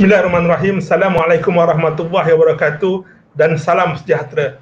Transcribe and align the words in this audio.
Bismillahirrahmanirrahim. 0.00 0.80
Assalamualaikum 0.80 1.60
warahmatullahi 1.60 2.32
wabarakatuh 2.32 3.04
dan 3.36 3.60
salam 3.60 4.00
sejahtera. 4.00 4.56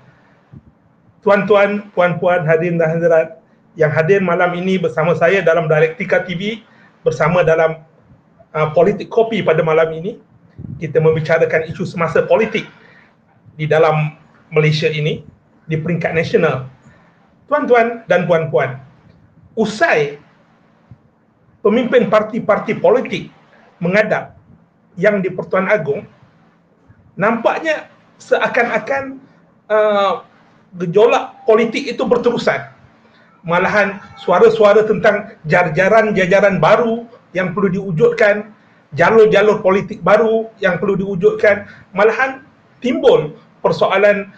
Tuan-tuan, 1.23 1.95
puan-puan, 1.95 2.43
hadirin 2.43 2.75
dan 2.75 2.99
hadirat 2.99 3.39
yang 3.79 3.87
hadir 3.95 4.19
malam 4.19 4.51
ini 4.59 4.83
bersama 4.83 5.15
saya 5.15 5.39
dalam 5.39 5.71
Dialektika 5.71 6.27
TV 6.27 6.67
bersama 7.07 7.47
dalam 7.47 7.87
uh, 8.51 8.69
Politik 8.75 9.15
Kopi 9.15 9.39
pada 9.47 9.63
malam 9.63 9.87
ini. 9.95 10.19
Kita 10.83 10.99
membicarakan 10.99 11.71
isu 11.71 11.87
semasa 11.87 12.27
politik 12.27 12.67
di 13.55 13.71
dalam 13.71 14.19
Malaysia 14.51 14.91
ini 14.91 15.23
di 15.71 15.79
peringkat 15.79 16.19
nasional. 16.19 16.67
Tuan-tuan 17.47 18.03
dan 18.11 18.27
puan-puan, 18.27 18.83
usai 19.55 20.19
pemimpin 21.63 22.11
parti-parti 22.11 22.75
politik 22.75 23.31
mengadap 23.79 24.38
yang 24.99 25.23
di 25.23 25.31
Pertuan 25.31 25.71
Agong 25.71 26.05
nampaknya 27.15 27.87
seakan-akan 28.19 29.23
uh, 29.71 30.27
gejolak 30.77 31.47
politik 31.47 31.87
itu 31.87 32.03
berterusan. 32.05 32.61
Malahan 33.47 34.03
suara-suara 34.19 34.85
tentang 34.85 35.39
jajaran-jajaran 35.47 36.59
baru 36.59 37.07
yang 37.33 37.55
perlu 37.55 37.71
diwujudkan 37.71 38.51
jalur-jalur 38.99 39.63
politik 39.63 40.03
baru 40.03 40.51
yang 40.59 40.81
perlu 40.83 40.99
diwujudkan 40.99 41.69
malahan 41.95 42.43
timbul 42.81 43.37
persoalan 43.61 44.33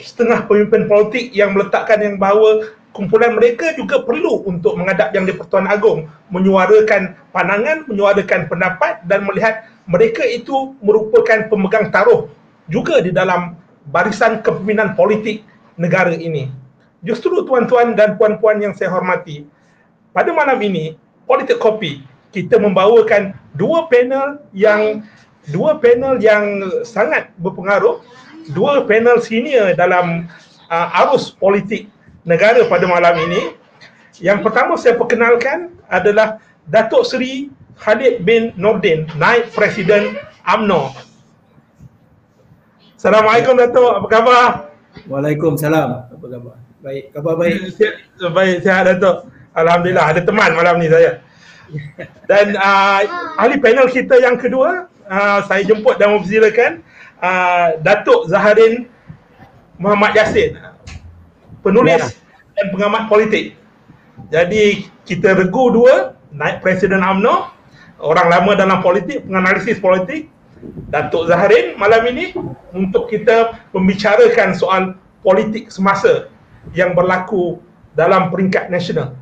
setengah 0.00 0.44
pemimpin 0.48 0.88
politik 0.88 1.32
yang 1.32 1.52
meletakkan 1.52 2.00
yang 2.00 2.16
bahawa 2.16 2.72
kumpulan 2.92 3.38
mereka 3.38 3.72
juga 3.78 4.02
perlu 4.02 4.42
untuk 4.44 4.74
menghadap 4.74 5.14
yang 5.14 5.24
di 5.24 5.32
Pertuan 5.36 5.70
Agong 5.70 6.10
menyuarakan 6.32 7.14
pandangan, 7.30 7.86
menyuarakan 7.86 8.50
pendapat 8.50 9.04
dan 9.06 9.22
melihat 9.24 9.69
mereka 9.90 10.22
itu 10.22 10.78
merupakan 10.78 11.50
pemegang 11.50 11.90
taruh 11.90 12.30
juga 12.70 13.02
di 13.02 13.10
dalam 13.10 13.58
barisan 13.90 14.38
kepimpinan 14.38 14.94
politik 14.94 15.42
negara 15.74 16.14
ini. 16.14 16.46
Justru 17.02 17.42
tuan-tuan 17.42 17.98
dan 17.98 18.14
puan-puan 18.14 18.62
yang 18.62 18.70
saya 18.76 18.94
hormati, 18.94 19.42
pada 20.14 20.30
malam 20.30 20.62
ini 20.62 20.94
Politik 21.26 21.58
Kopi 21.58 22.02
kita 22.30 22.58
membawakan 22.62 23.34
dua 23.58 23.90
panel 23.90 24.38
yang 24.54 25.02
dua 25.50 25.78
panel 25.82 26.22
yang 26.22 26.70
sangat 26.86 27.34
berpengaruh, 27.42 27.98
dua 28.54 28.86
panel 28.86 29.18
senior 29.18 29.74
dalam 29.74 30.30
uh, 30.70 31.00
arus 31.06 31.34
politik 31.34 31.90
negara 32.22 32.62
pada 32.70 32.86
malam 32.86 33.18
ini. 33.26 33.58
Yang 34.20 34.46
pertama 34.46 34.76
saya 34.76 34.94
perkenalkan 35.00 35.74
adalah 35.88 36.38
Datuk 36.68 37.08
Seri 37.08 37.48
Khalid 37.80 38.28
bin 38.28 38.52
Nordin, 38.60 39.08
naib 39.16 39.48
Presiden 39.56 40.20
AMNO. 40.44 40.92
Assalamualaikum 43.00 43.56
Datuk, 43.56 44.04
apa 44.04 44.06
khabar? 44.12 44.48
Waalaikumsalam, 45.08 46.12
apa 46.12 46.26
khabar? 46.28 46.60
Baik, 46.84 47.08
khabar 47.16 47.34
baik. 47.40 47.56
Sihat, 47.80 47.94
baik, 48.36 48.56
sihat 48.60 48.84
Datuk. 48.84 49.32
Alhamdulillah, 49.56 50.12
ada 50.12 50.20
teman 50.20 50.52
malam 50.52 50.76
ni 50.76 50.92
saya. 50.92 51.24
Dan 52.28 52.52
uh, 52.60 53.00
ahli 53.40 53.56
panel 53.56 53.88
kita 53.88 54.20
yang 54.20 54.36
kedua, 54.36 54.84
uh, 55.08 55.40
saya 55.48 55.64
jemput 55.64 55.96
dan 55.96 56.12
mempersilakan 56.12 56.84
uh, 57.24 57.80
Datuk 57.80 58.28
Zaharin 58.28 58.92
Muhammad 59.80 60.12
Yassin, 60.20 60.60
penulis 61.64 62.04
ya. 62.04 62.12
dan 62.60 62.66
pengamat 62.76 63.08
politik. 63.08 63.56
Jadi 64.28 64.84
kita 65.08 65.32
regu 65.32 65.72
dua, 65.72 66.12
naik 66.28 66.60
Presiden 66.60 67.00
AMNO 67.00 67.59
orang 68.00 68.28
lama 68.32 68.52
dalam 68.56 68.78
politik, 68.80 69.24
penganalisis 69.28 69.78
politik, 69.78 70.32
Datuk 70.92 71.28
Zaharin 71.30 71.76
malam 71.80 72.04
ini 72.12 72.36
untuk 72.76 73.08
kita 73.08 73.56
membicarakan 73.72 74.52
soal 74.52 74.82
politik 75.24 75.72
semasa 75.72 76.28
yang 76.76 76.92
berlaku 76.92 77.60
dalam 77.96 78.28
peringkat 78.28 78.68
nasional. 78.68 79.16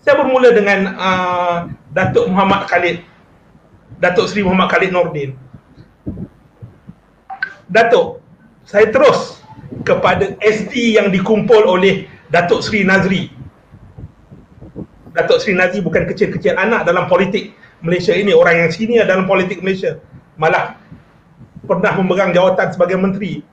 Saya 0.00 0.18
bermula 0.18 0.50
dengan 0.50 0.96
uh, 0.96 1.56
Datuk 1.92 2.26
Muhammad 2.32 2.66
Khalid, 2.66 3.04
Datuk 4.00 4.26
Seri 4.32 4.42
Muhammad 4.42 4.72
Khalid 4.72 4.90
Nordin. 4.90 5.30
Datuk, 7.68 8.24
saya 8.64 8.88
terus 8.90 9.40
kepada 9.84 10.36
SD 10.40 10.96
yang 10.96 11.12
dikumpul 11.12 11.68
oleh 11.68 12.08
Datuk 12.32 12.64
Seri 12.64 12.82
Nazri 12.82 13.41
Datuk 15.12 15.44
Seri 15.44 15.54
Nazri 15.56 15.84
bukan 15.84 16.08
kecil-kecil 16.08 16.56
anak 16.56 16.88
dalam 16.88 17.04
politik 17.04 17.52
Malaysia 17.84 18.16
ini, 18.16 18.32
orang 18.32 18.64
yang 18.64 18.70
senior 18.72 19.04
dalam 19.04 19.28
politik 19.28 19.60
Malaysia. 19.60 20.00
Malah 20.40 20.80
pernah 21.68 21.92
memegang 22.00 22.32
jawatan 22.32 22.72
sebagai 22.72 22.96
menteri 22.96 23.44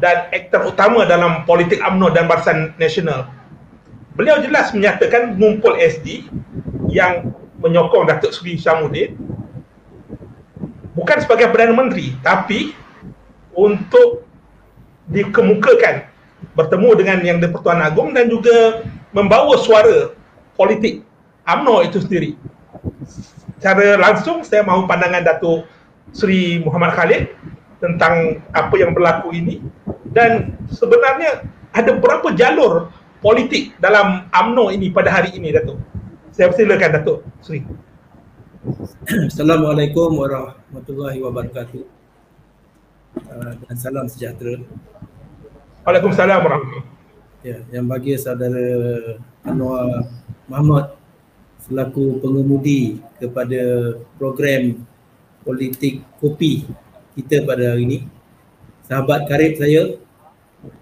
dan 0.00 0.28
aktor 0.32 0.68
utama 0.70 1.08
dalam 1.08 1.44
politik 1.48 1.80
UMNO 1.80 2.12
dan 2.12 2.28
Barisan 2.28 2.76
Nasional. 2.76 3.32
Beliau 4.16 4.42
jelas 4.44 4.76
menyatakan 4.76 5.40
mengumpul 5.40 5.80
SD 5.80 6.28
yang 6.92 7.32
menyokong 7.60 8.08
Datuk 8.08 8.36
Seri 8.36 8.60
Syamuddin 8.60 9.16
bukan 10.92 11.18
sebagai 11.22 11.48
Perdana 11.52 11.72
Menteri 11.72 12.12
tapi 12.20 12.74
untuk 13.54 14.26
dikemukakan 15.08 16.08
bertemu 16.56 16.90
dengan 16.96 17.18
yang 17.22 17.38
di 17.38 17.48
Pertuan 17.48 17.80
Agong 17.84 18.16
dan 18.16 18.26
juga 18.28 18.84
membawa 19.12 19.56
suara 19.60 20.12
politik 20.60 21.00
UMNO 21.48 21.88
itu 21.88 22.04
sendiri. 22.04 22.36
Secara 23.56 23.96
langsung 23.96 24.44
saya 24.44 24.60
mahu 24.60 24.84
pandangan 24.84 25.24
Datuk 25.24 25.64
Seri 26.12 26.60
Muhammad 26.60 26.92
Khalid 26.92 27.32
tentang 27.80 28.44
apa 28.52 28.74
yang 28.76 28.92
berlaku 28.92 29.32
ini 29.32 29.64
dan 30.12 30.52
sebenarnya 30.68 31.48
ada 31.72 31.96
berapa 31.96 32.36
jalur 32.36 32.92
politik 33.24 33.72
dalam 33.80 34.28
UMNO 34.28 34.68
ini 34.76 34.92
pada 34.92 35.08
hari 35.08 35.32
ini 35.32 35.48
Datuk. 35.56 35.80
Saya 36.36 36.52
persilakan 36.52 36.90
Datuk 37.00 37.18
Seri. 37.40 37.64
Assalamualaikum 39.32 40.12
warahmatullahi 40.20 41.24
wabarakatuh. 41.24 41.82
Uh, 43.16 43.52
dan 43.64 43.76
salam 43.80 44.06
sejahtera. 44.06 44.60
Waalaikumsalam 45.88 46.44
warahmatullahi 46.44 47.00
Ya, 47.40 47.56
yang 47.72 47.88
bagi 47.88 48.20
saudara 48.20 49.16
Anwar 49.48 50.04
Mahmud 50.50 50.98
selaku 51.62 52.18
pengemudi 52.18 52.98
kepada 53.22 53.94
program 54.18 54.82
politik 55.46 56.02
kopi 56.18 56.66
kita 57.14 57.46
pada 57.46 57.70
hari 57.70 57.86
ini. 57.86 57.98
Sahabat 58.82 59.30
karib 59.30 59.54
saya, 59.54 59.94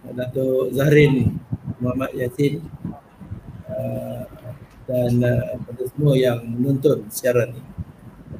Dato' 0.09 0.73
Zahrin 0.73 1.37
Muhammad 1.85 2.17
Yassin 2.17 2.65
uh, 3.69 4.25
dan 4.89 5.13
uh, 5.21 5.61
pada 5.61 5.83
semua 5.93 6.17
yang 6.17 6.41
menonton 6.49 7.05
siaran 7.13 7.53
ini. 7.53 7.63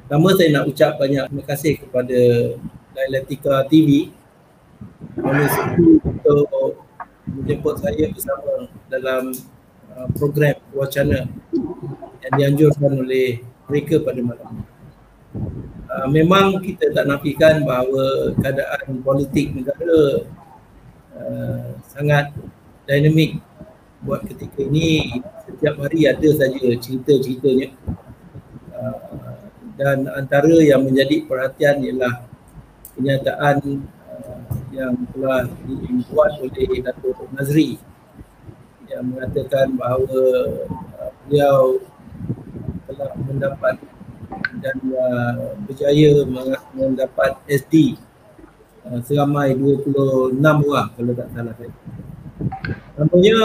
Pertama 0.09 0.33
saya 0.33 0.49
nak 0.49 0.65
ucap 0.65 0.97
banyak 0.97 1.29
terima 1.29 1.45
kasih 1.45 1.73
kepada 1.77 2.19
Dialektika 2.97 3.69
TV 3.69 4.09
untuk 5.21 6.49
menjemput 7.29 7.75
saya 7.77 8.09
bersama 8.09 8.65
dalam 8.89 9.29
Uh, 9.99 10.07
program 10.15 10.55
wacana 10.71 11.27
yang 12.23 12.33
dianjurkan 12.39 13.03
oleh 13.03 13.43
mereka 13.67 13.99
pada 13.99 14.23
malam 14.23 14.47
ini. 14.55 14.63
Uh, 15.91 16.07
memang 16.07 16.55
kita 16.63 16.87
tak 16.95 17.03
nafikan 17.03 17.67
bahawa 17.67 18.31
keadaan 18.39 19.03
politik 19.03 19.51
negara 19.51 20.23
uh, 21.19 21.75
sangat 21.83 22.31
dinamik 22.87 23.43
buat 24.07 24.23
ketika 24.23 24.63
ini. 24.63 25.19
Setiap 25.43 25.75
hari 25.83 26.07
ada 26.07 26.29
saja 26.31 26.63
cerita-ceritanya. 26.79 27.75
Dan 29.75 30.07
antara 30.15 30.63
yang 30.63 30.87
menjadi 30.87 31.27
perhatian 31.27 31.83
ialah 31.83 32.23
kenyataan 32.95 33.83
yang 34.71 34.95
telah 35.11 35.43
dibuat 35.67 36.39
oleh 36.39 36.87
Datuk 36.87 37.19
Nazri 37.35 37.88
yang 38.89 39.05
mengatakan 39.05 39.77
bahawa 39.77 40.21
uh, 40.97 41.11
beliau 41.25 41.77
telah 42.89 43.11
mendapat 43.21 43.75
dan 44.59 44.77
uh, 44.91 45.53
berjaya 45.69 46.25
mendapat 46.73 47.37
SD 47.45 47.95
uh, 48.89 48.99
seramai 49.05 49.53
26 49.53 50.41
orang 50.41 50.89
kalau 50.97 51.13
tak 51.13 51.29
salah 51.37 51.53
saya. 51.53 51.73
Nampaknya 52.97 53.37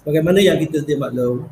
sebagaimana 0.00 0.38
yang 0.40 0.56
kita 0.58 0.80
sedia 0.80 0.96
maklum 0.96 1.44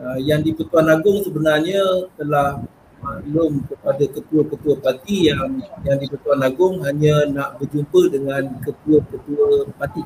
uh, 0.00 0.18
yang 0.18 0.40
di 0.40 0.56
Pertuan 0.56 0.88
Agong 0.88 1.20
sebenarnya 1.20 2.08
telah 2.16 2.64
maklum 2.96 3.60
kepada 3.68 4.04
ketua-ketua 4.08 4.74
parti 4.80 5.28
yang 5.28 5.60
yang 5.84 5.98
di 6.00 6.08
Pertuan 6.08 6.40
Agong 6.42 6.80
hanya 6.82 7.28
nak 7.28 7.60
berjumpa 7.60 8.08
dengan 8.08 8.56
ketua-ketua 8.64 9.68
parti 9.76 10.02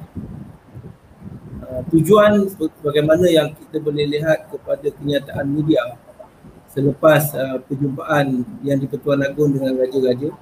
Uh, 1.71 1.87
tujuan 1.87 2.51
bagaimana 2.83 3.31
yang 3.31 3.55
kita 3.55 3.79
boleh 3.79 4.03
lihat 4.03 4.51
kepada 4.51 4.91
kenyataan 4.91 5.47
media 5.47 5.95
selepas 6.67 7.31
uh, 7.31 7.63
perjumpaan 7.63 8.43
yang 8.67 8.75
di 8.75 8.91
Pertuan 8.91 9.23
Agong 9.23 9.55
dengan 9.55 9.79
Raja-Raja. 9.79 10.35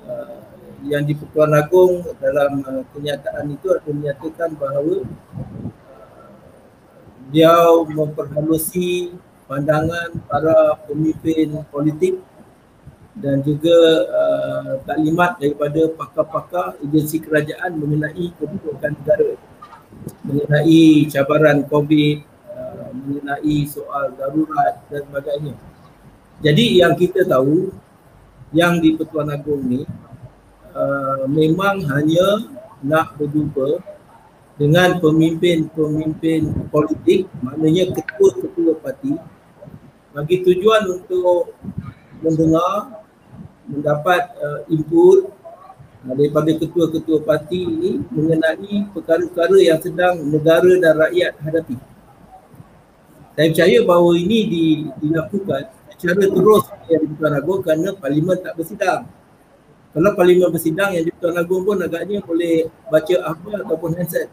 Uh, 0.00 0.40
yang 0.88 1.04
di 1.04 1.12
Pertuan 1.12 1.52
Agong 1.52 2.08
dalam 2.16 2.64
uh, 2.64 2.80
kenyataan 2.88 3.52
itu 3.52 3.68
ada 3.68 3.90
menyatakan 3.92 4.56
bahawa 4.56 5.04
dia 7.28 7.52
memperhalusi 7.92 9.12
pandangan 9.44 10.24
para 10.24 10.80
pemimpin 10.88 11.52
politik 11.68 12.16
dan 13.12 13.44
juga 13.44 13.76
uh, 14.08 14.72
taklimat 14.88 15.36
daripada 15.36 15.84
pakar-pakar 16.00 16.80
agensi 16.80 17.20
kerajaan 17.20 17.76
mengenai 17.76 18.32
kedudukan 18.40 18.96
negara 19.04 19.49
mengenai 20.24 21.06
cabaran 21.08 21.64
COVID, 21.66 22.16
uh, 22.54 22.88
mengenai 22.92 23.56
soal 23.68 24.12
darurat 24.16 24.80
dan 24.88 25.02
sebagainya. 25.08 25.54
Jadi 26.40 26.80
yang 26.80 26.96
kita 26.96 27.28
tahu 27.28 27.68
yang 28.50 28.80
di 28.80 28.96
Pertuan 28.96 29.28
Agong 29.30 29.62
ni 29.62 29.84
uh, 30.72 31.24
memang 31.28 31.84
hanya 31.92 32.48
nak 32.80 33.14
berjumpa 33.20 33.78
dengan 34.56 35.00
pemimpin-pemimpin 35.00 36.68
politik 36.68 37.28
maknanya 37.40 37.92
ketua-ketua 37.96 38.76
parti 38.80 39.16
bagi 40.10 40.42
tujuan 40.42 41.00
untuk 41.00 41.54
mendengar, 42.20 43.04
mendapat 43.70 44.34
uh, 44.36 44.60
input 44.68 45.32
daripada 46.00 46.50
ketua-ketua 46.56 47.18
parti 47.28 47.60
ini 47.60 47.90
mengenai 48.08 48.88
perkara-perkara 48.96 49.56
yang 49.60 49.80
sedang 49.80 50.16
negara 50.24 50.72
dan 50.80 50.92
rakyat 50.96 51.32
hadapi. 51.44 51.76
Saya 53.36 53.46
percaya 53.52 53.78
bahawa 53.84 54.10
ini 54.16 54.38
di, 54.48 54.64
dilakukan 55.00 55.62
secara 55.96 56.24
terus 56.24 56.64
di 56.88 57.14
Tuan 57.20 57.34
Agong 57.36 57.60
kerana 57.60 57.92
Parlimen 57.92 58.36
tak 58.40 58.56
bersidang. 58.56 59.04
Kalau 59.92 60.10
Parlimen 60.16 60.48
bersidang 60.48 60.96
yang 60.96 61.04
di 61.04 61.12
Tuan 61.20 61.36
Agong 61.36 61.62
pun 61.68 61.76
agaknya 61.76 62.24
boleh 62.24 62.68
baca 62.88 63.16
apa 63.20 63.50
ataupun 63.64 63.96
handset. 64.00 64.28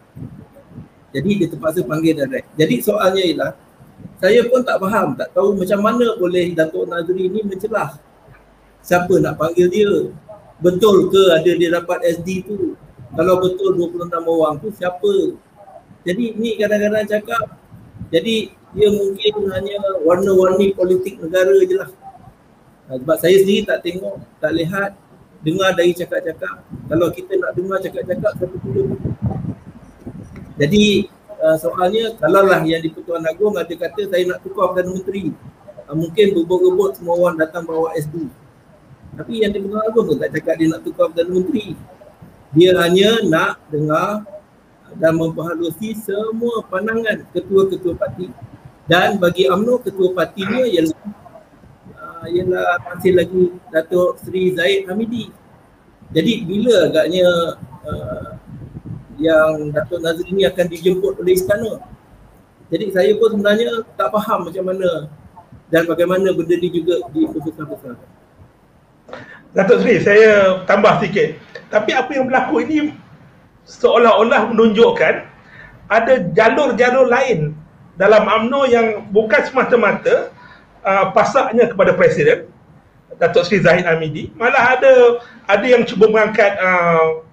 Jadi 1.11 1.29
dia 1.43 1.47
terpaksa 1.51 1.83
panggil 1.83 2.15
direct. 2.15 2.47
Jadi 2.55 2.75
soalnya 2.83 3.23
ialah 3.23 3.51
saya 4.17 4.41
pun 4.49 4.65
tak 4.65 4.81
faham, 4.81 5.13
tak 5.13 5.29
tahu 5.29 5.53
macam 5.53 5.79
mana 5.81 6.05
boleh 6.17 6.51
Datuk 6.57 6.89
Nazri 6.89 7.29
ni 7.29 7.45
mencelah. 7.45 8.01
Siapa 8.81 9.13
nak 9.19 9.37
panggil 9.37 9.67
dia? 9.69 9.91
Betul 10.57 11.13
ke 11.13 11.21
ada 11.37 11.51
dia 11.53 11.69
dapat 11.69 12.01
SD 12.17 12.49
tu? 12.49 12.73
Kalau 13.13 13.41
betul 13.41 13.77
26 13.77 14.09
orang 14.25 14.55
tu 14.61 14.69
siapa? 14.73 15.37
Jadi 16.05 16.37
ni 16.37 16.57
kadang-kadang 16.57 17.05
cakap 17.05 17.57
jadi 18.07 18.51
dia 18.75 18.89
mungkin 18.91 19.33
hanya 19.51 19.77
warna-warni 20.03 20.71
politik 20.71 21.19
negara 21.19 21.55
je 21.65 21.75
lah. 21.75 21.91
Ha, 22.87 22.95
sebab 23.03 23.17
saya 23.19 23.35
sendiri 23.43 23.67
tak 23.67 23.83
tengok, 23.83 24.15
tak 24.39 24.51
lihat, 24.55 24.95
dengar 25.43 25.75
dari 25.75 25.91
cakap-cakap. 25.91 26.63
Kalau 26.87 27.07
kita 27.11 27.35
nak 27.35 27.51
dengar 27.51 27.83
cakap-cakap, 27.83 28.31
satu 28.39 28.57
Jadi 30.55 31.11
uh, 31.41 31.57
soalnya 31.59 32.15
kalaulah 32.17 32.63
yang 32.63 32.81
di 32.81 32.89
Pertuan 32.89 33.23
Agong 33.27 33.59
ada 33.59 33.69
kata 33.69 34.01
saya 34.09 34.23
nak 34.25 34.41
tukar 34.41 34.73
Perdana 34.73 34.89
Menteri 34.93 35.29
uh, 35.85 35.95
mungkin 35.95 36.33
berebut-rebut 36.33 36.97
semua 36.97 37.13
orang 37.13 37.37
datang 37.37 37.63
bawa 37.67 37.93
SD 37.93 38.25
tapi 39.17 39.41
yang 39.41 39.51
di 39.51 39.59
Pertuan 39.65 39.83
Agong 39.89 40.05
pun 40.13 40.17
tak 40.21 40.29
cakap 40.37 40.53
dia 40.61 40.67
nak 40.69 40.81
tukar 40.85 41.09
Perdana 41.09 41.31
Menteri 41.33 41.73
dia 42.53 42.71
hanya 42.79 43.09
nak 43.25 43.59
dengar 43.73 44.23
dan 44.95 45.13
memperhalusi 45.19 45.97
semua 45.99 46.63
pandangan 46.69 47.25
ketua-ketua 47.35 47.93
parti 47.97 48.31
dan 48.87 49.19
bagi 49.19 49.49
UMNO 49.51 49.83
ketua 49.83 50.15
partinya 50.15 50.63
ialah 50.63 50.95
uh, 51.97 52.25
ialah 52.29 52.79
masih 52.93 53.11
lagi 53.17 53.43
Datuk 53.73 54.21
Seri 54.23 54.55
Zaid 54.55 54.87
Hamidi 54.87 55.27
jadi 56.07 56.47
bila 56.47 56.87
agaknya 56.87 57.27
uh, 57.83 58.31
yang 59.19 59.73
Datuk 59.73 59.99
Nazri 59.99 60.29
ini 60.31 60.47
akan 60.47 60.65
dijemput 60.71 61.19
oleh 61.19 61.35
istana. 61.35 61.83
Jadi 62.71 62.91
saya 62.93 63.11
pun 63.15 63.35
sebenarnya 63.35 63.83
tak 63.95 64.11
faham 64.11 64.47
macam 64.47 64.63
mana 64.71 65.11
dan 65.67 65.83
bagaimana 65.83 66.31
benda 66.31 66.55
ini 66.55 66.69
juga 66.71 67.03
dibesar-besarkan. 67.11 68.16
Datuk 69.57 69.81
Seri, 69.81 69.97
saya 70.05 70.61
tambah 70.69 71.01
sikit. 71.01 71.33
Tapi 71.73 71.89
apa 71.97 72.13
yang 72.13 72.29
berlaku 72.29 72.61
ini 72.61 72.93
seolah-olah 73.65 74.53
menunjukkan 74.53 75.25
ada 75.89 76.13
jalur-jalur 76.37 77.09
lain 77.09 77.57
dalam 77.97 78.29
UMNO 78.29 78.61
yang 78.69 78.87
bukan 79.09 79.41
semata-mata 79.41 80.29
uh, 80.85 81.09
pasaknya 81.09 81.65
kepada 81.73 81.97
Presiden 81.97 82.45
Datuk 83.17 83.49
Seri 83.49 83.65
Zahid 83.65 83.89
Hamidi. 83.89 84.29
Malah 84.37 84.77
ada 84.77 84.93
ada 85.49 85.65
yang 85.65 85.81
cuba 85.89 86.05
mengangkat 86.05 86.53
uh, 86.61 87.25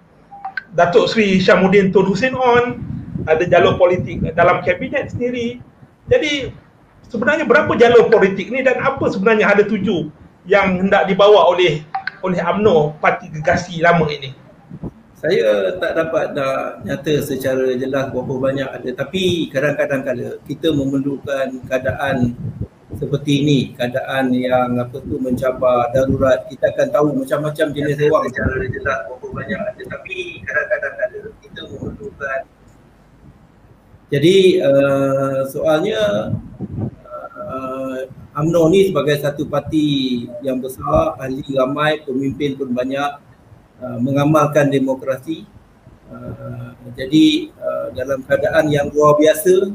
Datuk 0.73 1.13
Sri 1.13 1.39
Syamuddin 1.39 1.93
Tun 1.93 2.09
Hussein 2.09 2.33
On 2.33 2.81
ada 3.29 3.45
jalur 3.47 3.79
politik 3.79 4.21
dalam 4.35 4.65
kabinet 4.67 5.13
sendiri 5.15 5.63
jadi 6.11 6.51
sebenarnya 7.09 7.47
berapa 7.47 7.71
jalur 7.79 8.11
politik 8.11 8.51
ni 8.51 8.61
dan 8.61 8.83
apa 8.83 9.07
sebenarnya 9.09 9.49
ada 9.49 9.63
tuju 9.65 10.11
yang 10.45 10.85
hendak 10.85 11.09
dibawa 11.09 11.49
oleh 11.49 11.81
oleh 12.25 12.41
AMNO 12.41 12.97
parti 13.05 13.29
gegasi 13.29 13.85
lama 13.85 14.09
ini? 14.09 14.33
Saya 15.21 15.73
tak 15.81 15.93
dapat 15.97 16.37
nak 16.37 16.85
nyata 16.85 17.21
secara 17.25 17.77
jelas 17.77 18.13
berapa 18.13 18.35
banyak 18.41 18.69
ada. 18.69 18.91
Tapi 18.93 19.49
kadang-kadang 19.53 20.05
kala 20.05 20.29
kita 20.45 20.73
memerlukan 20.73 21.65
keadaan 21.69 22.37
seperti 22.95 23.43
ini 23.43 23.59
keadaan 23.75 24.31
yang 24.33 24.79
apa 24.79 25.03
tu 25.03 25.19
mencabar 25.19 25.91
darurat 25.91 26.47
kita 26.47 26.71
akan 26.71 26.89
tahu 26.95 27.07
macam-macam 27.19 27.67
jenis 27.75 27.99
ya, 27.99 28.07
orang 28.07 28.25
secara 28.31 28.67
jelas 28.71 28.99
berapa 29.11 29.27
banyak 29.35 29.61
tetapi 29.83 30.19
kadang-kadang 30.47 30.95
ada 31.03 31.19
kita 31.43 31.61
memerlukan 31.75 32.41
jadi 34.15 34.37
uh, 34.63 35.39
soalnya 35.51 36.03
uh, 37.45 38.01
UMNO 38.35 38.63
ni 38.73 38.91
sebagai 38.91 39.21
satu 39.21 39.47
parti 39.47 39.87
yang 40.41 40.59
besar 40.59 41.15
ahli 41.21 41.45
ramai 41.55 42.03
pemimpin 42.03 42.57
pun 42.59 42.73
banyak 42.73 43.21
uh, 43.79 43.99
mengamalkan 44.01 44.73
demokrasi 44.73 45.45
uh, 46.09 46.73
jadi 46.97 47.53
uh, 47.61 47.87
dalam 47.93 48.25
keadaan 48.25 48.73
yang 48.73 48.89
luar 48.91 49.21
biasa 49.21 49.71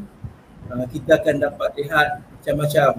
uh, 0.73 0.85
kita 0.89 1.21
akan 1.21 1.35
dapat 1.39 1.69
lihat 1.79 2.07
macam-macam 2.39 2.89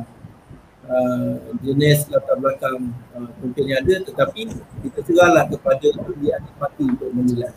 uh, 0.88 1.34
jenis 1.60 2.08
latar 2.08 2.36
belakang 2.38 2.94
uh, 3.14 3.28
mungkin 3.42 3.64
yang 3.66 3.82
ada 3.82 4.06
tetapi 4.06 4.48
kita 4.86 4.98
serahlah 5.04 5.44
kepada 5.50 5.88
ahli 5.98 6.30
parti 6.56 6.84
untuk 6.86 7.10
menilai. 7.12 7.52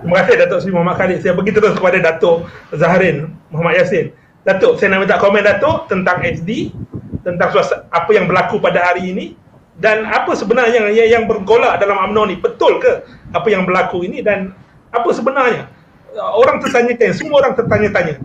Terima 0.00 0.16
kasih 0.24 0.34
Datuk 0.40 0.58
Seri 0.64 0.72
Muhammad 0.72 0.96
Khalid. 0.96 1.18
Saya 1.20 1.32
pergi 1.36 1.52
terus 1.56 1.72
kepada 1.76 1.98
Datuk 2.00 2.48
Zahrin 2.72 3.32
Muhammad 3.52 3.80
Yasin. 3.80 4.12
Datuk, 4.40 4.80
saya 4.80 4.96
nak 4.96 5.04
minta 5.04 5.20
komen 5.20 5.44
Datuk 5.44 5.84
tentang 5.92 6.24
SD, 6.24 6.72
tentang 7.20 7.48
suasana, 7.52 7.84
apa 7.92 8.10
yang 8.16 8.24
berlaku 8.24 8.56
pada 8.56 8.80
hari 8.80 9.12
ini 9.12 9.36
dan 9.76 10.08
apa 10.08 10.32
sebenarnya 10.32 10.88
yang, 10.88 11.08
yang 11.20 11.24
bergolak 11.28 11.76
dalam 11.76 12.08
UMNO 12.08 12.22
ni. 12.32 12.36
Betul 12.40 12.80
ke 12.80 13.04
apa 13.36 13.48
yang 13.52 13.68
berlaku 13.68 14.00
ini 14.00 14.24
dan 14.24 14.56
apa 14.92 15.08
sebenarnya? 15.12 15.68
Orang 16.16 16.64
tertanya-tanya, 16.64 17.14
semua 17.14 17.44
orang 17.44 17.54
tertanya-tanya. 17.54 18.16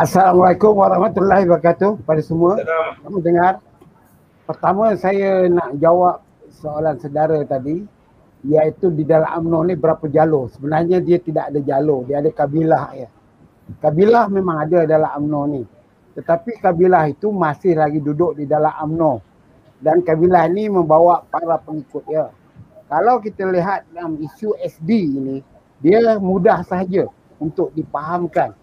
Assalamualaikum 0.00 0.72
warahmatullahi 0.80 1.44
wabarakatuh 1.44 2.00
pada 2.08 2.22
semua. 2.24 2.56
Kamu 3.04 3.20
dengar? 3.20 3.60
Pertama 4.48 4.96
saya 4.96 5.44
nak 5.52 5.76
jawab 5.76 6.24
soalan 6.56 6.96
saudara 6.96 7.36
tadi 7.44 7.84
iaitu 8.48 8.88
di 8.88 9.04
dalam 9.04 9.44
UMNO 9.44 9.68
ni 9.68 9.74
berapa 9.76 10.08
jalur. 10.08 10.48
Sebenarnya 10.56 11.04
dia 11.04 11.20
tidak 11.20 11.52
ada 11.52 11.60
jalur, 11.60 12.08
dia 12.08 12.24
ada 12.24 12.32
kabilah 12.32 12.96
ya. 12.96 13.12
Kabilah 13.78 14.32
memang 14.32 14.64
ada 14.64 14.88
dalam 14.88 15.10
UMNO 15.24 15.42
ni. 15.52 15.62
Tetapi 16.16 16.58
kabilah 16.58 17.12
itu 17.12 17.28
masih 17.28 17.76
lagi 17.76 18.00
duduk 18.00 18.40
di 18.40 18.48
dalam 18.48 18.72
UMNO. 18.72 19.12
Dan 19.78 20.02
kabilah 20.02 20.48
ini 20.48 20.72
membawa 20.72 21.22
para 21.28 21.60
pengikut 21.60 22.02
ya. 22.08 22.32
Kalau 22.88 23.20
kita 23.20 23.44
lihat 23.44 23.84
dalam 23.92 24.16
isu 24.16 24.56
SD 24.56 24.90
ini, 25.20 25.36
dia 25.78 26.16
mudah 26.18 26.64
sahaja 26.64 27.06
untuk 27.38 27.70
dipahamkan 27.76 28.56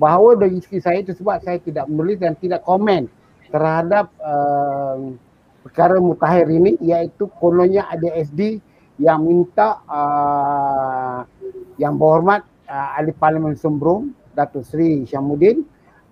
bahawa 0.00 0.32
dari 0.36 0.60
segi 0.64 0.80
saya 0.80 1.04
itu 1.04 1.12
sebab 1.12 1.44
saya 1.44 1.60
tidak 1.60 1.84
menulis 1.88 2.16
dan 2.16 2.32
tidak 2.40 2.64
komen 2.64 3.04
terhadap 3.52 4.08
uh, 4.24 5.12
perkara 5.60 6.00
mutakhir 6.00 6.48
ini 6.48 6.80
iaitu 6.80 7.28
kononnya 7.36 7.84
ada 7.84 8.08
SD 8.16 8.64
yang 8.96 9.24
minta 9.28 9.84
uh, 9.84 11.20
yang 11.76 12.00
berhormat 12.00 12.44
uh, 12.64 12.96
ahli 12.96 13.12
parlimen 13.12 13.56
Sembrum 13.60 14.16
Datuk 14.34 14.64
Seri 14.66 15.04
Syamuddin 15.06 15.62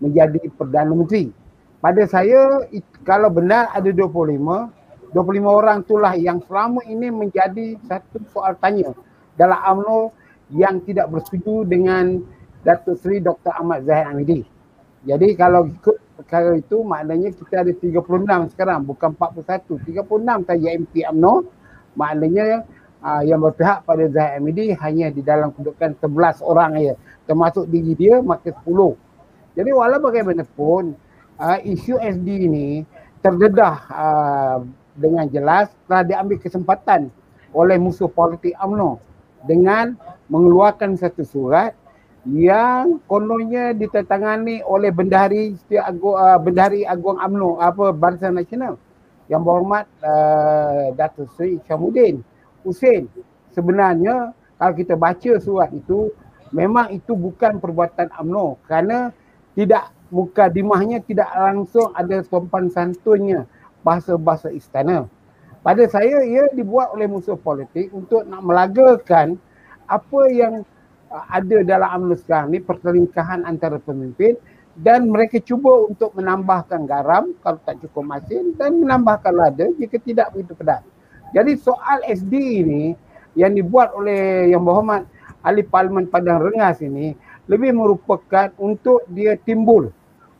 menjadi 0.02 0.38
Perdana 0.54 0.94
Menteri. 0.94 1.30
Pada 1.78 2.02
saya 2.10 2.66
kalau 3.06 3.30
benar 3.30 3.70
ada 3.70 3.90
25 3.90 5.14
25 5.14 5.40
orang 5.48 5.78
itulah 5.86 6.12
yang 6.18 6.38
selama 6.44 6.84
ini 6.84 7.08
menjadi 7.08 7.80
satu 7.88 8.20
soal 8.28 8.52
tanya 8.60 8.92
dalam 9.40 9.56
UMNO 9.56 10.12
yang 10.52 10.84
tidak 10.84 11.08
bersetuju 11.08 11.64
dengan 11.64 12.20
Datuk 12.60 13.00
Seri 13.00 13.22
Dr. 13.24 13.54
Ahmad 13.56 13.88
Zahid 13.88 14.04
Amidi. 14.10 14.40
Jadi 15.06 15.32
kalau 15.38 15.70
ikut 15.70 15.96
perkara 16.18 16.58
itu 16.58 16.82
maknanya 16.82 17.30
kita 17.30 17.62
ada 17.62 17.72
36 17.72 18.52
sekarang 18.52 18.82
bukan 18.82 19.14
41 19.14 19.86
36 19.86 20.48
saja 20.50 20.68
MP 20.74 21.06
UMNO 21.06 21.34
maknanya 21.94 22.66
uh, 23.00 23.22
yang 23.22 23.38
berpihak 23.38 23.86
pada 23.86 24.04
Zahid 24.10 24.42
Amidi 24.42 24.74
hanya 24.74 25.08
di 25.14 25.22
dalam 25.22 25.54
kedudukan 25.54 25.94
11 26.02 26.42
orang 26.42 26.70
saja 26.76 26.94
termasuk 27.28 27.68
diri 27.68 27.92
dia 27.92 28.24
maka 28.24 28.48
10 28.50 28.64
jadi 29.52 29.70
walau 29.76 30.00
bagaimanapun 30.00 30.96
uh, 31.36 31.58
isu 31.60 32.00
SD 32.00 32.48
ini 32.48 32.68
terdedah 33.20 33.76
uh, 33.92 34.58
dengan 34.96 35.28
jelas 35.30 35.68
telah 35.86 36.02
diambil 36.02 36.40
kesempatan 36.40 37.12
oleh 37.52 37.76
musuh 37.76 38.10
politik 38.10 38.56
UMNO 38.58 38.98
dengan 39.46 39.94
mengeluarkan 40.26 40.98
satu 40.98 41.22
surat 41.22 41.72
yang 42.28 43.00
kononnya 43.08 43.72
ditandatangani 43.72 44.60
oleh 44.66 44.92
Bendahari 44.92 45.56
Setiap 45.56 45.84
Agung, 45.88 46.16
uh, 46.18 46.36
Bendahari 46.42 46.82
Agung 46.84 47.16
UMNO 47.16 47.62
apa 47.62 47.94
Barisan 47.94 48.36
Nasional 48.36 48.76
yang 49.30 49.44
berhormat 49.44 49.86
uh, 50.02 50.92
Datuk 50.96 51.30
Seri 51.36 51.60
Syamuddin 51.64 52.20
Hussein. 52.66 53.06
Sebenarnya 53.54 54.34
kalau 54.58 54.74
kita 54.74 54.98
baca 54.98 55.32
surat 55.40 55.70
itu 55.72 56.10
memang 56.54 56.92
itu 56.94 57.12
bukan 57.14 57.60
perbuatan 57.60 58.12
UMNO 58.14 58.60
kerana 58.66 59.12
tidak 59.52 59.90
muka 60.08 60.48
dimahnya 60.48 61.04
tidak 61.04 61.28
langsung 61.36 61.92
ada 61.92 62.24
sopan 62.24 62.72
santunnya 62.72 63.44
bahasa-bahasa 63.84 64.48
istana. 64.52 65.06
Pada 65.60 65.84
saya 65.90 66.24
ia 66.24 66.48
dibuat 66.54 66.94
oleh 66.94 67.10
musuh 67.10 67.36
politik 67.36 67.92
untuk 67.92 68.24
nak 68.24 68.40
melagakan 68.40 69.36
apa 69.90 70.20
yang 70.30 70.64
uh, 71.12 71.24
ada 71.28 71.60
dalam 71.66 72.04
UMNO 72.04 72.14
sekarang 72.20 72.54
ni 72.54 72.60
pertelingkahan 72.62 73.44
antara 73.44 73.76
pemimpin 73.82 74.38
dan 74.78 75.10
mereka 75.10 75.42
cuba 75.42 75.90
untuk 75.90 76.14
menambahkan 76.14 76.86
garam 76.86 77.34
kalau 77.42 77.58
tak 77.66 77.82
cukup 77.82 78.06
masin 78.06 78.54
dan 78.54 78.78
menambahkan 78.78 79.34
lada 79.34 79.66
jika 79.74 79.98
tidak 79.98 80.30
begitu 80.30 80.54
pedas. 80.54 80.86
Jadi 81.34 81.58
soal 81.58 82.00
SD 82.06 82.34
ini 82.64 82.84
yang 83.34 83.52
dibuat 83.52 83.92
oleh 83.92 84.54
yang 84.54 84.62
berhormat 84.62 85.04
ahli 85.42 85.62
parlimen 85.62 86.10
Padang 86.10 86.42
Rengas 86.42 86.82
ini 86.82 87.14
lebih 87.48 87.72
merupakan 87.72 88.52
untuk 88.60 89.06
dia 89.08 89.38
timbul 89.38 89.90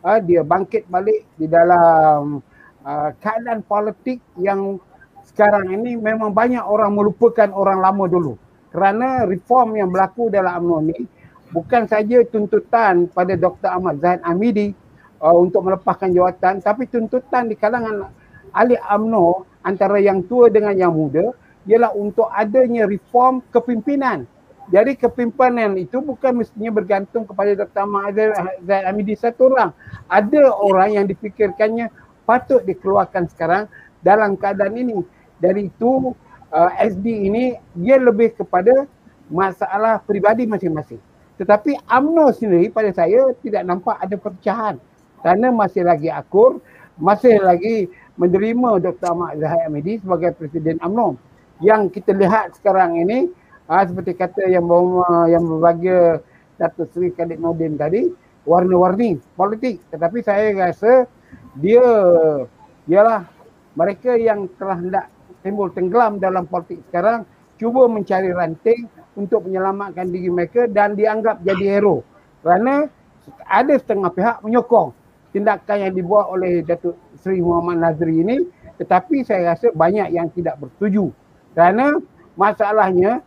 uh, 0.05 0.19
dia 0.23 0.45
bangkit 0.45 0.87
balik 0.87 1.25
di 1.39 1.47
dalam 1.47 2.43
uh, 2.85 3.11
keadaan 3.19 3.65
politik 3.65 4.23
yang 4.39 4.79
sekarang 5.25 5.71
ini 5.71 5.95
memang 5.95 6.35
banyak 6.35 6.63
orang 6.63 6.95
melupakan 6.97 7.49
orang 7.53 7.79
lama 7.79 8.05
dulu 8.09 8.35
kerana 8.75 9.25
reform 9.25 9.79
yang 9.79 9.89
berlaku 9.89 10.29
dalam 10.29 10.65
UMNO 10.65 10.79
ni 10.93 10.99
bukan 11.55 11.89
saja 11.89 12.21
tuntutan 12.29 13.09
pada 13.09 13.33
Dr. 13.37 13.73
Ahmad 13.73 14.01
Zahid 14.03 14.21
Amidi 14.25 14.75
uh, 15.23 15.37
untuk 15.37 15.65
melepaskan 15.65 16.13
jawatan 16.13 16.61
tapi 16.61 16.91
tuntutan 16.91 17.49
di 17.49 17.57
kalangan 17.57 18.11
ahli 18.53 18.77
UMNO 18.77 19.47
antara 19.65 20.01
yang 20.01 20.25
tua 20.25 20.49
dengan 20.49 20.73
yang 20.77 20.93
muda 20.95 21.33
ialah 21.69 21.93
untuk 21.93 22.33
adanya 22.33 22.89
reform 22.89 23.45
kepimpinan. 23.53 24.25
Jadi 24.69 25.01
kepimpinan 25.01 25.81
itu 25.81 26.05
bukan 26.05 26.45
mestinya 26.45 26.69
bergantung 26.69 27.25
kepada 27.25 27.57
Dr. 27.57 27.89
Ahmad 27.89 28.13
Zahid 28.69 28.85
Amidi 28.85 29.17
satu 29.17 29.49
orang. 29.49 29.73
Ada 30.13 30.53
orang 30.53 30.89
yang 30.93 31.07
dipikirkannya 31.09 31.89
patut 32.29 32.61
dikeluarkan 32.69 33.33
sekarang 33.33 33.65
dalam 34.05 34.37
keadaan 34.37 34.77
ini. 34.77 35.01
Dari 35.41 35.73
itu 35.73 36.13
uh, 36.53 36.71
SD 36.85 37.33
ini 37.33 37.57
dia 37.81 37.97
lebih 37.97 38.37
kepada 38.37 38.85
masalah 39.33 40.05
peribadi 40.05 40.45
masing-masing. 40.45 41.01
Tetapi 41.41 41.89
UMNO 41.89 42.35
sendiri 42.37 42.69
pada 42.69 42.93
saya 42.93 43.33
tidak 43.41 43.65
nampak 43.65 43.97
ada 43.97 44.17
perpecahan 44.21 44.77
kerana 45.25 45.49
masih 45.49 45.87
lagi 45.87 46.13
akur, 46.13 46.61
masih 47.01 47.41
lagi 47.41 47.89
menerima 48.21 48.85
Dr. 48.85 49.17
Ahmad 49.17 49.41
Zahid 49.41 49.65
Amidi 49.65 49.97
sebagai 49.97 50.37
Presiden 50.37 50.77
UMNO. 50.85 51.17
Yang 51.65 51.97
kita 51.97 52.13
lihat 52.13 52.59
sekarang 52.61 53.01
ini 53.01 53.33
uh, 53.69 53.85
seperti 53.85 54.17
kata 54.17 54.49
yang 54.49 54.65
bawa, 54.65 55.29
yang 55.29 55.45
berbahagia 55.45 56.25
Datuk 56.59 56.91
Seri 56.91 57.15
Khalid 57.15 57.39
Nordin 57.39 57.79
tadi, 57.79 58.09
warna-warni 58.49 59.21
politik. 59.37 59.85
Tetapi 59.93 60.19
saya 60.25 60.51
rasa 60.57 61.07
dia 61.55 61.85
ialah 62.89 63.29
mereka 63.79 64.17
yang 64.19 64.49
telah 64.59 64.77
hendak 64.81 65.07
timbul 65.45 65.71
tenggelam 65.71 66.19
dalam 66.19 66.49
politik 66.51 66.83
sekarang 66.91 67.23
cuba 67.61 67.87
mencari 67.87 68.35
ranting 68.35 68.91
untuk 69.15 69.47
menyelamatkan 69.47 70.11
diri 70.11 70.31
mereka 70.33 70.67
dan 70.67 70.99
dianggap 70.99 71.45
jadi 71.47 71.79
hero. 71.79 72.03
Kerana 72.43 72.91
ada 73.47 73.75
setengah 73.77 74.11
pihak 74.11 74.37
menyokong 74.43 74.95
tindakan 75.31 75.79
yang 75.85 75.93
dibuat 75.95 76.33
oleh 76.33 76.65
Datuk 76.65 76.97
Seri 77.21 77.45
Muhammad 77.45 77.83
Nazri 77.85 78.25
ini 78.25 78.37
tetapi 78.79 79.27
saya 79.27 79.55
rasa 79.55 79.75
banyak 79.75 80.15
yang 80.15 80.31
tidak 80.31 80.55
bersetuju. 80.63 81.11
Kerana 81.53 81.99
masalahnya 82.39 83.27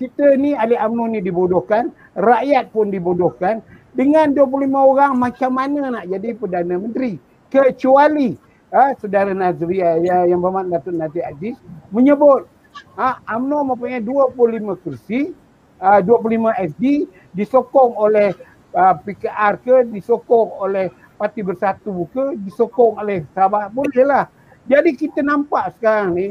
kita 0.00 0.40
ni 0.40 0.56
ahli 0.56 0.80
UMNO 0.80 1.12
ni 1.12 1.20
dibodohkan, 1.20 1.92
rakyat 2.16 2.72
pun 2.72 2.88
dibodohkan 2.88 3.60
dengan 3.92 4.32
25 4.32 4.64
orang 4.72 5.12
macam 5.20 5.52
mana 5.52 5.92
nak 5.92 6.08
jadi 6.08 6.32
Perdana 6.32 6.80
Menteri 6.80 7.20
kecuali 7.52 8.32
ha, 8.72 8.96
saudara 8.96 9.36
Nazri 9.36 9.84
ya, 9.84 10.24
yang 10.24 10.40
bermakna 10.40 10.80
Datuk 10.80 10.96
Nazri 10.96 11.20
Aziz 11.20 11.60
menyebut 11.92 12.48
ha, 12.96 13.20
UMNO 13.28 13.76
mempunyai 13.76 14.00
25 14.00 14.80
kursi, 14.80 15.36
uh, 15.84 16.00
25 16.00 16.70
SD 16.72 17.04
disokong 17.36 17.92
oleh 18.00 18.32
uh, 18.72 18.94
PKR 19.04 19.54
ke, 19.60 19.76
disokong 19.92 20.48
oleh 20.64 20.88
Parti 21.20 21.44
Bersatu 21.44 22.08
ke, 22.08 22.40
disokong 22.40 22.96
oleh 22.96 23.28
sahabat, 23.36 23.68
bolehlah. 23.76 24.32
Jadi 24.64 24.96
kita 24.96 25.20
nampak 25.20 25.76
sekarang 25.76 26.16
ni 26.16 26.26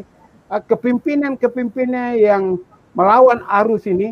uh, 0.49 0.61
kepimpinan-kepimpinan 0.63 2.17
yang 2.17 2.57
melawan 2.99 3.39
arus 3.63 3.87
ini 3.87 4.11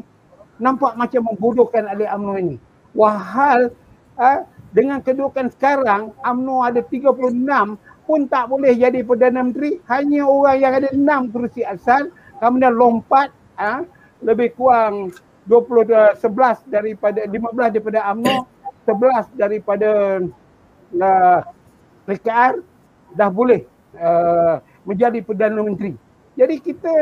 nampak 0.63 0.95
macam 0.95 1.27
membodohkan 1.27 1.91
ahli 1.91 2.07
UMNO 2.07 2.33
ini. 2.39 2.55
Wahal 2.95 3.75
uh, 4.15 4.47
dengan 4.71 5.03
kedudukan 5.03 5.51
sekarang 5.51 6.15
UMNO 6.23 6.63
ada 6.63 6.79
36 6.79 7.35
pun 8.07 8.19
tak 8.31 8.47
boleh 8.47 8.71
jadi 8.71 9.03
Perdana 9.03 9.43
Menteri. 9.43 9.83
Hanya 9.91 10.23
orang 10.23 10.57
yang 10.63 10.73
ada 10.79 10.89
6 10.95 11.35
kursi 11.35 11.67
asal 11.67 12.07
kemudian 12.39 12.71
lompat 12.79 13.27
ha, 13.59 13.83
lebih 14.23 14.55
kurang 14.55 15.11
20 15.51 16.15
11 16.23 16.71
daripada 16.71 17.19
15 17.27 17.75
daripada 17.75 17.99
AMNO 18.15 18.35
11 18.87 19.35
daripada 19.35 19.91
uh, 20.95 21.39
PKR 22.07 22.63
dah 23.19 23.27
boleh 23.27 23.67
uh, 23.99 24.63
menjadi 24.87 25.19
Perdana 25.19 25.59
Menteri. 25.59 26.06
Jadi 26.37 26.61
kita 26.61 26.93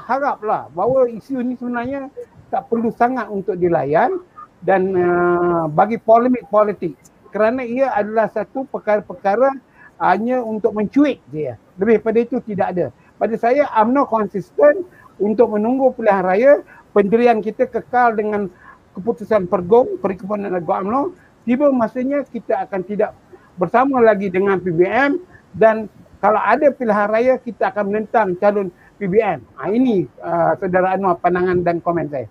haraplah 0.00 0.72
bahawa 0.72 1.12
isu 1.12 1.44
ini 1.44 1.60
sebenarnya 1.60 2.08
tak 2.48 2.72
perlu 2.72 2.88
sangat 2.88 3.28
untuk 3.28 3.60
dilayan 3.60 4.16
dan 4.64 4.96
uh, 4.96 5.68
bagi 5.68 6.00
polemik 6.00 6.48
politik. 6.48 6.96
Kerana 7.28 7.60
ia 7.60 7.92
adalah 7.92 8.32
satu 8.32 8.64
perkara-perkara 8.64 9.52
hanya 10.00 10.40
untuk 10.40 10.72
mencuit 10.72 11.20
dia. 11.28 11.60
Lebih 11.76 12.00
pada 12.00 12.18
itu 12.24 12.40
tidak 12.40 12.66
ada. 12.72 12.86
Pada 13.20 13.36
saya 13.36 13.68
UMNO 13.76 14.08
konsisten 14.08 14.88
untuk 15.20 15.52
menunggu 15.52 15.92
pilihan 15.92 16.24
raya. 16.24 16.52
Pendirian 16.96 17.44
kita 17.44 17.68
kekal 17.68 18.16
dengan 18.16 18.48
keputusan 18.96 19.52
pergong 19.52 20.00
perhimpunan 20.00 20.48
negara 20.48 20.80
UMNO. 20.80 21.12
Tiba 21.44 21.68
masanya 21.76 22.24
kita 22.24 22.64
akan 22.64 22.80
tidak 22.88 23.12
bersama 23.60 24.00
lagi 24.00 24.32
dengan 24.32 24.56
PBM 24.56 25.20
dan 25.52 25.92
kalau 26.18 26.40
ada 26.42 26.66
pilihan 26.74 27.08
raya 27.08 27.34
kita 27.38 27.70
akan 27.70 27.84
menentang 27.94 28.34
calon 28.42 28.68
PBM. 28.98 29.38
Ha, 29.58 29.70
ini 29.70 30.10
uh, 30.18 30.58
saudara 30.58 30.98
Anwar 30.98 31.22
pandangan 31.22 31.62
dan 31.62 31.78
komen 31.78 32.10
saya. 32.10 32.26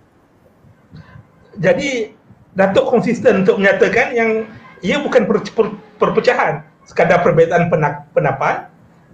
Jadi 1.57 2.13
Datuk 2.57 2.89
konsisten 2.89 3.45
untuk 3.45 3.61
menyatakan 3.61 4.17
yang 4.17 4.49
ia 4.81 4.97
bukan 4.97 5.29
per, 5.29 5.45
per, 5.53 5.67
perpecahan 6.01 6.65
sekadar 6.89 7.21
perbezaan 7.21 7.69
pendapat 8.11 8.69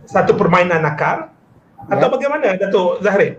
satu 0.08 0.36
permainan 0.36 0.84
nakal 0.84 1.28
atau 1.92 2.08
ya. 2.08 2.12
bagaimana 2.12 2.56
Datuk 2.56 3.04
Zahri? 3.04 3.36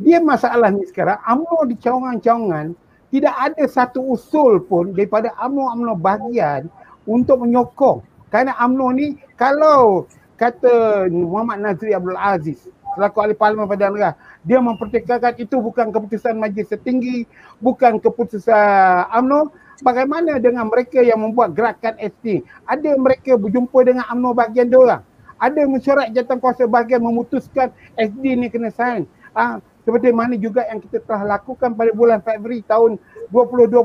Dia 0.00 0.18
masalah 0.18 0.72
ni 0.72 0.82
sekarang, 0.88 1.20
UMNO 1.22 1.68
di 1.68 1.76
cawangan-cawangan 1.76 2.72
tidak 3.10 3.34
ada 3.36 3.64
satu 3.68 4.00
usul 4.16 4.64
pun 4.64 4.96
daripada 4.96 5.34
UMNO-UMNO 5.38 5.94
bahagian 5.98 6.70
untuk 7.04 7.44
menyokong. 7.44 8.00
Kerana 8.32 8.56
UMNO 8.64 8.86
ni 8.96 9.06
kalau 9.34 10.06
kata 10.40 11.04
Muhammad 11.12 11.60
Nazri 11.60 11.92
Abdul 11.92 12.16
Aziz 12.16 12.64
selaku 12.96 13.22
ahli 13.22 13.38
parlimen 13.38 13.70
pada 13.70 13.86
negara, 13.86 14.18
dia 14.42 14.58
mempertikaikan 14.58 15.38
itu 15.38 15.62
bukan 15.62 15.94
keputusan 15.94 16.34
majlis 16.34 16.66
tertinggi, 16.74 17.22
bukan 17.62 18.02
keputusan 18.02 19.06
UMNO, 19.14 19.54
bagaimana 19.86 20.42
dengan 20.42 20.66
mereka 20.66 20.98
yang 20.98 21.22
membuat 21.22 21.54
gerakan 21.54 21.94
ST? 22.02 22.42
Ada 22.66 22.98
mereka 22.98 23.38
berjumpa 23.38 23.78
dengan 23.86 24.10
UMNO 24.10 24.34
bahagian 24.34 24.66
dia 24.66 24.80
orang 24.82 25.02
ada 25.40 25.60
mesyuarat 25.64 26.12
jawatan 26.12 26.38
kuasa 26.38 26.68
bahagian 26.68 27.00
memutuskan 27.00 27.72
SD 27.96 28.36
ni 28.36 28.52
kena 28.52 28.68
sign. 28.68 29.08
Ah, 29.32 29.58
seperti 29.88 30.12
mana 30.12 30.36
juga 30.36 30.68
yang 30.68 30.84
kita 30.84 31.00
telah 31.00 31.40
lakukan 31.40 31.72
pada 31.72 31.90
bulan 31.96 32.20
Februari 32.20 32.60
tahun 32.68 33.00
2020 33.32 33.80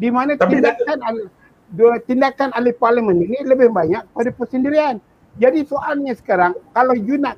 di 0.00 0.08
mana 0.08 0.32
tapi 0.40 0.56
tindakan 0.56 0.98
dua 1.66 2.00
tindakan 2.00 2.48
ahli 2.56 2.72
parlimen 2.72 3.20
ini 3.20 3.44
lebih 3.44 3.68
banyak 3.68 4.08
pada 4.16 4.30
persendirian. 4.32 4.96
Jadi 5.36 5.68
soalnya 5.68 6.16
sekarang 6.16 6.56
kalau 6.72 6.96
you 6.96 7.20
nak 7.20 7.36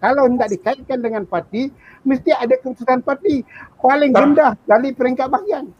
kalau 0.00 0.24
tidak 0.32 0.48
dikaitkan 0.54 0.98
dengan 1.02 1.22
parti 1.28 1.68
mesti 2.06 2.30
ada 2.32 2.54
keputusan 2.56 3.04
parti. 3.04 3.44
Paling 3.78 4.10
rendah 4.14 4.56
dari 4.64 4.90
peringkat 4.94 5.28
bahagian. 5.28 5.70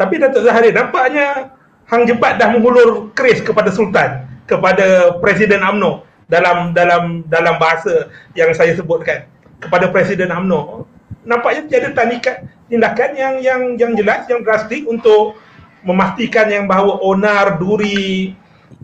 Tapi 0.00 0.14
Datuk 0.16 0.42
Zahari 0.46 0.72
nampaknya 0.72 1.52
Hang 1.90 2.06
Jebat 2.06 2.38
dah 2.38 2.48
mengulur 2.54 3.12
keris 3.12 3.42
kepada 3.42 3.68
Sultan 3.68 4.24
kepada 4.48 5.18
Presiden 5.22 5.62
AMNO 5.62 6.06
dalam 6.26 6.72
dalam 6.72 7.22
dalam 7.26 7.54
bahasa 7.60 8.08
yang 8.34 8.50
saya 8.54 8.74
sebutkan. 8.74 9.26
Kepada 9.60 9.92
Presiden 9.92 10.32
AMNO 10.32 10.88
nampaknya 11.28 11.68
tiada 11.68 11.92
tindakan 11.92 12.48
tindakan 12.70 13.10
yang 13.12 13.34
yang 13.44 13.62
yang 13.76 13.92
jelas 13.98 14.24
yang 14.30 14.40
drastik 14.40 14.88
untuk 14.88 15.36
memastikan 15.84 16.48
yang 16.48 16.64
bahawa 16.64 16.96
onar 17.04 17.60
duri 17.60 18.32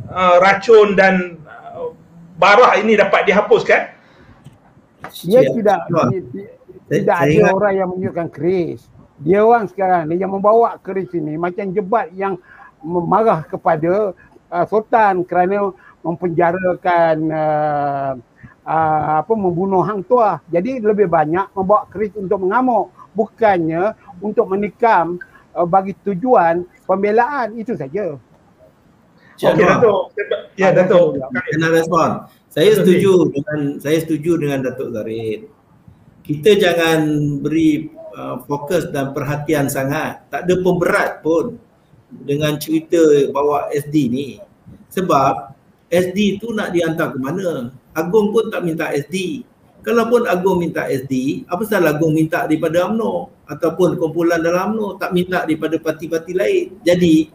uh, 0.09 0.37
racun 0.41 0.97
dan 0.97 1.41
barah 2.37 2.79
ini 2.81 2.97
dapat 2.97 3.27
dihapuskan 3.27 3.83
dia 5.25 5.41
ya. 5.41 5.51
tidak 5.53 5.79
dia, 6.33 6.47
tidak 6.89 7.17
ada 7.17 7.33
ingat. 7.33 7.53
orang 7.53 7.73
yang 7.75 7.89
menunjukkan 7.93 8.29
keris 8.33 8.81
dia 9.17 9.41
orang 9.41 9.65
sekarang 9.67 10.13
dia 10.13 10.29
yang 10.29 10.33
membawa 10.33 10.77
keris 10.81 11.09
ini 11.17 11.41
macam 11.41 11.73
jebat 11.73 12.13
yang 12.13 12.37
marah 12.85 13.43
kepada 13.49 14.13
uh, 14.53 14.65
sultan 14.69 15.25
kerana 15.25 15.73
mempenjarakan 16.05 17.17
uh, 17.33 18.13
uh, 18.63 19.13
apa 19.23 19.33
membunuh 19.35 19.83
hang 19.83 20.07
tua. 20.07 20.39
Jadi 20.51 20.79
lebih 20.79 21.11
banyak 21.11 21.51
membawa 21.55 21.87
keris 21.91 22.15
untuk 22.15 22.47
mengamuk 22.47 22.95
bukannya 23.17 23.97
untuk 24.23 24.47
menikam 24.51 25.19
uh, 25.55 25.67
bagi 25.67 25.99
tujuan 26.07 26.63
pembelaan 26.87 27.59
itu 27.59 27.75
saja. 27.75 28.19
Okey 29.37 29.65
Datuk. 29.65 30.03
Ya 30.57 30.69
Datuk. 30.73 31.21
Kena 31.53 31.69
respon. 31.69 32.11
Saya 32.49 32.73
setuju 32.73 33.29
dengan 33.29 33.77
saya 33.77 33.99
setuju 34.01 34.41
dengan 34.41 34.65
Datuk 34.65 34.97
Zarin. 34.97 35.45
Kita 36.25 36.57
jangan 36.57 37.01
beri 37.45 37.93
uh, 38.17 38.41
fokus 38.49 38.89
dan 38.91 39.13
perhatian 39.13 39.69
sangat. 39.69 40.25
Tak 40.33 40.49
ada 40.49 40.55
pemberat 40.65 41.21
pun 41.21 41.61
dengan 42.09 42.57
cerita 42.57 42.99
bawa 43.31 43.69
SD 43.71 43.95
ni. 44.09 44.29
Sebab 44.91 45.53
SD 45.93 46.41
tu 46.41 46.57
nak 46.57 46.73
dihantar 46.73 47.13
ke 47.15 47.19
mana? 47.21 47.71
Agung 47.93 48.33
pun 48.33 48.49
tak 48.49 48.65
minta 48.65 48.91
SD. 48.91 49.45
Kalaupun 49.87 50.27
Agung 50.27 50.59
minta 50.59 50.91
SD, 50.91 51.47
apa 51.47 51.63
salah 51.63 51.95
Agung 51.95 52.11
minta 52.11 52.43
daripada 52.43 52.91
UMNO 52.91 53.47
ataupun 53.47 53.95
kumpulan 53.95 54.43
dalam 54.43 54.75
UMNO 54.75 54.99
tak 54.99 55.15
minta 55.15 55.47
daripada 55.47 55.79
parti-parti 55.79 56.35
lain. 56.35 56.75
Jadi 56.83 57.31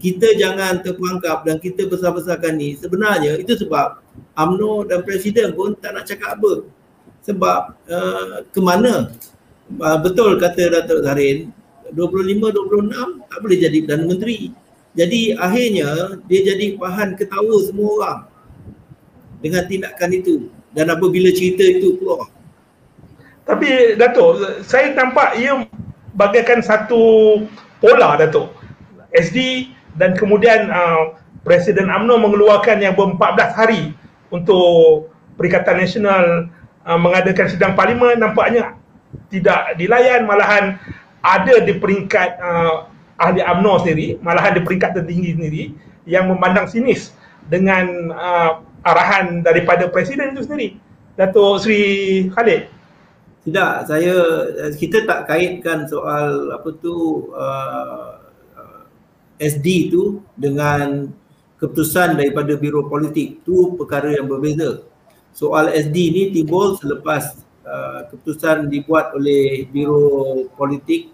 kita 0.00 0.32
jangan 0.40 0.80
terperangkap 0.80 1.44
dan 1.44 1.60
kita 1.60 1.84
besar-besarkan 1.84 2.56
ni 2.56 2.72
sebenarnya 2.80 3.36
itu 3.36 3.52
sebab 3.52 4.00
UMNO 4.32 4.88
dan 4.88 5.04
Presiden 5.04 5.52
pun 5.52 5.76
tak 5.76 5.92
nak 5.92 6.08
cakap 6.08 6.40
apa. 6.40 6.64
Sebab 7.20 7.60
uh, 7.84 8.34
ke 8.48 8.60
mana? 8.64 9.12
Uh, 9.76 9.98
betul 10.00 10.40
kata 10.40 10.72
Datuk 10.72 11.04
Zarin, 11.04 11.52
25-26 11.92 13.28
tak 13.28 13.38
boleh 13.44 13.58
jadi 13.60 13.78
Perdana 13.84 14.04
Menteri. 14.08 14.40
Jadi 14.96 15.20
akhirnya 15.36 16.18
dia 16.26 16.40
jadi 16.42 16.74
bahan 16.74 17.14
ketawa 17.14 17.54
semua 17.62 17.88
orang 17.94 18.20
dengan 19.38 19.62
tindakan 19.68 20.10
itu 20.16 20.50
dan 20.74 20.90
apabila 20.90 21.30
cerita 21.30 21.62
itu 21.62 22.00
keluar. 22.00 22.26
Tapi 23.44 23.98
Datuk, 23.98 24.62
saya 24.62 24.94
nampak 24.94 25.36
ia 25.38 25.66
bagaikan 26.14 26.62
satu 26.62 27.42
pola 27.82 28.16
Datuk. 28.16 28.54
SD 29.10 29.68
dan 29.96 30.14
kemudian 30.14 30.70
uh, 30.70 31.16
Presiden 31.40 31.88
AMNO 31.88 32.20
mengeluarkan 32.20 32.84
yang 32.84 32.92
ber-14 32.92 33.56
hari 33.56 33.96
untuk 34.28 35.08
Perikatan 35.40 35.80
Nasional 35.80 36.52
uh, 36.84 37.00
mengadakan 37.00 37.48
sidang 37.48 37.72
parlimen. 37.72 38.20
Nampaknya 38.20 38.76
tidak 39.32 39.80
dilayan 39.80 40.28
malahan 40.28 40.76
ada 41.24 41.64
di 41.64 41.72
peringkat 41.80 42.36
uh, 42.40 42.92
ahli 43.20 43.40
AMNO 43.40 43.84
sendiri 43.84 44.16
malahan 44.20 44.56
di 44.56 44.60
peringkat 44.64 44.96
tertinggi 44.96 45.36
sendiri 45.36 45.62
yang 46.08 46.28
memandang 46.28 46.68
sinis 46.68 47.12
dengan 47.48 48.12
uh, 48.12 48.64
arahan 48.84 49.44
daripada 49.44 49.88
presiden 49.88 50.36
itu 50.36 50.44
sendiri. 50.44 50.76
Datuk 51.16 51.60
Sri 51.60 51.80
Khalid. 52.32 52.68
Tidak 53.40 53.72
saya 53.88 54.16
kita 54.76 55.08
tak 55.08 55.24
kaitkan 55.24 55.88
soal 55.88 56.52
apa 56.52 56.68
tu 56.76 57.28
uh, 57.32 58.19
SD 59.40 59.88
tu 59.88 60.20
dengan 60.36 61.08
keputusan 61.56 62.20
daripada 62.20 62.52
biro 62.60 62.84
politik 62.84 63.40
tu 63.40 63.72
perkara 63.80 64.12
yang 64.12 64.28
berbeza. 64.28 64.84
Soal 65.32 65.72
SD 65.72 65.96
ni 66.12 66.22
timbul 66.36 66.76
selepas 66.76 67.40
uh, 67.64 68.04
keputusan 68.12 68.68
dibuat 68.68 69.16
oleh 69.16 69.64
biro 69.72 70.44
politik 70.52 71.08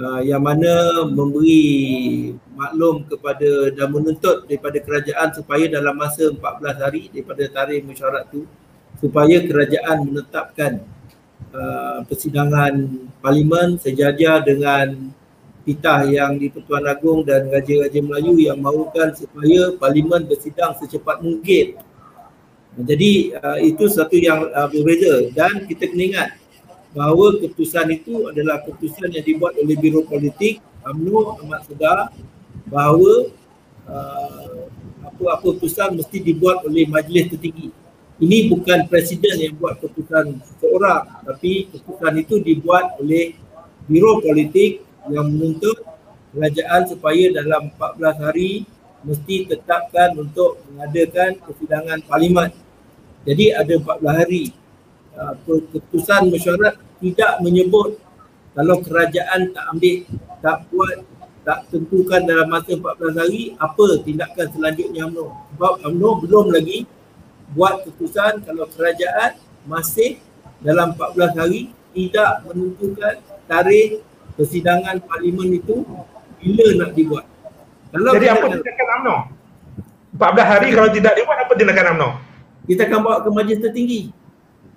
uh, 0.00 0.24
yang 0.24 0.40
mana 0.40 1.04
memberi 1.04 2.32
maklum 2.56 3.04
kepada 3.08 3.72
dan 3.76 3.88
menuntut 3.92 4.48
daripada 4.48 4.78
kerajaan 4.80 5.28
supaya 5.34 5.64
dalam 5.68 5.94
masa 5.96 6.30
14 6.32 6.84
hari 6.84 7.02
daripada 7.10 7.42
tarikh 7.50 7.82
mesyuarat 7.84 8.24
tu 8.30 8.48
supaya 9.02 9.42
kerajaan 9.42 10.06
menetapkan 10.06 10.72
uh, 11.50 11.98
persidangan 12.06 12.72
parlimen 13.18 13.76
sejajar 13.82 14.44
dengan 14.46 15.10
titah 15.64 16.04
yang 16.04 16.36
di 16.36 16.52
Pertuan 16.52 16.84
Agong 16.84 17.24
dan 17.24 17.48
Raja-Raja 17.48 18.00
Melayu 18.04 18.36
yang 18.36 18.60
mahukan 18.60 19.16
supaya 19.16 19.72
parlimen 19.80 20.28
bersidang 20.28 20.76
secepat 20.76 21.24
mungkin. 21.24 21.80
Jadi 22.74 23.32
uh, 23.32 23.58
itu 23.64 23.88
satu 23.88 24.14
yang 24.18 24.44
uh, 24.52 24.68
berbeza 24.68 25.32
dan 25.32 25.64
kita 25.64 25.88
kena 25.88 26.04
ingat 26.04 26.28
bahawa 26.92 27.40
keputusan 27.40 27.86
itu 27.96 28.28
adalah 28.28 28.60
keputusan 28.62 29.08
yang 29.10 29.24
dibuat 29.24 29.56
oleh 29.56 29.74
Biro 29.80 30.04
Politik 30.04 30.60
UMNO 30.84 31.40
amat 31.42 31.64
sedar 31.64 32.12
bahawa 32.68 33.32
uh, 33.88 34.68
apa-apa 35.00 35.54
keputusan 35.56 35.96
mesti 35.96 36.18
dibuat 36.20 36.60
oleh 36.68 36.84
majlis 36.84 37.32
tertinggi. 37.32 37.72
Ini 38.20 38.46
bukan 38.52 38.86
presiden 38.86 39.34
yang 39.42 39.54
buat 39.58 39.80
keputusan 39.80 40.38
seorang 40.60 41.24
tapi 41.24 41.72
keputusan 41.72 42.12
itu 42.20 42.34
dibuat 42.44 43.00
oleh 43.00 43.32
Biro 43.88 44.20
Politik 44.20 44.83
yang 45.10 45.26
menuntut 45.28 45.76
kerajaan 46.34 46.82
supaya 46.88 47.24
dalam 47.30 47.70
14 47.76 48.24
hari 48.24 48.64
mesti 49.04 49.44
tetapkan 49.46 50.16
untuk 50.16 50.64
mengadakan 50.72 51.38
persidangan 51.44 52.00
parlimen. 52.08 52.50
Jadi 53.24 53.52
ada 53.52 53.74
14 53.76 54.20
hari 54.20 54.44
uh, 55.16 55.34
keputusan 55.44 56.32
mesyuarat 56.32 56.76
tidak 57.00 57.32
menyebut 57.44 58.00
kalau 58.54 58.78
kerajaan 58.80 59.50
tak 59.50 59.64
ambil, 59.74 59.98
tak 60.38 60.58
buat, 60.70 60.96
tak 61.42 61.58
tentukan 61.68 62.22
dalam 62.22 62.46
masa 62.48 62.72
14 62.78 63.20
hari 63.20 63.42
apa 63.58 63.86
tindakan 64.06 64.46
selanjutnya 64.54 65.02
UMNO. 65.10 65.26
Sebab 65.54 65.72
UMNO 65.84 66.10
belum 66.24 66.46
lagi 66.54 66.78
buat 67.52 67.84
keputusan 67.84 68.46
kalau 68.46 68.64
kerajaan 68.72 69.36
masih 69.68 70.22
dalam 70.64 70.96
14 70.96 71.40
hari 71.40 71.62
tidak 71.92 72.42
menentukan 72.48 73.14
tarikh 73.44 74.00
persidangan 74.34 74.98
parlimen 75.06 75.58
itu 75.58 75.86
bila 76.42 76.66
nak 76.84 76.90
dibuat. 76.92 77.26
Kalau 77.94 78.12
Jadi 78.18 78.26
apa 78.26 78.46
tindakan 78.50 78.86
UMNO? 79.00 79.16
14 80.14 80.50
hari 80.50 80.68
kalau 80.74 80.90
tidak 80.90 81.12
dibuat 81.14 81.38
apa 81.42 81.52
tindakan 81.54 81.86
UMNO? 81.94 82.10
Kita 82.64 82.82
akan 82.88 82.98
bawa 83.02 83.16
ke 83.22 83.28
majlis 83.30 83.58
tertinggi. 83.62 84.02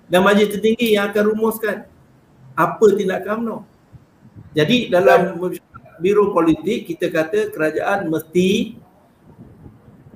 Dan 0.08 0.20
majlis 0.24 0.48
tertinggi 0.54 0.96
yang 0.96 1.10
akan 1.10 1.22
rumuskan 1.34 1.76
apa 2.54 2.86
tindakan 2.94 3.34
UMNO. 3.42 3.56
Jadi 4.54 4.88
dalam 4.88 5.36
biro 5.98 6.30
politik 6.30 6.86
kita 6.88 7.10
kata 7.10 7.50
kerajaan 7.50 8.06
mesti 8.06 8.78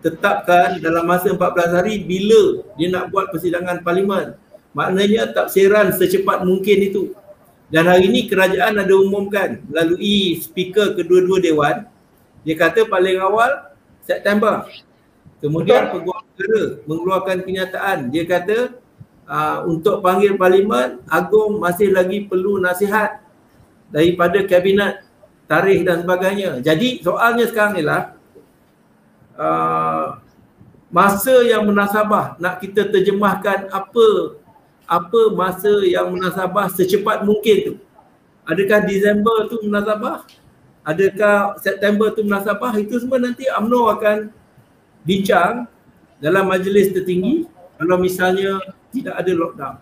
tetapkan 0.02 0.82
dalam 0.82 1.06
masa 1.06 1.30
14 1.30 1.78
hari 1.78 2.02
bila 2.02 2.62
dia 2.74 2.90
nak 2.90 3.10
buat 3.14 3.30
persidangan 3.30 3.86
parlimen. 3.86 4.34
Maknanya 4.74 5.30
tafsiran 5.30 5.94
secepat 5.94 6.42
mungkin 6.42 6.78
itu. 6.90 7.02
Dan 7.72 7.88
hari 7.88 8.12
ini 8.12 8.28
kerajaan 8.28 8.76
ada 8.76 8.92
umumkan 8.92 9.64
melalui 9.64 10.36
speaker 10.36 10.92
kedua-dua 10.92 11.40
dewan 11.40 11.76
dia 12.44 12.52
kata 12.58 12.84
paling 12.84 13.16
awal 13.16 13.72
September. 14.04 14.68
Kemudian 15.40 15.88
peguam 15.88 16.20
negara 16.20 16.62
mengeluarkan 16.84 17.38
kenyataan 17.42 17.98
dia 18.12 18.28
kata 18.28 18.76
uh, 19.24 19.64
untuk 19.64 20.04
panggil 20.04 20.36
parlimen 20.36 21.00
agung 21.08 21.58
masih 21.58 21.96
lagi 21.96 22.28
perlu 22.28 22.60
nasihat 22.60 23.24
daripada 23.88 24.44
kabinet 24.44 25.08
tarikh 25.48 25.80
dan 25.88 26.04
sebagainya. 26.04 26.60
Jadi 26.60 27.00
soalnya 27.00 27.48
sekarang 27.48 27.80
ialah 27.80 28.02
uh, 29.40 30.06
masa 30.92 31.40
yang 31.40 31.64
munasabah 31.64 32.36
nak 32.36 32.60
kita 32.60 32.92
terjemahkan 32.92 33.72
apa 33.72 34.36
apa 34.92 35.32
masa 35.32 35.72
yang 35.88 36.12
munasabah 36.12 36.68
secepat 36.68 37.24
mungkin 37.24 37.56
tu. 37.64 37.74
Adakah 38.44 38.84
Disember 38.84 39.48
tu 39.48 39.56
munasabah? 39.64 40.28
adakah 40.82 41.58
September 41.62 42.10
tu 42.10 42.26
munasabah 42.26 42.74
itu 42.78 42.98
semua 42.98 43.22
nanti 43.22 43.46
UMNO 43.46 43.80
akan 43.98 44.18
bincang 45.06 45.66
dalam 46.18 46.50
majlis 46.50 46.94
tertinggi 46.94 47.46
kalau 47.78 47.96
misalnya 47.98 48.58
tidak 48.90 49.14
ada 49.18 49.32
lockdown. 49.34 49.76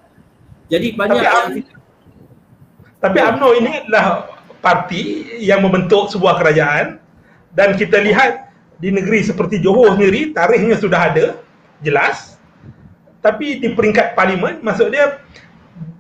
Jadi 0.71 0.89
banyak 0.95 1.21
tapi, 1.21 1.29
yang 1.29 1.49
tidak 1.57 1.79
tapi 3.01 3.17
UMNO 3.17 3.49
ini 3.57 3.73
adalah 3.85 4.07
parti 4.61 5.03
yang 5.41 5.65
membentuk 5.65 6.13
sebuah 6.13 6.37
kerajaan 6.37 7.01
dan 7.57 7.75
kita 7.81 7.97
lihat 8.05 8.53
di 8.81 8.93
negeri 8.93 9.25
seperti 9.25 9.61
Johor 9.61 9.97
sendiri 9.97 10.37
tarikhnya 10.37 10.77
sudah 10.77 11.01
ada 11.13 11.27
jelas 11.81 12.40
tapi 13.21 13.61
di 13.61 13.73
peringkat 13.77 14.17
parlimen 14.17 14.65
maksud 14.65 14.93
dia 14.93 15.21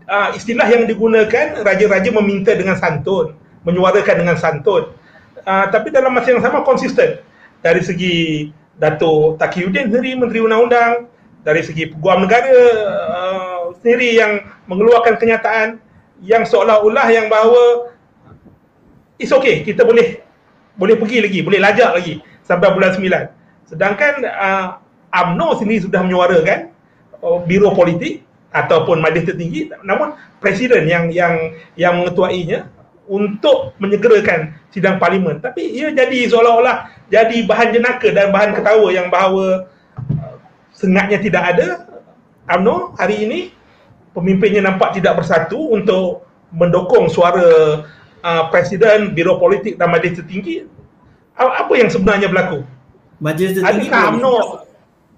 uh, 0.08 0.32
istilah 0.32 0.66
yang 0.66 0.88
digunakan 0.88 1.60
raja-raja 1.60 2.10
meminta 2.10 2.52
dengan 2.56 2.76
santun 2.76 3.36
menyuarakan 3.64 4.24
dengan 4.24 4.36
santun. 4.40 4.92
Uh, 5.44 5.66
tapi 5.72 5.92
dalam 5.92 6.12
masa 6.12 6.36
yang 6.36 6.44
sama 6.44 6.64
konsisten. 6.64 7.20
Dari 7.60 7.84
segi 7.84 8.48
Dato' 8.80 9.36
Taqiyuddin 9.36 9.92
sendiri 9.92 10.16
Menteri 10.16 10.40
Undang-Undang 10.40 11.12
dari 11.44 11.60
segi 11.60 11.92
Peguam 11.92 12.24
Negara 12.24 12.48
uh, 12.48 13.60
sendiri 13.80 14.16
yang 14.16 14.40
mengeluarkan 14.64 15.20
kenyataan 15.20 15.76
yang 16.24 16.48
seolah-olah 16.48 17.04
yang 17.12 17.28
bahawa 17.28 17.92
it's 19.20 19.32
okay 19.32 19.60
kita 19.60 19.84
boleh 19.84 20.24
boleh 20.76 20.96
pergi 20.96 21.20
lagi 21.20 21.40
boleh 21.44 21.60
lajak 21.60 21.96
lagi 21.96 22.24
sampai 22.44 22.72
bulan 22.72 22.92
9 22.96 23.72
sedangkan 23.72 24.14
uh, 24.24 24.66
UMNO 25.12 25.60
sini 25.60 25.80
sudah 25.80 26.00
menyuarakan 26.04 26.69
biro 27.44 27.72
politik 27.76 28.24
ataupun 28.50 28.98
majlis 28.98 29.30
tertinggi 29.30 29.70
namun 29.86 30.16
presiden 30.42 30.88
yang 30.88 31.12
yang 31.12 31.54
yang 31.78 32.00
mengetuainya 32.02 32.66
untuk 33.10 33.74
menyegerakan 33.82 34.54
sidang 34.70 35.02
parlimen. 35.02 35.42
Tapi 35.42 35.66
ia 35.66 35.90
jadi 35.90 36.30
seolah-olah 36.30 37.10
jadi 37.10 37.42
bahan 37.42 37.74
jenaka 37.74 38.06
dan 38.14 38.30
bahan 38.30 38.54
ketawa 38.54 38.88
yang 38.94 39.10
bahawa 39.10 39.66
uh, 40.14 40.38
sengatnya 40.70 41.18
tidak 41.18 41.42
ada. 41.54 41.68
UMNO 42.50 42.94
hari 42.98 43.26
ini 43.26 43.40
pemimpinnya 44.14 44.62
nampak 44.62 44.94
tidak 44.94 45.22
bersatu 45.22 45.74
untuk 45.74 46.26
mendukung 46.54 47.10
suara 47.10 47.82
uh, 48.22 48.44
presiden, 48.50 49.10
biro 49.10 49.42
politik 49.42 49.74
dan 49.74 49.90
majlis 49.90 50.22
tertinggi. 50.22 50.66
Apa 51.34 51.72
yang 51.74 51.90
sebenarnya 51.90 52.30
berlaku? 52.30 52.62
Majlis 53.18 53.58
tertinggi 53.58 53.90
adakah 53.90 54.02
UMNO 54.14 54.34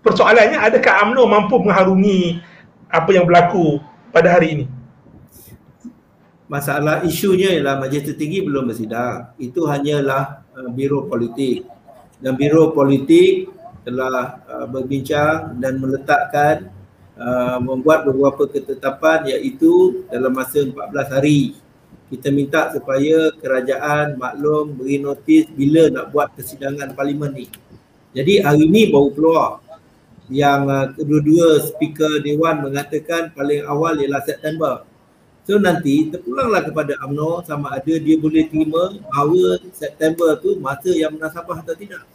persoalannya 0.02 0.58
adakah 0.58 1.08
UMNO 1.08 1.22
mampu 1.30 1.56
mengharungi 1.62 2.42
apa 2.90 3.10
yang 3.14 3.24
berlaku 3.24 3.80
pada 4.10 4.34
hari 4.34 4.48
ini? 4.60 4.66
Masalah 6.50 7.00
isunya 7.08 7.56
ialah 7.56 7.80
majlis 7.80 8.12
tertinggi 8.12 8.44
belum 8.44 8.68
bersidang. 8.68 9.32
Itu 9.40 9.64
hanyalah 9.64 10.44
uh, 10.52 10.68
biro 10.68 11.08
politik. 11.08 11.64
Dan 12.20 12.36
biro 12.36 12.76
politik 12.76 13.48
telah 13.88 14.44
uh, 14.44 14.66
berbincang 14.68 15.56
dan 15.56 15.80
meletakkan 15.80 16.68
uh, 17.16 17.56
membuat 17.56 18.04
beberapa 18.04 18.44
ketetapan 18.52 19.32
iaitu 19.32 20.04
dalam 20.12 20.36
masa 20.36 20.60
14 20.60 20.76
hari 21.08 21.56
kita 22.12 22.28
minta 22.28 22.68
supaya 22.68 23.32
kerajaan 23.40 24.20
maklum 24.20 24.76
beri 24.76 25.00
notis 25.00 25.48
bila 25.48 25.88
nak 25.88 26.12
buat 26.12 26.28
persidangan 26.36 26.92
parlimen 26.92 27.32
ni. 27.32 27.46
Jadi 28.12 28.44
hari 28.44 28.68
ni 28.68 28.92
baru 28.92 29.08
keluar 29.16 29.61
yang 30.32 30.64
uh, 30.64 30.88
kedua-dua 30.96 31.60
speaker 31.60 32.24
dewan 32.24 32.64
mengatakan 32.64 33.28
paling 33.36 33.62
awal 33.68 34.00
ialah 34.00 34.24
September. 34.24 34.88
So 35.44 35.60
nanti 35.60 36.08
terpulanglah 36.08 36.64
kepada 36.64 36.96
UMNO 37.04 37.44
sama 37.44 37.76
ada 37.76 37.94
dia 37.98 38.16
boleh 38.16 38.48
terima 38.48 38.96
bahawa 39.12 39.60
September 39.76 40.38
tu 40.40 40.56
masa 40.56 40.88
yang 40.94 41.12
menasabah 41.12 41.60
atau 41.60 41.76
tidak. 41.76 42.08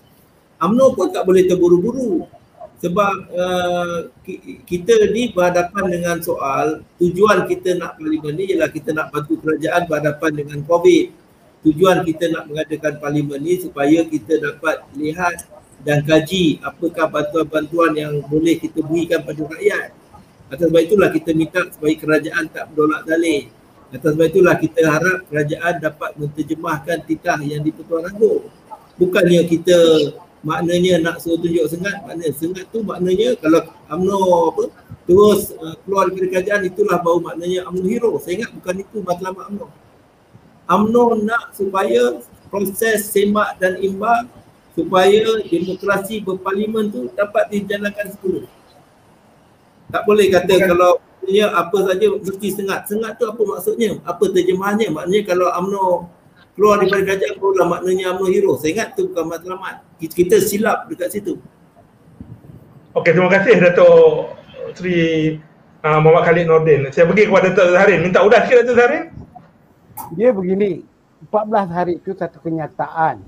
UMNO 0.57 0.97
pun 0.97 1.13
tak 1.13 1.21
boleh 1.27 1.45
terburu-buru 1.45 2.25
sebab 2.77 3.13
uh, 3.33 3.97
kita 4.69 5.09
ni 5.09 5.33
berhadapan 5.33 5.85
dengan 5.89 6.17
soal 6.21 6.85
tujuan 7.01 7.49
kita 7.49 7.73
nak 7.73 7.97
parlimen 7.97 8.33
ni 8.37 8.53
ialah 8.53 8.69
kita 8.69 8.93
nak 8.93 9.09
bantu 9.09 9.37
kerajaan 9.41 9.89
berhadapan 9.89 10.31
dengan 10.33 10.59
COVID. 10.65 11.05
Tujuan 11.65 12.05
kita 12.05 12.29
nak 12.31 12.47
mengadakan 12.47 13.01
parlimen 13.01 13.41
ni 13.41 13.57
supaya 13.59 14.05
kita 14.05 14.39
dapat 14.39 14.85
lihat 14.93 15.56
dan 15.87 16.03
kaji 16.03 16.59
apakah 16.59 17.07
bantuan-bantuan 17.07 17.95
yang 17.95 18.19
boleh 18.27 18.59
kita 18.59 18.83
berikan 18.83 19.23
pada 19.23 19.39
rakyat. 19.39 19.95
Atas 20.51 20.67
sebab 20.67 20.83
itulah 20.83 21.07
kita 21.15 21.31
minta 21.31 21.63
supaya 21.71 21.95
kerajaan 21.95 22.43
tak 22.51 22.67
berdolak 22.75 23.07
dalih. 23.07 23.47
Atas 23.95 24.11
sebab 24.11 24.27
itulah 24.27 24.59
kita 24.59 24.83
harap 24.83 25.23
kerajaan 25.31 25.73
dapat 25.79 26.11
menterjemahkan 26.19 27.07
titah 27.07 27.39
yang 27.39 27.63
di 27.63 27.71
Pertuan 27.71 28.03
Agong. 28.03 28.51
Bukannya 28.99 29.47
kita 29.47 29.79
maknanya 30.43 30.99
nak 30.99 31.23
suruh 31.23 31.39
tunjuk 31.39 31.65
sengat 31.71 31.97
maknanya 32.05 32.33
sengat 32.35 32.65
tu 32.69 32.79
maknanya 32.85 33.33
kalau 33.41 33.61
UMNO 33.89 34.21
apa 34.53 34.63
terus 35.09 35.51
uh, 35.57 35.75
keluar 35.81 36.13
dari 36.13 36.29
kerajaan 36.29 36.61
itulah 36.69 37.01
baru 37.01 37.19
maknanya 37.25 37.65
UMNO 37.67 37.87
hero 37.89 38.11
saya 38.21 38.43
ingat 38.45 38.51
bukan 38.53 38.75
itu 38.85 38.97
matlamat 39.01 39.43
UMNO 39.49 39.67
UMNO 40.69 41.03
nak 41.25 41.57
supaya 41.57 42.21
proses 42.53 43.09
semak 43.09 43.57
dan 43.57 43.81
imbang 43.81 44.29
supaya 44.77 45.41
demokrasi 45.41 46.21
berparlimen 46.21 46.93
tu 46.93 47.09
dapat 47.17 47.49
dijalankan 47.49 48.13
sepuluh 48.13 48.45
tak 49.89 50.05
boleh 50.05 50.29
kata 50.29 50.53
kalau 50.69 51.01
ya 51.25 51.49
apa 51.51 51.77
saja 51.83 52.07
mesti 52.13 52.47
sengat 52.53 52.87
sengat 52.87 53.17
tu 53.17 53.25
apa 53.25 53.41
maksudnya 53.41 53.97
apa 54.05 54.23
terjemahannya 54.29 54.93
maknanya 54.93 55.21
kalau 55.25 55.47
UMNO 55.49 55.87
keluar 56.57 56.81
daripada 56.81 57.13
kerajaan 57.13 57.35
barulah 57.37 57.67
maknanya 57.69 58.05
UMNO 58.17 58.27
hero. 58.33 58.51
Saya 58.57 58.71
ingat 58.73 58.97
tu 58.97 59.13
bukan 59.13 59.29
matlamat. 59.29 59.85
Kita 60.01 60.41
silap 60.41 60.89
dekat 60.89 61.13
situ. 61.13 61.37
Okey, 62.97 63.13
terima 63.13 63.29
kasih 63.29 63.61
Dato' 63.61 64.33
Sri 64.73 64.97
uh, 65.85 65.99
Muhammad 66.01 66.25
Khalid 66.25 66.45
Nordin. 66.49 66.81
Saya 66.89 67.05
pergi 67.05 67.29
kepada 67.29 67.53
Dato' 67.53 67.77
Zaharin. 67.77 67.99
Minta 68.01 68.25
udah 68.25 68.41
sikit 68.41 68.65
Dato' 68.65 68.73
Zaharin. 68.73 69.05
Dia 70.17 70.33
begini, 70.33 70.81
14 71.29 71.69
hari 71.69 71.93
itu 72.01 72.17
satu 72.17 72.41
kenyataan 72.41 73.21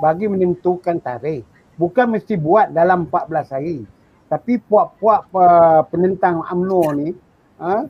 bagi 0.00 0.26
menentukan 0.26 0.98
tarikh. 0.98 1.44
Bukan 1.76 2.16
mesti 2.16 2.34
buat 2.40 2.72
dalam 2.72 3.08
14 3.08 3.54
hari. 3.54 3.84
Tapi 4.26 4.56
puak-puak 4.62 5.28
uh, 5.34 5.82
penentang 5.90 6.40
UMNO 6.44 6.82
ni 6.96 7.08
uh, 7.60 7.82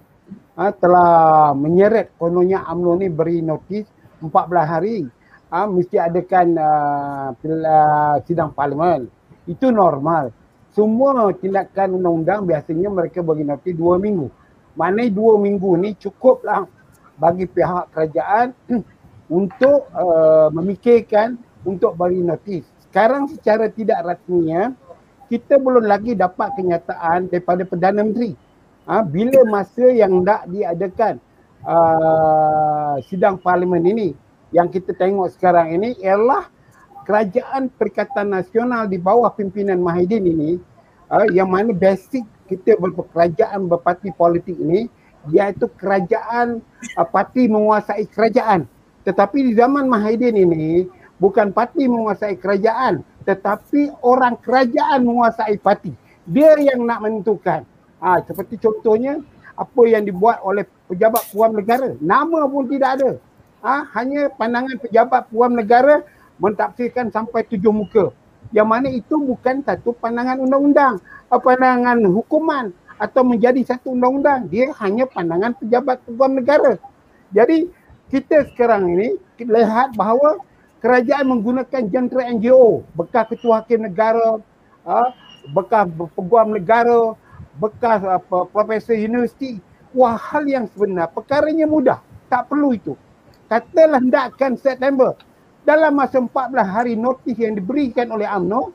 uh, 0.56 0.72
telah 0.78 1.52
menyeret 1.54 2.16
kononnya 2.16 2.64
UMNO 2.66 2.92
ni 3.00 3.06
beri 3.12 3.44
notis 3.44 3.86
14 4.22 4.30
hari 4.64 5.04
uh, 5.50 5.66
mesti 5.68 5.96
adakan 5.98 6.56
uh, 6.56 8.16
sidang 8.24 8.54
parlimen. 8.54 9.10
Itu 9.44 9.74
normal. 9.74 10.32
Semua 10.70 11.34
tindakan 11.34 11.98
undang-undang 11.98 12.46
biasanya 12.46 12.88
mereka 12.88 13.26
bagi 13.26 13.42
notis 13.42 13.74
dua 13.74 13.98
minggu. 13.98 14.30
Mana 14.78 15.02
dua 15.10 15.34
minggu 15.34 15.74
ni 15.76 15.98
cukuplah 15.98 16.62
bagi 17.18 17.44
pihak 17.50 17.90
kerajaan 17.90 18.54
untuk 19.38 19.90
uh, 19.92 20.48
memikirkan 20.54 21.36
untuk 21.64 21.96
bagi 21.96 22.20
notis. 22.20 22.64
Sekarang 22.88 23.30
secara 23.30 23.70
tidak 23.70 24.02
rasminya 24.02 24.74
kita 25.30 25.62
belum 25.62 25.86
lagi 25.86 26.18
dapat 26.18 26.58
kenyataan 26.58 27.30
daripada 27.30 27.62
Perdana 27.62 28.02
Menteri. 28.02 28.34
Ha, 28.90 29.06
bila 29.06 29.46
masa 29.46 29.86
yang 29.92 30.26
nak 30.26 30.50
diadakan 30.50 31.22
uh, 31.62 32.98
sidang 33.06 33.38
parlimen 33.38 33.84
ini 33.86 34.16
yang 34.50 34.66
kita 34.66 34.90
tengok 34.96 35.30
sekarang 35.30 35.78
ini 35.78 35.94
ialah 36.02 36.50
kerajaan 37.06 37.70
Perikatan 37.70 38.34
Nasional 38.34 38.90
di 38.90 38.98
bawah 38.98 39.30
pimpinan 39.30 39.78
Mahidin 39.78 40.26
ini 40.26 40.50
uh, 41.06 41.26
yang 41.30 41.52
mana 41.52 41.70
basic 41.70 42.26
kita 42.50 42.74
berkerajaan 42.82 43.70
berparti 43.70 44.10
politik 44.10 44.58
ini 44.58 44.90
iaitu 45.30 45.70
kerajaan 45.78 46.58
uh, 46.98 47.06
parti 47.06 47.46
menguasai 47.46 48.10
kerajaan 48.10 48.66
tetapi 49.06 49.46
di 49.46 49.52
zaman 49.54 49.86
Mahidin 49.86 50.34
ini 50.34 50.90
bukan 51.20 51.52
parti 51.52 51.84
menguasai 51.86 52.40
kerajaan 52.40 53.04
tetapi 53.28 53.92
orang 54.00 54.40
kerajaan 54.40 55.04
menguasai 55.04 55.60
parti 55.60 55.92
dia 56.24 56.56
yang 56.58 56.82
nak 56.88 57.04
menentukan 57.04 57.62
ha, 58.00 58.24
seperti 58.24 58.56
contohnya 58.56 59.20
apa 59.60 59.82
yang 59.84 60.08
dibuat 60.08 60.40
oleh 60.40 60.64
pejabat 60.88 61.22
puan 61.28 61.52
negara. 61.52 61.92
Nama 62.00 62.40
pun 62.48 62.64
tidak 62.64 62.90
ada. 62.96 63.10
Ha, 63.60 63.84
hanya 64.00 64.32
pandangan 64.32 64.80
pejabat 64.80 65.28
puan 65.28 65.52
negara 65.52 66.00
mentafsirkan 66.40 67.12
sampai 67.12 67.44
tujuh 67.44 67.68
muka. 67.68 68.08
Yang 68.56 68.68
mana 68.72 68.88
itu 68.88 69.14
bukan 69.20 69.60
satu 69.60 69.92
pandangan 69.92 70.40
undang-undang. 70.40 70.96
Pandangan 71.28 72.00
hukuman 72.08 72.72
atau 72.96 73.22
menjadi 73.22 73.76
satu 73.76 73.92
undang-undang. 73.92 74.48
Dia 74.48 74.72
hanya 74.80 75.04
pandangan 75.04 75.52
pejabat 75.60 76.00
puan 76.08 76.40
negara. 76.40 76.80
Jadi 77.30 77.68
kita 78.08 78.48
sekarang 78.50 78.96
ini 78.96 79.20
lihat 79.38 79.94
bahawa 79.94 80.40
kerajaan 80.80 81.28
menggunakan 81.28 81.82
jentera 81.92 82.28
NGO. 82.32 82.82
Bekas 82.96 83.28
ketua 83.30 83.62
hakim 83.62 83.84
negara, 83.86 84.40
ha, 84.84 85.12
bekas 85.52 85.86
peguam 86.16 86.56
negara, 86.56 87.14
bekas 87.60 88.00
apa 88.04 88.48
profesor 88.48 88.96
universiti 88.96 89.60
wah 89.92 90.14
hal 90.16 90.46
yang 90.46 90.64
sebenar 90.70 91.10
perkaranya 91.10 91.66
mudah 91.66 91.98
tak 92.30 92.46
perlu 92.46 92.72
itu 92.72 92.94
katalah 93.50 93.98
hendakkan 93.98 94.54
September 94.54 95.18
dalam 95.66 95.92
masa 95.92 96.22
14 96.22 96.30
hari 96.64 96.94
notis 96.96 97.36
yang 97.36 97.58
diberikan 97.58 98.08
oleh 98.14 98.24
AMNO 98.24 98.72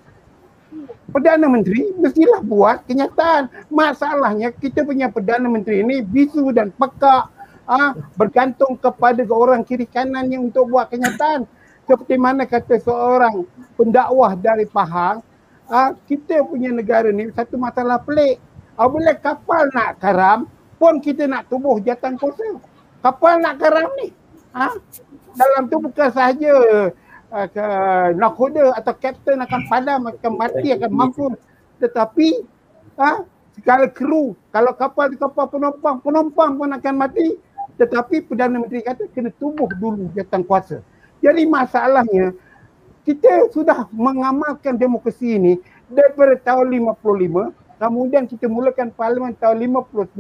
Perdana 1.08 1.48
Menteri 1.48 1.96
mestilah 1.96 2.44
buat 2.44 2.84
kenyataan. 2.84 3.48
Masalahnya 3.72 4.52
kita 4.52 4.84
punya 4.84 5.08
Perdana 5.08 5.48
Menteri 5.48 5.80
ini 5.80 6.04
bisu 6.04 6.52
dan 6.52 6.76
pekak 6.76 7.32
ah 7.64 7.96
bergantung 8.20 8.76
kepada 8.76 9.24
orang 9.32 9.64
kiri 9.64 9.88
kanan 9.88 10.28
yang 10.28 10.52
untuk 10.52 10.68
buat 10.68 10.92
kenyataan. 10.92 11.48
Seperti 11.86 12.16
mana 12.18 12.50
kata 12.50 12.82
seorang 12.82 13.46
pendakwah 13.78 14.34
dari 14.34 14.66
Pahang, 14.66 15.22
ah 15.70 15.94
kita 16.10 16.42
punya 16.46 16.74
negara 16.74 17.14
ni 17.14 17.30
satu 17.34 17.62
masalah 17.62 18.02
pelik. 18.02 18.42
Apabila 18.76 19.14
kapal 19.16 19.70
nak 19.72 20.02
karam 20.02 20.50
pun 20.82 21.00
kita 21.00 21.30
nak 21.30 21.48
tubuh 21.48 21.80
jatan 21.80 22.18
kuasa. 22.18 22.60
Kapal 23.00 23.40
nak 23.40 23.62
karam 23.62 23.90
ni. 24.02 24.10
Ah 24.52 24.74
dalam 25.36 25.68
tu 25.68 25.78
bukan 25.84 26.10
sahaja 26.10 26.52
uh, 27.36 28.10
nakoda 28.16 28.72
atau 28.80 28.94
kapten 28.96 29.38
akan 29.44 29.62
padam 29.68 30.02
akan 30.08 30.34
mati 30.40 30.72
akan 30.72 30.92
mampus 30.92 31.36
tetapi 31.84 32.48
ha, 32.96 33.20
segala 33.60 33.92
kru 33.92 34.32
kalau 34.56 34.72
kapal 34.80 35.12
di 35.12 35.20
kapal 35.20 35.52
penumpang 35.52 36.00
penumpang 36.00 36.56
pun 36.56 36.72
akan 36.72 36.96
mati 36.96 37.36
tetapi 37.76 38.24
Perdana 38.24 38.56
Menteri 38.56 38.88
kata 38.88 39.12
kena 39.12 39.36
tubuh 39.36 39.68
dulu 39.76 40.08
jatan 40.16 40.48
kuasa 40.48 40.80
jadi 41.26 41.42
masalahnya 41.50 42.38
kita 43.02 43.50
sudah 43.50 43.90
mengamalkan 43.90 44.78
demokrasi 44.78 45.42
ini 45.42 45.54
daripada 45.90 46.38
tahun 46.38 46.94
55 46.94 47.82
kemudian 47.82 48.30
kita 48.30 48.46
mulakan 48.46 48.94
parlimen 48.94 49.34
tahun 49.42 49.66
59 49.82 50.14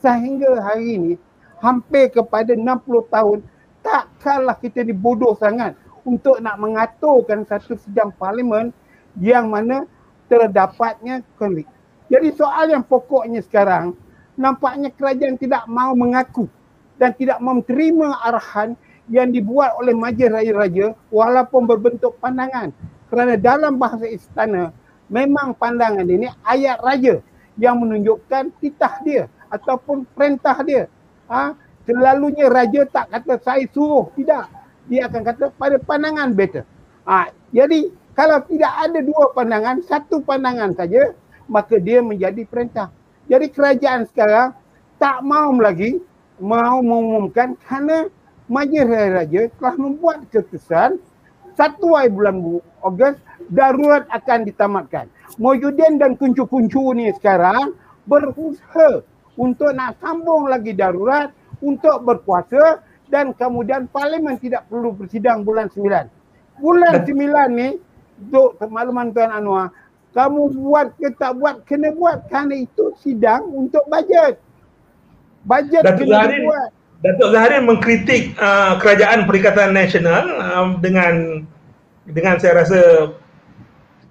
sehingga 0.00 0.50
hari 0.64 0.96
ini 0.96 1.12
hampir 1.60 2.08
kepada 2.08 2.56
60 2.56 2.64
tahun 3.12 3.38
takkanlah 3.84 4.56
kita 4.56 4.80
dibodoh 4.80 5.36
sangat 5.36 5.76
untuk 6.02 6.40
nak 6.42 6.58
mengaturkan 6.58 7.46
satu 7.46 7.78
sidang 7.78 8.10
parlimen 8.16 8.74
yang 9.20 9.52
mana 9.52 9.86
terdapatnya 10.26 11.20
konflik. 11.36 11.68
Jadi 12.08 12.32
soal 12.34 12.72
yang 12.72 12.82
pokoknya 12.82 13.44
sekarang, 13.44 13.94
nampaknya 14.34 14.90
kerajaan 14.90 15.36
tidak 15.36 15.64
mau 15.68 15.92
mengaku 15.92 16.48
dan 16.96 17.12
tidak 17.14 17.38
menerima 17.38 18.08
arahan 18.24 18.74
yang 19.12 19.28
dibuat 19.28 19.76
oleh 19.76 19.92
majlis 19.92 20.32
raja-raja 20.32 20.96
walaupun 21.12 21.68
berbentuk 21.68 22.16
pandangan. 22.16 22.72
Kerana 23.12 23.36
dalam 23.36 23.76
bahasa 23.76 24.08
istana, 24.08 24.72
memang 25.12 25.52
pandangan 25.52 26.08
ini 26.08 26.32
ayat 26.48 26.80
raja 26.80 27.20
yang 27.60 27.76
menunjukkan 27.84 28.56
titah 28.56 29.04
dia 29.04 29.28
ataupun 29.52 30.08
perintah 30.16 30.56
dia. 30.64 30.88
Ha? 31.28 31.52
Selalunya 31.84 32.48
raja 32.48 32.88
tak 32.88 33.12
kata 33.12 33.36
saya 33.44 33.68
suruh, 33.68 34.08
tidak 34.16 34.48
dia 34.88 35.06
akan 35.12 35.22
kata 35.28 35.44
pada 35.60 35.76
pandangan 35.76 36.32
better. 36.32 36.64
Ha, 37.04 37.28
jadi 37.52 37.92
kalau 38.16 38.40
tidak 38.48 38.72
ada 38.72 38.98
dua 39.04 39.24
pandangan, 39.36 39.84
satu 39.84 40.24
pandangan 40.24 40.72
saja, 40.72 41.12
maka 41.52 41.76
dia 41.76 42.00
menjadi 42.00 42.48
perintah. 42.48 42.88
Jadi 43.28 43.52
kerajaan 43.52 44.08
sekarang 44.08 44.56
tak 44.96 45.20
mau 45.20 45.52
lagi 45.58 46.00
mau 46.42 46.82
mengumumkan 46.82 47.54
kerana 47.60 48.10
Majlis 48.52 48.84
Raja 48.84 49.48
telah 49.56 49.74
membuat 49.80 50.28
keputusan 50.28 51.00
satu 51.56 51.96
hari 51.96 52.12
bulan 52.12 52.36
Ogos 52.84 53.16
darurat 53.48 54.04
akan 54.12 54.44
ditamatkan. 54.44 55.08
Mojudin 55.40 55.96
dan 55.96 56.20
kuncu-kuncu 56.20 56.92
ni 56.92 57.08
sekarang 57.16 57.72
berusaha 58.04 59.00
untuk 59.40 59.72
nak 59.72 59.96
sambung 60.04 60.52
lagi 60.52 60.76
darurat 60.76 61.32
untuk 61.64 62.04
berkuasa 62.04 62.84
dan 63.08 63.32
kemudian 63.32 63.88
parlimen 63.88 64.36
tidak 64.36 64.68
perlu 64.68 64.92
bersidang 64.92 65.48
bulan 65.48 65.72
9. 65.72 66.60
Bulan 66.60 67.08
9 67.08 67.08
ni 67.56 67.80
untuk 68.28 68.60
makluman 68.68 69.16
Tuan 69.16 69.32
Anwar, 69.32 69.72
kamu 70.12 70.52
buat 70.60 70.92
ke 71.00 71.08
tak 71.16 71.40
buat 71.40 71.64
kena 71.64 71.96
buat 71.96 72.28
kerana 72.28 72.60
itu 72.60 72.92
sidang 73.00 73.48
untuk 73.48 73.80
bajet. 73.88 74.36
Bajet 75.48 75.88
kena 75.96 76.28
buat. 76.28 76.81
Datuk 77.02 77.34
Zaharin 77.34 77.66
mengkritik 77.66 78.38
uh, 78.38 78.78
kerajaan 78.78 79.26
Perikatan 79.26 79.74
Nasional 79.74 80.24
uh, 80.38 80.66
dengan 80.78 81.42
dengan 82.06 82.38
saya 82.38 82.62
rasa 82.62 83.10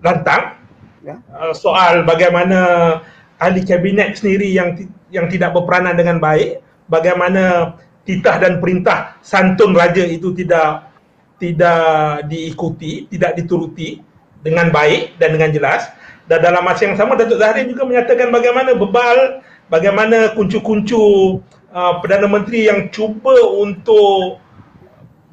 lantang 0.04 0.60
ya. 1.00 1.16
uh, 1.32 1.56
soal 1.56 2.04
bagaimana 2.04 3.00
ahli 3.40 3.64
kabinet 3.64 4.20
sendiri 4.20 4.52
yang 4.52 4.76
yang 5.08 5.32
tidak 5.32 5.56
berperanan 5.56 5.96
dengan 5.96 6.20
baik, 6.20 6.60
bagaimana 6.92 7.76
titah 8.04 8.44
dan 8.44 8.60
perintah 8.60 9.16
santun 9.24 9.72
raja 9.72 10.04
itu 10.04 10.36
tidak 10.36 10.92
tidak 11.40 12.28
diikuti, 12.28 13.08
tidak 13.08 13.40
dituruti 13.40 14.04
dengan 14.44 14.68
baik 14.68 15.16
dan 15.16 15.40
dengan 15.40 15.56
jelas. 15.56 15.88
Dan 16.28 16.44
dalam 16.44 16.68
masa 16.68 16.92
yang 16.92 17.00
sama 17.00 17.16
Datuk 17.16 17.40
Zahrin 17.40 17.72
juga 17.72 17.88
menyatakan 17.88 18.30
bagaimana 18.36 18.76
bebal, 18.76 19.42
bagaimana 19.72 20.36
kuncu-kuncu 20.36 21.40
uh, 21.72 22.00
Perdana 22.04 22.28
Menteri 22.28 22.68
yang 22.68 22.92
cuba 22.94 23.34
untuk 23.58 24.38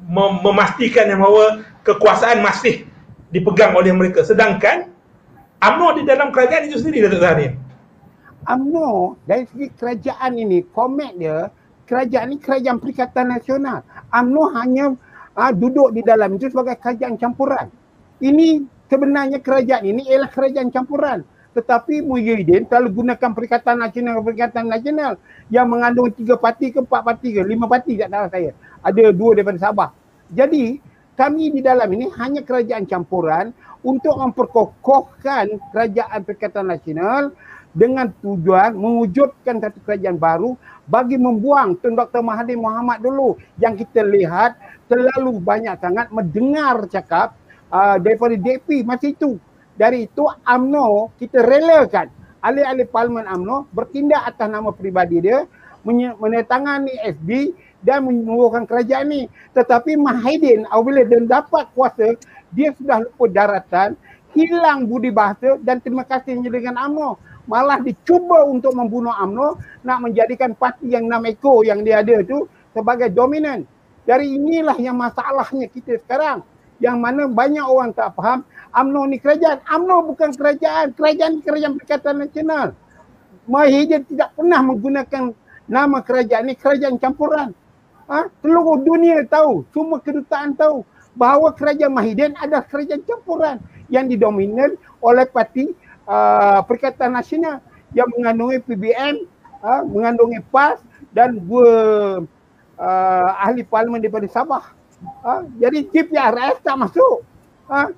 mem- 0.07 0.41
memastikan 0.41 1.07
yang 1.11 1.21
bahawa 1.21 1.63
kekuasaan 1.85 2.41
masih 2.41 2.87
dipegang 3.29 3.75
oleh 3.77 3.93
mereka. 3.93 4.25
Sedangkan 4.25 4.89
UMNO 5.59 5.87
di 5.99 6.03
dalam 6.07 6.31
kerajaan 6.31 6.71
itu 6.71 6.79
sendiri 6.79 7.07
Datuk 7.07 7.21
Zahrin. 7.21 7.53
UMNO 8.47 9.19
dari 9.27 9.43
segi 9.51 9.67
kerajaan 9.75 10.31
ini, 10.39 10.63
komet 10.71 11.13
dia 11.19 11.51
kerajaan 11.85 12.33
ini 12.33 12.39
kerajaan 12.39 12.77
Perikatan 12.79 13.27
Nasional. 13.27 13.83
UMNO 14.09 14.43
hanya 14.55 14.85
uh, 15.35 15.51
duduk 15.53 15.91
di 15.93 16.01
dalam 16.01 16.39
itu 16.39 16.47
sebagai 16.49 16.79
kerajaan 16.79 17.19
campuran. 17.19 17.67
Ini 18.19 18.63
sebenarnya 18.87 19.39
kerajaan 19.39 19.83
ini 19.85 20.07
ialah 20.09 20.31
kerajaan 20.31 20.71
campuran. 20.71 21.21
Tetapi 21.49 22.05
Muhyiddin 22.05 22.69
terlalu 22.69 23.01
gunakan 23.01 23.29
Perikatan 23.33 23.81
Nasional 23.81 24.21
Perikatan 24.21 24.69
Nasional 24.69 25.17
yang 25.49 25.65
mengandung 25.65 26.13
tiga 26.13 26.37
parti 26.37 26.69
ke 26.69 26.85
empat 26.85 27.01
parti 27.01 27.33
ke 27.33 27.41
lima 27.41 27.65
parti 27.65 27.97
tak 27.97 28.13
tahu 28.13 28.25
saya. 28.29 28.51
Ada 28.85 29.09
dua 29.09 29.31
daripada 29.33 29.57
Sabah. 29.57 29.89
Jadi 30.29 30.77
kami 31.17 31.51
di 31.51 31.59
dalam 31.65 31.89
ini 31.91 32.07
hanya 32.21 32.45
kerajaan 32.45 32.85
campuran 32.85 33.51
untuk 33.81 34.13
memperkokohkan 34.15 35.57
kerajaan 35.73 36.19
Perikatan 36.21 36.69
Nasional 36.69 37.33
dengan 37.73 38.09
tujuan 38.21 38.73
mewujudkan 38.73 39.61
satu 39.61 39.77
kerajaan 39.85 40.17
baru 40.17 40.57
bagi 40.89 41.21
membuang 41.21 41.77
Tun 41.77 41.93
Dr. 41.93 42.25
Mahathir 42.25 42.57
Mohamad 42.57 43.01
dulu 43.01 43.37
yang 43.61 43.77
kita 43.77 44.01
lihat 44.01 44.57
terlalu 44.89 45.37
banyak 45.37 45.77
sangat 45.77 46.09
mendengar 46.09 46.81
cakap 46.89 47.37
uh, 47.69 48.01
daripada 48.01 48.33
DP 48.33 48.81
masa 48.81 49.13
itu. 49.13 49.37
Dari 49.79 50.11
itu 50.11 50.27
AMNO 50.43 51.15
kita 51.15 51.39
relakan 51.39 52.11
ahli-ahli 52.43 52.83
parlimen 52.83 53.23
AMNO 53.23 53.71
bertindak 53.71 54.27
atas 54.27 54.51
nama 54.51 54.75
peribadi 54.75 55.23
dia 55.23 55.47
menetangani 56.19 56.99
SB 57.15 57.55
dan 57.79 58.03
mengukuhkan 58.03 58.67
kerajaan 58.67 59.07
ni. 59.07 59.21
Tetapi 59.55 59.95
Mahidin 59.95 60.67
apabila 60.67 61.07
dia 61.07 61.23
dapat 61.23 61.71
kuasa 61.71 62.11
dia 62.51 62.75
sudah 62.75 63.07
lupa 63.07 63.25
daratan 63.31 63.95
hilang 64.35 64.83
budi 64.83 65.15
bahasa 65.15 65.55
dan 65.63 65.79
terima 65.79 66.03
kasih 66.03 66.43
dengan 66.43 66.75
AMNO 66.75 67.15
malah 67.49 67.79
dicuba 67.79 68.45
untuk 68.45 68.75
membunuh 68.75 69.15
AMNO 69.15 69.57
nak 69.87 69.97
menjadikan 70.03 70.53
parti 70.53 70.91
yang 70.91 71.07
enam 71.07 71.23
ekor 71.25 71.63
yang 71.63 71.81
dia 71.81 72.03
ada 72.03 72.19
tu 72.27 72.45
sebagai 72.75 73.09
dominan. 73.09 73.63
Dari 74.03 74.37
inilah 74.37 74.77
yang 74.77 74.97
masalahnya 74.99 75.71
kita 75.71 75.97
sekarang. 76.03 76.43
Yang 76.79 76.97
mana 76.99 77.21
banyak 77.27 77.63
orang 77.63 77.91
tak 77.91 78.15
faham 78.15 78.47
AMNO 78.71 79.01
ni 79.11 79.17
kerajaan. 79.19 79.59
AMNO 79.67 80.15
bukan 80.15 80.31
kerajaan. 80.31 80.95
Kerajaan 80.95 81.43
kerajaan 81.43 81.73
Perikatan 81.75 82.15
Nasional. 82.23 82.67
Mahidin 83.49 84.05
tidak 84.05 84.29
pernah 84.37 84.61
menggunakan 84.61 85.23
nama 85.65 85.97
kerajaan 86.05 86.49
ni 86.49 86.55
kerajaan 86.55 86.95
campuran. 87.01 87.51
Ha? 88.09 88.29
Seluruh 88.41 88.81
dunia 88.81 89.21
tahu, 89.25 89.65
semua 89.69 90.01
kedutaan 90.01 90.57
tahu 90.57 90.81
bahawa 91.13 91.53
kerajaan 91.53 91.93
Mahidin 91.93 92.33
adalah 92.37 92.65
kerajaan 92.65 93.05
campuran 93.05 93.57
yang 93.89 94.05
didominan 94.09 94.77
oleh 95.01 95.25
parti 95.29 95.73
uh, 96.05 96.61
Perikatan 96.65 97.13
Nasional 97.13 97.61
yang 97.93 98.09
mengandungi 98.13 98.61
PBM, 98.65 99.25
uh, 99.65 99.81
mengandungi 99.85 100.41
PAS 100.53 100.81
dan 101.09 101.41
dua 101.41 101.69
uh, 102.77 103.29
ahli 103.41 103.65
parlimen 103.65 104.01
daripada 104.01 104.29
Sabah. 104.29 104.78
Uh, 105.23 105.47
jadi 105.59 105.79
GPRS 105.87 106.59
tak 106.63 106.75
masuk. 106.75 107.23
Uh, 107.69 107.89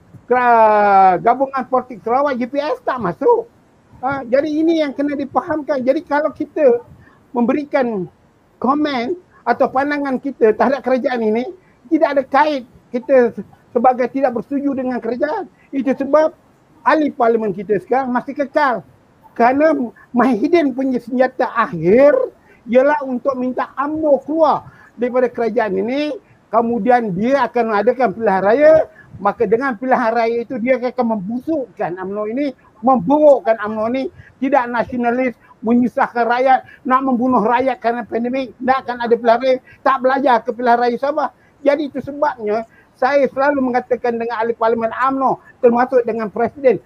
gabungan 1.20 1.64
politik 1.68 2.00
Sarawak 2.06 2.40
GPS 2.40 2.80
tak 2.86 3.02
masuk. 3.02 3.50
Uh, 4.02 4.22
jadi 4.26 4.50
ini 4.50 4.82
yang 4.82 4.94
kena 4.96 5.18
dipahamkan. 5.18 5.82
Jadi 5.82 6.02
kalau 6.06 6.32
kita 6.34 6.82
memberikan 7.36 8.10
komen 8.62 9.18
atau 9.42 9.66
pandangan 9.70 10.22
kita 10.22 10.54
terhadap 10.54 10.86
kerajaan 10.86 11.22
ini 11.26 11.46
tidak 11.90 12.08
ada 12.18 12.24
kait 12.24 12.64
kita 12.94 13.34
sebagai 13.74 14.08
tidak 14.12 14.38
bersetuju 14.38 14.78
dengan 14.78 15.02
kerajaan. 15.02 15.50
Itu 15.74 15.94
sebab 15.96 16.36
ahli 16.86 17.10
parlimen 17.14 17.54
kita 17.54 17.82
sekarang 17.82 18.14
masih 18.14 18.38
kekal. 18.38 18.86
Kerana 19.32 19.74
Mahidin 20.12 20.76
punya 20.76 21.00
senjata 21.00 21.48
akhir 21.56 22.14
ialah 22.68 23.00
untuk 23.08 23.34
minta 23.40 23.72
UMNO 23.80 24.22
keluar 24.28 24.70
daripada 25.00 25.32
kerajaan 25.32 25.82
ini 25.82 26.14
kemudian 26.52 27.16
dia 27.16 27.48
akan 27.48 27.72
mengadakan 27.72 28.12
pilihan 28.12 28.44
raya 28.44 28.74
maka 29.22 29.46
dengan 29.46 29.78
pilihan 29.78 30.12
raya 30.12 30.38
itu 30.42 30.58
dia 30.58 30.82
akan 30.82 31.18
membusukkan 31.18 31.94
UMNO 31.94 32.24
ini 32.34 32.52
memburukkan 32.82 33.62
UMNO 33.62 33.86
ini. 33.94 34.04
Tidak 34.42 34.66
nasionalis 34.74 35.38
menyusahkan 35.62 36.26
rakyat 36.26 36.60
nak 36.82 37.02
membunuh 37.06 37.46
rakyat 37.46 37.78
kerana 37.78 38.02
pandemik 38.02 38.58
nak 38.58 38.82
akan 38.84 39.06
ada 39.06 39.14
pilihan 39.14 39.40
raya 39.40 39.58
tak 39.86 39.98
belajar 40.02 40.36
ke 40.42 40.50
pilihan 40.52 40.78
raya 40.82 40.98
Sabah. 40.98 41.30
Jadi 41.62 41.94
itu 41.94 42.02
sebabnya 42.02 42.66
saya 42.98 43.30
selalu 43.30 43.62
mengatakan 43.72 44.18
dengan 44.18 44.42
ahli 44.42 44.58
parlimen 44.58 44.90
UMNO 44.90 45.38
termasuk 45.62 46.02
dengan 46.04 46.34
presiden 46.34 46.82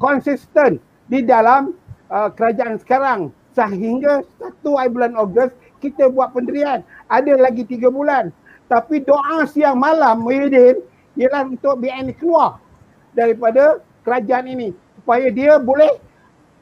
konsisten 0.00 0.80
di 1.12 1.20
dalam 1.20 1.76
uh, 2.08 2.32
kerajaan 2.32 2.80
sekarang. 2.80 3.30
Sehingga 3.52 4.24
satu 4.40 4.80
bulan 4.88 5.12
Ogos 5.20 5.52
kita 5.84 6.08
buat 6.08 6.32
pendirian. 6.32 6.80
Ada 7.12 7.36
lagi 7.36 7.68
tiga 7.68 7.92
bulan 7.92 8.32
tapi 8.70 9.02
doa 9.02 9.42
siang 9.50 9.74
malam 9.82 10.22
Muhyiddin 10.22 10.78
ialah 11.18 11.42
untuk 11.50 11.82
BN 11.82 12.14
keluar 12.14 12.62
daripada 13.10 13.82
kerajaan 14.06 14.46
ini 14.46 14.70
supaya 14.94 15.26
dia 15.34 15.58
boleh 15.58 15.98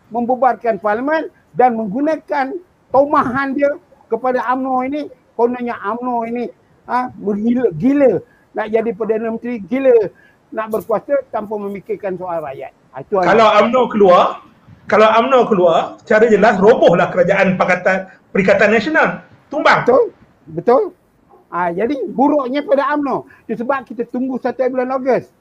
membubarkan 0.09 0.81
parlimen 0.81 1.29
dan 1.53 1.77
menggunakan 1.77 2.57
tomahan 2.89 3.53
dia 3.53 3.77
kepada 4.09 4.41
UMNO 4.57 4.89
ini 4.89 5.03
kononnya 5.37 5.77
UMNO 5.77 6.17
ini 6.33 6.45
ha, 6.89 7.13
gila, 7.13 7.69
gila 7.77 8.13
nak 8.57 8.67
jadi 8.73 8.91
Perdana 8.97 9.29
Menteri 9.29 9.61
gila 9.61 9.93
nak 10.49 10.73
berkuasa 10.73 11.13
tanpa 11.29 11.61
memikirkan 11.61 12.17
soal 12.17 12.41
rakyat. 12.41 12.73
Ha, 12.97 13.05
itu 13.05 13.21
kalau 13.21 13.47
UMNO 13.61 13.83
keluar, 13.93 14.41
kalau 14.89 15.09
UMNO 15.13 15.41
keluar, 15.45 15.79
cara 16.09 16.25
jelas 16.25 16.57
robohlah 16.57 17.13
kerajaan 17.13 17.61
Pakatan 17.61 18.09
Perikatan 18.33 18.73
Nasional. 18.73 19.09
Tumbang. 19.53 19.85
Betul. 19.85 20.05
Betul. 20.49 20.83
Ha, 21.49 21.73
jadi 21.73 21.97
buruknya 22.13 22.61
pada 22.61 22.93
UMNO. 22.97 23.25
Sebab 23.49 23.89
kita 23.89 24.05
tunggu 24.05 24.37
satu 24.37 24.69
bulan 24.69 24.93
Ogos. 24.93 25.33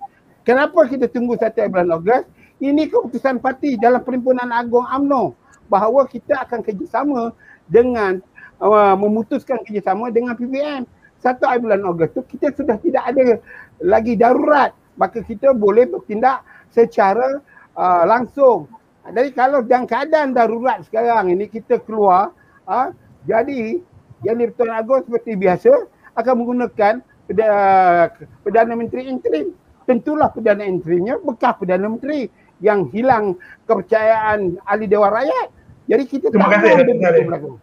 Kenapa 0.47 0.87
kita 0.87 1.11
tunggu 1.11 1.35
satu 1.35 1.67
bulan 1.67 1.91
Ogos? 1.99 2.23
Ini 2.57 2.89
keputusan 2.89 3.43
parti 3.43 3.75
dalam 3.75 4.01
Perhimpunan 4.01 4.49
Agung 4.49 4.87
UMNO 4.87 5.35
bahawa 5.67 6.07
kita 6.07 6.47
akan 6.47 6.63
kerjasama 6.63 7.35
dengan 7.67 8.23
uh, 8.63 8.95
memutuskan 8.95 9.61
kerjasama 9.61 10.09
dengan 10.09 10.33
PBM 10.33 10.87
satu 11.19 11.49
bulan 11.59 11.81
Ogos 11.85 12.13
tu 12.13 12.21
kita 12.23 12.53
sudah 12.55 12.77
tidak 12.79 13.03
ada 13.13 13.41
lagi 13.81 14.15
darurat 14.15 14.71
maka 14.97 15.21
kita 15.21 15.53
boleh 15.53 15.85
bertindak 15.89 16.41
secara 16.71 17.41
uh, 17.75 18.03
langsung 18.07 18.69
jadi 19.07 19.29
kalau 19.33 19.63
dalam 19.63 19.87
keadaan 19.87 20.35
darurat 20.35 20.83
sekarang 20.85 21.31
ini 21.33 21.49
kita 21.49 21.81
keluar 21.83 22.31
uh, 22.69 22.91
jadi 23.27 23.81
yang 24.25 24.41
di 24.41 24.49
Agong 24.49 25.05
seperti 25.05 25.37
biasa 25.37 25.69
akan 26.17 26.34
menggunakan 26.43 26.93
Perdana, 27.27 28.10
Perdana 28.41 28.73
Menteri 28.73 29.08
interim 29.08 29.53
tentulah 29.88 30.34
Perdana 30.34 30.65
Interimnya 30.65 31.21
bekas 31.21 31.56
Perdana 31.62 31.88
Menteri 31.88 32.27
yang 32.60 32.89
hilang 32.89 33.38
kepercayaan 33.69 34.58
ahli 34.65 34.86
Dewan 34.89 35.13
Rakyat 35.13 35.47
jadi 35.88 36.03
kita 36.03 36.27
Terima 36.30 36.51
kasih. 36.51 36.71
Terima 36.84 37.38
kasih. 37.39 37.56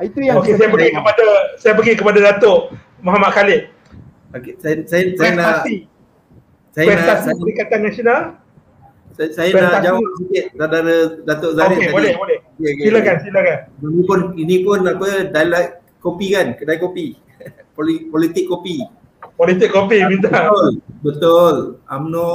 Itu 0.00 0.18
yang 0.24 0.40
okay, 0.40 0.56
saya 0.56 0.68
beri 0.72 0.88
kepada 0.96 1.24
saya 1.60 1.72
bagi 1.76 1.92
kepada 1.92 2.18
Datuk 2.18 2.72
Muhammad 3.04 3.30
Khalid. 3.36 3.60
Okay, 4.32 4.56
saya 4.56 4.74
saya 4.88 5.02
saya 5.12 5.30
nak 5.36 5.54
saya 6.72 6.86
prestasi 6.88 7.28
nak 7.28 7.36
Perikatan 7.44 7.80
Nasional. 7.84 8.20
Saya, 9.10 9.28
saya 9.36 9.50
nak 9.52 9.82
jawab 9.84 10.06
sikit 10.22 10.44
saudara 10.56 10.96
Datuk 11.28 11.52
Zarin 11.52 11.76
okay, 11.76 11.88
tadi. 11.92 11.94
Boleh, 11.94 12.12
boleh. 12.16 12.38
Okay, 12.56 12.70
okay, 12.72 12.84
silakan, 12.88 13.16
silakan. 13.20 13.58
Ini 13.84 14.02
pun 14.08 14.20
ini 14.40 14.56
pun 14.64 14.78
apa 14.88 15.08
dialog 15.28 15.66
kopi 16.00 16.26
kan, 16.32 16.46
kedai 16.56 16.78
kopi. 16.80 17.06
Politik 18.10 18.44
kopi. 18.46 18.84
Politik 19.36 19.72
kopi 19.72 20.04
minta. 20.04 20.28
Betul. 20.28 20.70
Betul. 21.00 21.56
AMNO 21.88 22.30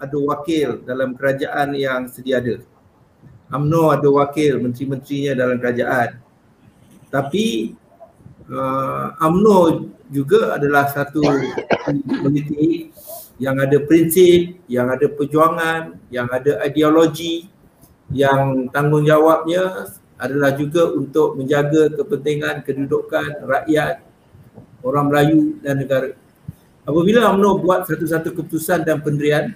ada 0.00 0.16
wakil 0.16 0.80
dalam 0.88 1.12
kerajaan 1.12 1.76
yang 1.76 2.08
sedia 2.08 2.40
ada. 2.40 2.64
AMNO 3.52 3.92
ada 3.92 4.08
wakil 4.08 4.64
menteri-menterinya 4.64 5.32
dalam 5.36 5.56
kerajaan. 5.60 6.16
Tapi 7.12 7.76
uh, 8.48 9.14
AMNO 9.20 9.92
juga 10.08 10.56
adalah 10.56 10.88
satu 10.88 11.20
politik 12.24 12.94
yang 13.36 13.60
ada 13.60 13.76
prinsip, 13.84 14.56
yang 14.64 14.88
ada 14.88 15.12
perjuangan, 15.12 16.00
yang 16.08 16.24
ada 16.32 16.64
ideologi, 16.64 17.52
yang 18.14 18.72
tanggungjawabnya 18.72 19.92
adalah 20.16 20.56
juga 20.56 20.88
untuk 20.96 21.36
menjaga 21.36 21.92
kepentingan 21.92 22.64
kedudukan 22.64 23.44
rakyat, 23.44 24.05
orang 24.84 25.08
Melayu 25.08 25.56
dan 25.64 25.80
negara. 25.80 26.12
Apabila 26.86 27.26
UMNO 27.34 27.66
buat 27.66 27.82
satu-satu 27.86 28.30
keputusan 28.30 28.86
dan 28.86 29.02
pendirian, 29.02 29.50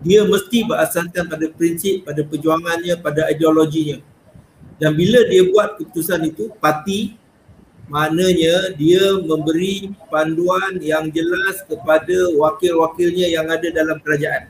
dia 0.00 0.24
mesti 0.24 0.64
berasaskan 0.64 1.28
pada 1.28 1.46
prinsip, 1.52 2.04
pada 2.04 2.24
perjuangannya, 2.24 2.96
pada 3.00 3.28
ideologinya. 3.28 4.00
Dan 4.80 4.96
bila 4.96 5.20
dia 5.28 5.44
buat 5.48 5.80
keputusan 5.80 6.24
itu, 6.28 6.52
parti 6.60 7.16
maknanya 7.88 8.72
dia 8.80 9.20
memberi 9.20 9.92
panduan 10.08 10.80
yang 10.80 11.12
jelas 11.12 11.60
kepada 11.68 12.32
wakil-wakilnya 12.36 13.28
yang 13.28 13.46
ada 13.48 13.68
dalam 13.68 14.00
kerajaan. 14.00 14.48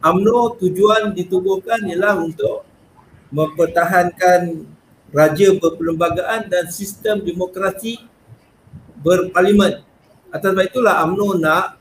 UMNO 0.00 0.56
tujuan 0.62 1.12
ditubuhkan 1.12 1.82
ialah 1.90 2.22
untuk 2.22 2.62
mempertahankan 3.34 4.70
raja 5.10 5.48
berperlembagaan 5.58 6.46
dan 6.46 6.70
sistem 6.70 7.22
demokrasi 7.22 7.98
berparlimen. 9.04 9.84
Atas 10.32 10.50
sebab 10.50 10.64
itulah 10.66 11.04
UMNO 11.06 11.38
nak 11.38 11.78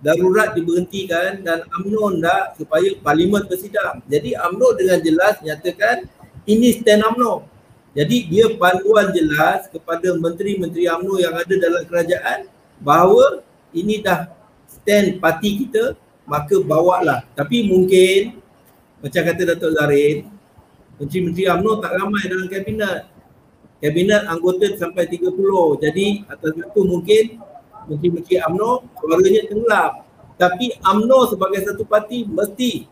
darurat 0.00 0.54
diberhentikan 0.54 1.42
dan 1.42 1.66
UMNO 1.68 2.16
nak 2.22 2.56
supaya 2.56 2.94
parlimen 3.02 3.44
bersidang. 3.44 4.00
Jadi 4.06 4.38
UMNO 4.38 4.68
dengan 4.78 4.98
jelas 5.02 5.42
nyatakan 5.42 6.08
ini 6.46 6.78
stand 6.78 7.02
UMNO. 7.02 7.50
Jadi 7.94 8.26
dia 8.26 8.46
panduan 8.56 9.10
jelas 9.12 9.68
kepada 9.68 10.14
menteri-menteri 10.16 10.88
UMNO 10.88 11.14
yang 11.20 11.34
ada 11.34 11.54
dalam 11.58 11.82
kerajaan 11.84 12.38
bahawa 12.80 13.42
ini 13.74 14.00
dah 14.00 14.30
stand 14.70 15.18
parti 15.18 15.66
kita 15.66 15.98
maka 16.24 16.56
bawa 16.60 17.04
lah. 17.04 17.20
Tapi 17.36 17.68
mungkin 17.68 18.40
macam 19.04 19.20
kata 19.20 19.42
Datuk 19.52 19.76
Zarin, 19.76 20.32
menteri-menteri 20.96 21.44
UMNO 21.48 21.72
tak 21.84 21.92
ramai 21.92 22.22
dalam 22.24 22.48
kabinet. 22.48 23.13
Kabinet 23.82 24.24
anggota 24.30 24.70
sampai 24.78 25.06
30. 25.10 25.34
Jadi 25.82 26.06
atas 26.30 26.52
itu 26.56 26.80
mungkin 26.82 27.24
menteri-menteri 27.90 28.40
UMNO 28.40 28.70
suaranya 29.00 29.42
tenggelam. 29.50 29.92
Tapi 30.34 30.66
UMNO 30.82 31.18
sebagai 31.30 31.60
satu 31.62 31.84
parti 31.86 32.26
mesti 32.26 32.88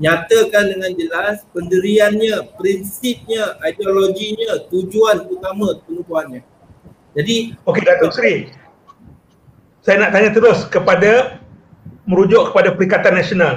nyatakan 0.00 0.72
dengan 0.72 0.90
jelas 0.96 1.44
pendiriannya, 1.52 2.56
prinsipnya, 2.56 3.60
ideologinya, 3.62 4.64
tujuan 4.72 5.28
utama 5.28 5.78
penubuhannya. 5.84 6.42
Jadi 7.12 7.52
Okey 7.68 7.82
Datuk 7.84 8.16
Seri. 8.16 8.48
Saya 9.84 10.00
nak 10.00 10.16
tanya 10.16 10.30
terus 10.32 10.64
kepada 10.70 11.42
merujuk 12.08 12.50
kepada 12.50 12.72
Perikatan 12.72 13.14
Nasional. 13.18 13.54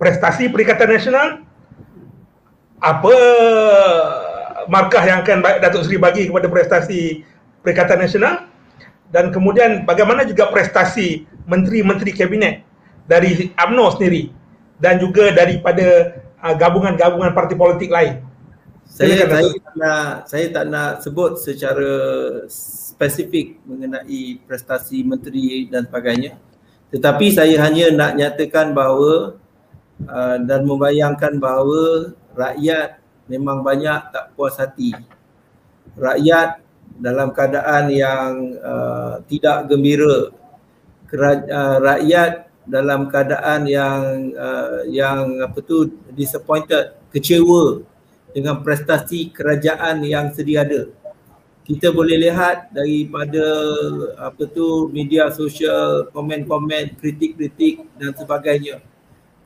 Prestasi 0.00 0.50
Perikatan 0.50 0.90
Nasional 0.90 1.28
apa 2.78 3.14
markah 4.68 5.02
yang 5.02 5.24
akan 5.24 5.40
Datuk 5.64 5.88
Seri 5.88 5.96
bagi 5.96 6.28
kepada 6.28 6.46
prestasi 6.46 7.24
Perikatan 7.64 7.98
Nasional 8.04 8.46
dan 9.08 9.32
kemudian 9.32 9.88
bagaimana 9.88 10.28
juga 10.28 10.52
prestasi 10.52 11.24
menteri-menteri 11.48 12.12
kabinet 12.12 12.60
dari 13.08 13.50
UMNO 13.56 13.96
sendiri 13.96 14.28
dan 14.76 15.00
juga 15.00 15.32
daripada 15.32 16.20
uh, 16.44 16.54
gabungan-gabungan 16.54 17.32
parti 17.32 17.56
politik 17.56 17.88
lain. 17.88 18.20
Saya 18.88 19.28
saya 19.28 19.52
tak 19.52 19.74
nak 19.76 20.04
saya 20.28 20.46
tak 20.48 20.64
nak 20.68 20.90
sebut 21.04 21.36
secara 21.36 21.90
spesifik 22.48 23.60
mengenai 23.68 24.40
prestasi 24.48 25.04
menteri 25.04 25.68
dan 25.68 25.84
sebagainya. 25.88 26.40
Tetapi 26.88 27.26
saya 27.36 27.60
hanya 27.68 27.92
nak 27.92 28.16
nyatakan 28.16 28.72
bahawa 28.72 29.36
uh, 30.08 30.36
dan 30.40 30.64
membayangkan 30.64 31.36
bahawa 31.36 32.16
rakyat 32.32 32.97
memang 33.28 33.60
banyak 33.62 34.10
tak 34.10 34.32
puas 34.34 34.56
hati. 34.56 34.96
Rakyat 35.94 36.64
dalam 36.98 37.30
keadaan 37.30 37.92
yang 37.92 38.30
uh, 38.58 39.22
tidak 39.30 39.70
gembira. 39.70 40.32
Kera, 41.08 41.40
uh, 41.40 41.76
rakyat 41.80 42.48
dalam 42.68 43.08
keadaan 43.08 43.64
yang 43.64 44.00
uh, 44.36 44.84
yang 44.88 45.40
apa 45.40 45.56
tu 45.64 45.88
disappointed, 46.12 46.92
kecewa 47.08 47.80
dengan 48.32 48.60
prestasi 48.60 49.32
kerajaan 49.32 50.04
yang 50.04 50.32
sedia 50.36 50.64
ada. 50.68 50.92
Kita 51.64 51.92
boleh 51.92 52.16
lihat 52.16 52.72
daripada 52.72 53.44
apa 54.16 54.48
tu 54.48 54.88
media 54.88 55.28
sosial, 55.28 56.08
komen-komen, 56.16 56.96
kritik-kritik 56.96 57.84
dan 58.00 58.16
sebagainya. 58.16 58.80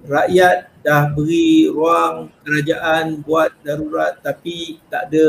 Rakyat 0.02 0.82
dah 0.82 1.14
beri 1.14 1.70
ruang 1.70 2.26
kerajaan 2.42 3.22
buat 3.22 3.54
darurat 3.62 4.18
tapi 4.18 4.82
tak 4.90 5.06
ada 5.06 5.26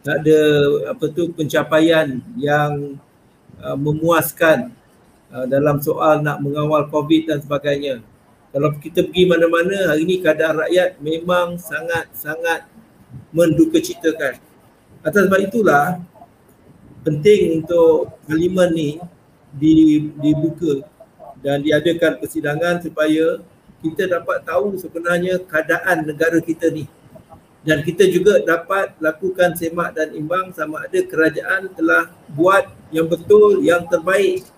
tak 0.00 0.16
ada 0.22 0.40
apa 0.94 1.04
tu 1.10 1.34
pencapaian 1.34 2.22
yang 2.38 2.96
uh, 3.60 3.74
memuaskan 3.76 4.70
uh, 5.34 5.44
dalam 5.50 5.82
soal 5.82 6.22
nak 6.22 6.38
mengawal 6.38 6.86
COVID 6.88 7.28
dan 7.28 7.38
sebagainya. 7.42 8.00
Kalau 8.50 8.74
kita 8.78 9.06
pergi 9.06 9.26
mana-mana 9.26 9.94
hari 9.94 10.06
ini 10.06 10.22
keadaan 10.22 10.66
rakyat 10.66 10.98
memang 10.98 11.58
sangat-sangat 11.58 12.66
mendukacitakan. 13.30 14.38
Atas 15.02 15.22
sebab 15.26 15.40
itulah 15.42 16.02
penting 17.06 17.62
untuk 17.62 18.16
parlimen 18.26 18.70
ni 18.74 18.90
dibuka 20.20 20.84
dan 21.40 21.64
diadakan 21.64 22.20
persidangan 22.20 22.84
supaya 22.84 23.40
kita 23.80 24.06
dapat 24.06 24.44
tahu 24.44 24.76
sebenarnya 24.76 25.40
keadaan 25.44 26.04
negara 26.04 26.38
kita 26.40 26.68
ni 26.68 26.84
dan 27.60 27.84
kita 27.84 28.08
juga 28.08 28.40
dapat 28.40 28.96
lakukan 29.04 29.52
semak 29.52 29.92
dan 29.92 30.16
imbang 30.16 30.48
sama 30.56 30.88
ada 30.88 31.00
kerajaan 31.04 31.68
telah 31.76 32.08
buat 32.32 32.72
yang 32.88 33.04
betul 33.04 33.60
yang 33.60 33.84
terbaik 33.84 34.48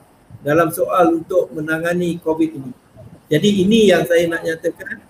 dalam 0.47 0.71
soal 0.71 1.19
untuk 1.23 1.51
menangani 1.51 2.19
COVID 2.23 2.51
ini. 2.51 2.73
Jadi 3.27 3.49
ini 3.67 3.91
yang 3.91 4.07
saya 4.07 4.31
nak 4.31 4.43
nyatakan 4.47 5.03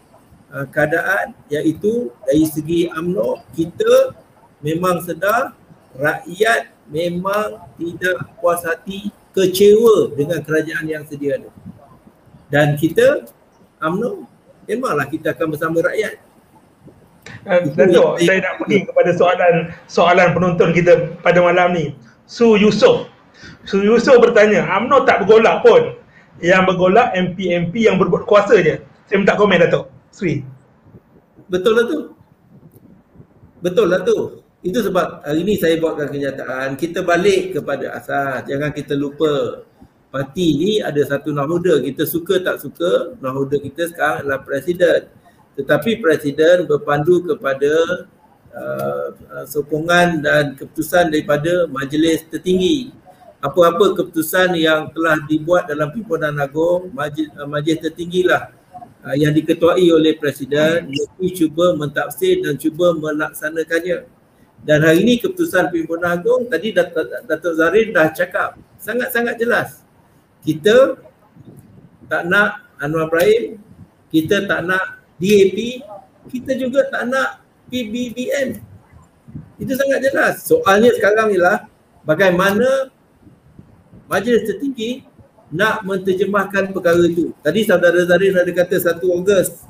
uh, 0.52 0.66
keadaan 0.72 1.36
iaitu 1.52 2.08
dari 2.24 2.44
segi 2.48 2.80
UMNO 2.88 3.44
kita 3.52 4.16
memang 4.64 5.04
sedar 5.04 5.52
rakyat 5.92 6.72
memang 6.88 7.60
tidak 7.76 8.24
puas 8.40 8.64
hati 8.64 9.12
kecewa 9.36 10.12
dengan 10.16 10.40
kerajaan 10.40 10.88
yang 10.88 11.04
sedia 11.04 11.36
ada. 11.36 11.50
Dan 12.52 12.76
kita 12.76 13.28
UMNO 13.82 14.30
memanglah 14.70 15.06
kita 15.10 15.34
akan 15.34 15.46
bersama 15.50 15.82
rakyat. 15.82 16.14
Datuk, 17.74 18.22
saya 18.22 18.38
nak 18.38 18.62
pergi 18.62 18.86
kepada 18.86 19.10
soalan 19.18 19.54
soalan 19.90 20.28
penonton 20.30 20.70
kita 20.70 21.18
pada 21.20 21.42
malam 21.42 21.74
ni. 21.74 21.84
Su 22.24 22.54
Yusof. 22.54 23.10
Su 23.66 23.82
Yusof 23.82 24.22
bertanya, 24.22 24.62
UMNO 24.78 25.02
tak 25.02 25.26
bergolak 25.26 25.66
pun. 25.66 25.98
Yang 26.38 26.62
bergolak 26.74 27.12
MP-MP 27.14 27.90
yang 27.90 27.98
berbuat 27.98 28.24
kuasa 28.24 28.58
je. 28.62 28.78
Saya 29.10 29.16
minta 29.18 29.34
komen 29.34 29.62
Datuk. 29.66 29.90
Sri. 30.14 30.46
Betul 31.50 31.72
lah 31.76 31.84
tu. 31.84 31.98
Betul 33.60 33.86
lah 33.90 34.00
tu. 34.06 34.42
Itu 34.62 34.78
sebab 34.78 35.26
hari 35.26 35.42
ini 35.42 35.58
saya 35.58 35.74
buatkan 35.82 36.08
kenyataan. 36.08 36.78
Kita 36.78 37.02
balik 37.02 37.58
kepada 37.58 37.98
asas. 37.98 38.46
Jangan 38.46 38.70
kita 38.70 38.94
lupa 38.94 39.62
parti 40.12 40.60
ni 40.60 40.72
ada 40.84 41.00
satu 41.08 41.32
nahoda 41.32 41.80
kita 41.80 42.04
suka 42.04 42.36
tak 42.44 42.60
suka 42.60 43.16
nahoda 43.24 43.56
kita 43.56 43.88
sekarang 43.88 44.28
adalah 44.28 44.44
presiden. 44.44 45.08
Tetapi 45.56 46.04
presiden 46.04 46.68
berpandu 46.68 47.24
kepada 47.24 47.72
uh, 48.52 49.08
uh, 49.16 49.44
sokongan 49.48 50.20
dan 50.20 50.52
keputusan 50.52 51.08
daripada 51.08 51.64
majlis 51.72 52.28
tertinggi. 52.28 52.92
Apa-apa 53.42 53.98
keputusan 53.98 54.54
yang 54.54 54.92
telah 54.94 55.18
dibuat 55.26 55.66
dalam 55.66 55.90
pimpinan 55.90 56.36
agung 56.38 56.92
majlis, 56.92 57.32
uh, 57.36 57.48
majlis 57.48 57.80
tertinggilah 57.80 58.52
uh, 59.04 59.16
yang 59.16 59.32
diketuai 59.32 59.88
oleh 59.92 60.16
presiden 60.20 60.92
mesti 60.92 61.26
cuba 61.40 61.72
mentafsir 61.72 62.44
dan 62.44 62.60
cuba 62.60 62.92
melaksanakannya. 62.96 64.08
Dan 64.62 64.78
hari 64.86 65.02
ini 65.04 65.18
keputusan 65.20 65.72
pimpinan 65.72 66.20
agung 66.20 66.48
tadi 66.48 66.70
Datuk 66.72 67.54
Zarin 67.58 67.92
dah 67.92 68.08
cakap 68.14 68.56
sangat-sangat 68.78 69.36
jelas 69.36 69.81
kita 70.42 70.98
tak 72.10 72.28
nak 72.28 72.66
Anwar 72.82 73.08
Ibrahim, 73.08 73.62
kita 74.10 74.44
tak 74.50 74.66
nak 74.66 75.00
DAP, 75.22 75.86
kita 76.28 76.52
juga 76.58 76.84
tak 76.90 77.08
nak 77.08 77.42
PBBM. 77.70 78.58
Itu 79.56 79.72
sangat 79.78 80.02
jelas. 80.02 80.42
Soalnya 80.44 80.90
sekarang 80.98 81.30
ialah 81.32 81.70
bagaimana 82.02 82.90
majlis 84.10 84.44
tertinggi 84.44 85.06
nak 85.52 85.86
menterjemahkan 85.86 86.74
perkara 86.74 87.06
itu. 87.06 87.30
Tadi 87.40 87.60
saudara 87.62 88.02
Zarin 88.02 88.34
ada 88.34 88.50
kata 88.50 88.98
1 88.98 88.98
Ogos 89.06 89.62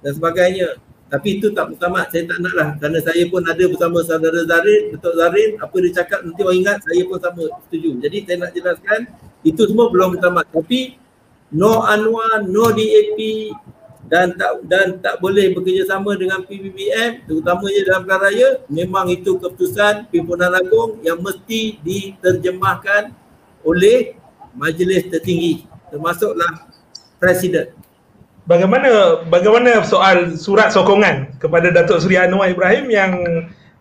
dan 0.00 0.12
sebagainya. 0.14 0.78
Tapi 1.10 1.38
itu 1.38 1.52
tak 1.52 1.74
pertama 1.74 2.02
saya 2.08 2.26
tak 2.26 2.38
nak 2.42 2.54
lah 2.56 2.68
kerana 2.80 2.98
saya 2.98 3.22
pun 3.28 3.44
ada 3.44 3.64
bersama 3.70 3.98
saudara 4.02 4.40
Zarin, 4.46 4.82
Datuk 4.96 5.14
Zarin, 5.14 5.50
apa 5.60 5.76
dia 5.84 5.90
cakap 6.00 6.18
nanti 6.24 6.40
orang 6.42 6.58
ingat 6.64 6.78
saya 6.80 7.02
pun 7.06 7.18
sama 7.20 7.42
setuju. 7.68 7.90
Jadi 8.00 8.18
saya 8.24 8.36
nak 8.40 8.50
jelaskan 8.56 9.00
itu 9.44 9.62
semua 9.68 9.92
belum 9.92 10.18
tamat. 10.18 10.48
Tapi 10.50 10.96
no 11.52 11.84
Anwar, 11.84 12.42
no 12.42 12.72
DAP 12.72 13.20
dan 14.04 14.36
tak 14.36 14.52
dan 14.68 15.00
tak 15.00 15.16
boleh 15.16 15.56
bekerjasama 15.56 16.12
dengan 16.20 16.44
PBBM 16.44 17.24
terutamanya 17.24 17.80
dalam 17.88 18.02
pelan 18.04 18.20
raya 18.20 18.48
memang 18.68 19.08
itu 19.08 19.40
keputusan 19.40 20.12
pimpinan 20.12 20.52
agung 20.52 21.00
yang 21.00 21.24
mesti 21.24 21.80
diterjemahkan 21.80 23.16
oleh 23.64 24.20
majlis 24.52 25.08
tertinggi 25.08 25.64
termasuklah 25.88 26.68
presiden. 27.16 27.72
Bagaimana 28.44 29.24
bagaimana 29.24 29.80
soal 29.88 30.36
surat 30.36 30.68
sokongan 30.68 31.40
kepada 31.40 31.72
Datuk 31.72 32.04
Seri 32.04 32.20
Anwar 32.20 32.52
Ibrahim 32.52 32.92
yang 32.92 33.12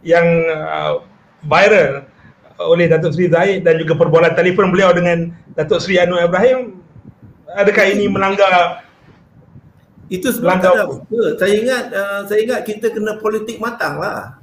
yang 0.08 0.28
uh, 0.48 1.04
viral 1.44 2.08
oleh 2.62 2.86
Datuk 2.86 3.18
Seri 3.18 3.28
Zaid 3.32 3.66
dan 3.66 3.82
juga 3.82 3.98
perbualan 3.98 4.38
telefon 4.38 4.70
beliau 4.70 4.94
dengan 4.94 5.34
Datuk 5.58 5.82
Seri 5.82 5.98
Anwar 5.98 6.30
Ibrahim 6.30 6.78
adakah 7.54 7.86
ini 7.90 8.06
melanggar 8.10 8.84
itu 10.12 10.30
sebab 10.30 10.62
tak 10.62 10.78
ada 10.78 10.84
apa. 10.86 10.96
Saya 11.42 11.54
ingat 11.58 11.84
uh, 11.90 12.22
saya 12.28 12.40
ingat 12.46 12.62
kita 12.68 12.92
kena 12.92 13.18
politik 13.18 13.58
matang 13.58 13.98
lah. 13.98 14.38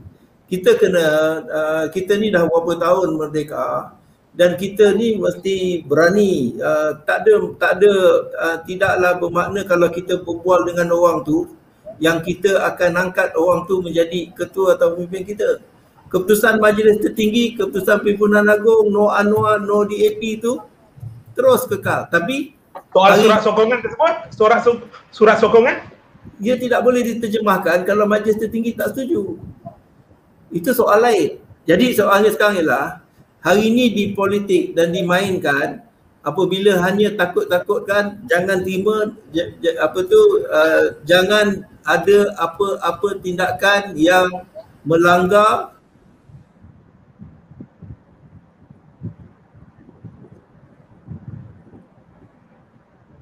Kita 0.51 0.75
kena 0.75 1.07
uh, 1.47 1.85
kita 1.95 2.19
ni 2.19 2.35
dah 2.35 2.43
berapa 2.43 2.75
tahun 2.75 3.15
merdeka 3.15 3.95
dan 4.35 4.59
kita 4.59 4.99
ni 4.99 5.15
mesti 5.15 5.87
berani 5.87 6.59
uh, 6.59 6.99
tak 7.07 7.23
ada 7.23 7.35
tak 7.55 7.71
ada 7.79 7.93
uh, 8.35 8.57
tidaklah 8.67 9.13
bermakna 9.19 9.61
kalau 9.63 9.87
kita 9.91 10.23
berbual 10.23 10.67
dengan 10.67 10.91
orang 10.91 11.23
tu 11.23 11.55
yang 12.03 12.19
kita 12.25 12.67
akan 12.67 13.11
angkat 13.11 13.31
orang 13.39 13.67
tu 13.71 13.79
menjadi 13.79 14.33
ketua 14.35 14.75
atau 14.75 14.97
pemimpin 14.99 15.23
kita 15.23 15.63
keputusan 16.11 16.59
majlis 16.59 16.99
tertinggi, 16.99 17.55
keputusan 17.55 18.03
pimpinan 18.03 18.51
agung, 18.51 18.91
no 18.91 19.09
Anwar, 19.15 19.63
no 19.63 19.87
DAP 19.87 20.21
itu 20.21 20.59
terus 21.33 21.65
kekal. 21.71 22.11
Tapi 22.11 22.53
soal 22.91 23.23
surat 23.23 23.41
sokongan 23.47 23.79
tersebut, 23.79 24.15
surat 24.35 24.61
surat 25.15 25.37
sokongan 25.39 25.77
dia 26.37 26.59
tidak 26.59 26.85
boleh 26.85 27.01
diterjemahkan 27.01 27.87
kalau 27.87 28.05
majlis 28.05 28.37
tertinggi 28.37 28.75
tak 28.77 28.93
setuju. 28.93 29.39
Itu 30.51 30.75
soal 30.75 31.01
lain. 31.01 31.39
Jadi 31.65 31.95
soalnya 31.95 32.35
sekarang 32.35 32.61
ialah 32.61 33.01
hari 33.41 33.71
ini 33.71 33.95
di 33.95 34.05
politik 34.13 34.75
dan 34.75 34.91
dimainkan 34.91 35.87
apabila 36.21 36.77
hanya 36.85 37.17
takut-takutkan 37.17 38.21
jangan 38.29 38.61
terima 38.61 39.09
j- 39.33 39.57
j- 39.63 39.79
apa 39.81 40.05
tu 40.05 40.21
uh, 40.45 41.01
jangan 41.09 41.65
ada 41.81 42.19
apa-apa 42.37 43.17
tindakan 43.25 43.97
yang 43.97 44.45
melanggar 44.85 45.80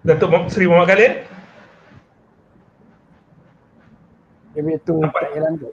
Datuk 0.09 0.49
Seri 0.49 0.65
Muhammad 0.65 0.89
Khalid. 0.89 1.13
Kami 4.57 4.73
itu 4.81 4.95
Nampak. 4.97 5.21
tak 5.21 5.31
jalan 5.37 5.53
tu. 5.61 5.69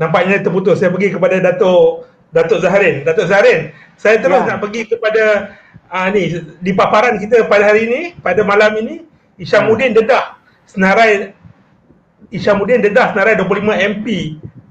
Nampaknya 0.00 0.40
terputus. 0.40 0.80
Saya 0.80 0.88
pergi 0.88 1.12
kepada 1.12 1.36
Datuk 1.38 2.08
Datuk 2.32 2.58
Zaharin. 2.64 3.04
Datuk 3.04 3.28
Zaharin, 3.28 3.76
saya 4.00 4.18
terus 4.18 4.40
ya. 4.42 4.56
nak 4.56 4.58
pergi 4.64 4.88
kepada 4.88 5.54
uh, 5.92 6.08
ni 6.10 6.42
di 6.58 6.72
paparan 6.72 7.20
kita 7.20 7.44
pada 7.46 7.70
hari 7.70 7.86
ini, 7.86 8.00
pada 8.18 8.40
malam 8.42 8.72
ini, 8.80 9.04
Isyamuddin 9.36 9.92
ya. 9.92 10.00
dedah 10.02 10.24
senarai 10.64 11.36
Isyamuddin 12.32 12.80
dedah 12.80 13.12
senarai 13.14 13.36
25 13.36 13.92
MP 13.94 14.06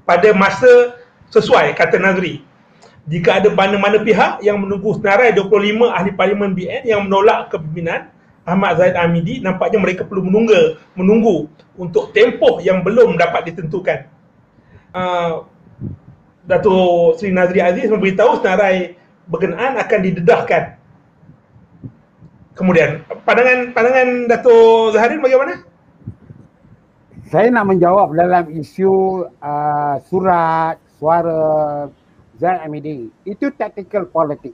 pada 0.02 0.34
masa 0.34 0.98
sesuai 1.30 1.72
kata 1.78 1.96
Nazri. 2.02 2.42
Jika 3.08 3.42
ada 3.42 3.50
mana-mana 3.50 3.98
pihak 3.98 4.44
yang 4.46 4.60
menunggu 4.62 4.94
senarai 4.98 5.34
25 5.34 5.90
ahli 5.90 6.10
parlimen 6.14 6.54
BN 6.54 6.86
yang 6.86 7.02
menolak 7.06 7.50
kepimpinan, 7.50 8.11
Ahmad 8.42 8.74
Zaid 8.78 8.98
Amidi 8.98 9.38
nampaknya 9.38 9.78
mereka 9.78 10.02
perlu 10.02 10.26
menunggu 10.26 10.74
menunggu 10.98 11.46
untuk 11.78 12.10
tempoh 12.10 12.58
yang 12.58 12.82
belum 12.82 13.14
dapat 13.14 13.54
ditentukan. 13.54 14.10
Uh, 14.92 15.46
Datuk 16.42 17.22
Sri 17.22 17.30
Nazri 17.30 17.62
Aziz 17.62 17.86
memberitahu 17.86 18.42
senarai 18.42 18.98
berkenaan 19.30 19.78
akan 19.78 20.00
didedahkan. 20.02 20.74
Kemudian 22.58 23.06
pandangan 23.22 23.70
pandangan 23.70 24.08
Datuk 24.26 24.98
Zaharin 24.98 25.22
bagaimana? 25.22 25.62
Saya 27.30 27.48
nak 27.48 27.70
menjawab 27.70 28.12
dalam 28.12 28.50
isu 28.52 29.24
uh, 29.40 29.96
surat 30.10 30.76
suara 30.98 31.86
Zaid 32.42 32.58
Amidi. 32.66 33.08
Itu 33.22 33.54
tactical 33.54 34.10
politik. 34.10 34.52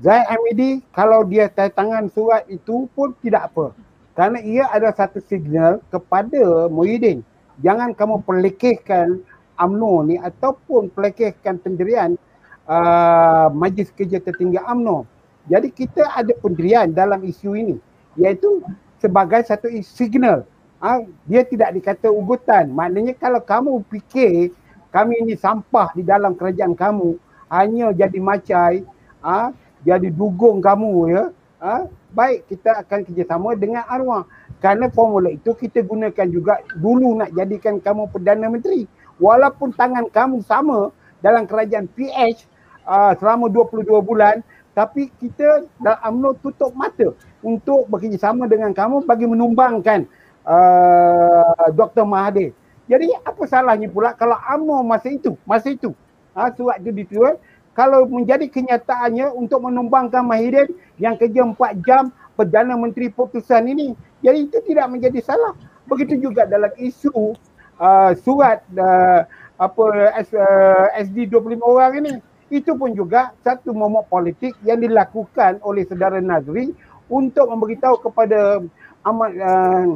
Zaid 0.00 0.24
Amidi 0.32 0.80
kalau 0.96 1.28
dia 1.28 1.52
tanda 1.52 1.76
tangan 1.76 2.08
surat 2.08 2.48
itu 2.48 2.88
pun 2.96 3.12
tidak 3.20 3.52
apa. 3.52 3.76
Kerana 4.16 4.40
ia 4.40 4.64
ada 4.72 4.88
satu 4.96 5.20
signal 5.20 5.84
kepada 5.92 6.72
Muhyiddin. 6.72 7.20
Jangan 7.60 7.92
kamu 7.92 8.24
pelekehkan 8.24 9.20
UMNO 9.60 10.08
ni 10.08 10.16
ataupun 10.16 10.88
pelekehkan 10.88 11.60
pendirian 11.60 12.16
uh, 12.64 13.52
Majlis 13.52 13.92
Kerja 13.92 14.24
Tertinggi 14.24 14.56
AMNO. 14.56 15.04
Jadi 15.52 15.68
kita 15.68 16.16
ada 16.16 16.32
pendirian 16.40 16.88
dalam 16.88 17.20
isu 17.20 17.52
ini 17.52 17.76
iaitu 18.16 18.64
sebagai 18.96 19.44
satu 19.44 19.68
signal. 19.84 20.48
Ha, 20.80 21.04
dia 21.28 21.44
tidak 21.44 21.76
dikata 21.76 22.08
ugutan. 22.08 22.72
Maknanya 22.72 23.12
kalau 23.20 23.44
kamu 23.44 23.84
fikir 23.92 24.56
kami 24.88 25.20
ini 25.20 25.36
sampah 25.36 25.92
di 25.92 26.00
dalam 26.00 26.32
kerajaan 26.32 26.72
kamu 26.72 27.20
hanya 27.52 27.92
jadi 27.92 28.16
macai, 28.16 28.80
ha, 29.20 29.52
jadi 29.84 30.08
dugong 30.12 30.60
kamu 30.60 30.90
ya. 31.12 31.24
Ha, 31.60 31.84
baik 32.16 32.48
kita 32.48 32.80
akan 32.84 33.04
kerjasama 33.04 33.52
dengan 33.56 33.84
arwah. 33.84 34.24
Kerana 34.60 34.88
formula 34.92 35.28
itu 35.28 35.52
kita 35.52 35.84
gunakan 35.84 36.26
juga 36.28 36.60
dulu 36.76 37.16
nak 37.20 37.32
jadikan 37.36 37.80
kamu 37.80 38.08
Perdana 38.12 38.48
Menteri. 38.48 38.88
Walaupun 39.20 39.76
tangan 39.76 40.08
kamu 40.08 40.40
sama 40.44 40.92
dalam 41.20 41.44
kerajaan 41.44 41.88
PH 41.92 42.48
uh, 42.88 43.12
selama 43.20 43.52
22 43.52 43.84
bulan 44.00 44.40
tapi 44.72 45.12
kita 45.20 45.66
dalam 45.82 46.00
UMNO 46.00 46.40
tutup 46.40 46.72
mata 46.72 47.12
untuk 47.44 47.90
bekerjasama 47.90 48.46
dengan 48.46 48.70
kamu 48.70 49.04
bagi 49.04 49.26
menumbangkan 49.26 50.06
uh, 50.46 51.68
Dr. 51.74 52.06
Mahathir. 52.06 52.54
Jadi 52.86 53.12
apa 53.22 53.42
salahnya 53.46 53.90
pula 53.90 54.14
kalau 54.14 54.38
UMNO 54.38 54.82
masa 54.86 55.10
itu, 55.10 55.34
masa 55.46 55.70
itu, 55.70 55.94
ha, 56.34 56.50
surat 56.54 56.82
itu 56.82 56.90
ditulis, 56.90 57.38
kalau 57.72 58.04
menjadi 58.06 58.50
kenyataannya 58.50 59.30
untuk 59.32 59.62
menumbangkan 59.64 60.26
Mahathir 60.26 60.68
yang 60.98 61.14
kerja 61.14 61.46
4 61.46 61.86
jam 61.86 62.10
Perdana 62.34 62.74
Menteri 62.74 63.12
putusan 63.12 63.68
ini 63.70 63.94
jadi 64.20 64.38
itu 64.46 64.58
tidak 64.64 64.86
menjadi 64.92 65.20
salah. 65.24 65.56
Begitu 65.88 66.20
juga 66.20 66.44
dalam 66.44 66.70
isu 66.76 67.34
uh, 67.80 68.12
surat 68.20 68.62
uh, 68.76 69.24
apa 69.56 69.84
uh, 70.20 70.88
SD 71.00 71.28
25 71.32 71.60
orang 71.60 71.92
ini. 72.04 72.14
Itu 72.50 72.74
pun 72.74 72.90
juga 72.92 73.30
satu 73.46 73.70
momok 73.70 74.10
politik 74.10 74.58
yang 74.66 74.82
dilakukan 74.82 75.62
oleh 75.62 75.86
saudara 75.86 76.18
Nazri 76.18 76.74
untuk 77.06 77.46
memberitahu 77.46 78.02
kepada 78.02 78.58
Ahmad 79.06 79.32
uh, 79.38 79.86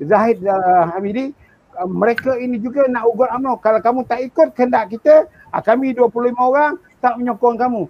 Zahid 0.00 0.40
uh, 0.46 0.94
Hamidi 0.94 1.34
uh, 1.76 1.88
mereka 1.90 2.38
ini 2.38 2.62
juga 2.62 2.86
nak 2.86 3.10
ugut 3.10 3.28
UMNO. 3.28 3.58
Kalau 3.58 3.80
kamu 3.82 4.00
tak 4.06 4.22
ikut 4.22 4.48
kehendak 4.54 4.94
kita, 4.94 5.26
uh, 5.50 5.62
kami 5.62 5.92
25 5.98 6.32
orang 6.38 6.78
tak 7.00 7.18
menyokong 7.20 7.56
kamu. 7.58 7.82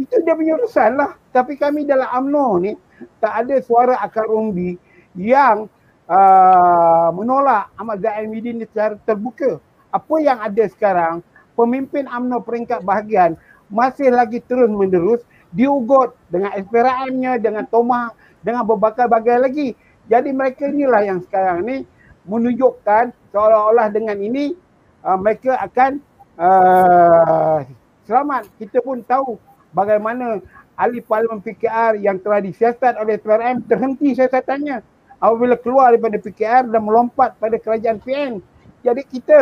Itu 0.00 0.14
dia 0.24 0.34
punya 0.34 0.56
urusan 0.56 0.96
lah. 0.96 1.14
Tapi 1.30 1.56
kami 1.60 1.84
dalam 1.84 2.08
UMNO 2.08 2.46
ni 2.62 2.72
tak 3.18 3.46
ada 3.46 3.56
suara 3.60 3.98
akar 4.00 4.28
umbi 4.28 4.78
yang 5.18 5.68
uh, 6.08 7.08
menolak 7.12 7.68
Ahmad 7.76 8.00
Zahid 8.00 8.28
Midin 8.30 8.62
secara 8.64 8.96
terbuka. 9.04 9.60
Apa 9.92 10.14
yang 10.24 10.40
ada 10.40 10.64
sekarang, 10.72 11.20
pemimpin 11.52 12.08
UMNO 12.08 12.40
peringkat 12.42 12.80
bahagian 12.80 13.36
masih 13.72 14.12
lagi 14.12 14.40
terus 14.44 14.68
menerus 14.68 15.24
diugut 15.52 16.12
dengan 16.28 16.52
SPRM-nya, 16.56 17.40
dengan 17.40 17.64
Tomah, 17.68 18.12
dengan 18.40 18.64
berbagai-bagai 18.68 19.36
lagi. 19.40 19.68
Jadi 20.08 20.32
mereka 20.32 20.68
inilah 20.68 21.02
yang 21.04 21.20
sekarang 21.24 21.64
ni 21.64 21.76
menunjukkan 22.28 23.12
seolah-olah 23.32 23.88
dengan 23.92 24.16
ini 24.20 24.54
uh, 25.04 25.18
mereka 25.18 25.58
akan 25.60 26.00
uh, 26.38 27.64
selamat. 28.06 28.48
Kita 28.58 28.82
pun 28.82 29.02
tahu 29.02 29.38
bagaimana 29.74 30.42
ahli 30.76 31.00
parlimen 31.04 31.40
PKR 31.40 32.00
yang 32.00 32.18
telah 32.20 32.40
disiasat 32.42 32.98
oleh 32.98 33.20
SPRM 33.20 33.62
terhenti 33.68 34.16
siasatannya 34.16 34.82
apabila 35.22 35.54
keluar 35.60 35.94
daripada 35.94 36.18
PKR 36.18 36.66
dan 36.72 36.82
melompat 36.82 37.38
pada 37.38 37.56
kerajaan 37.60 38.02
PN. 38.02 38.42
Jadi 38.82 39.02
kita 39.06 39.38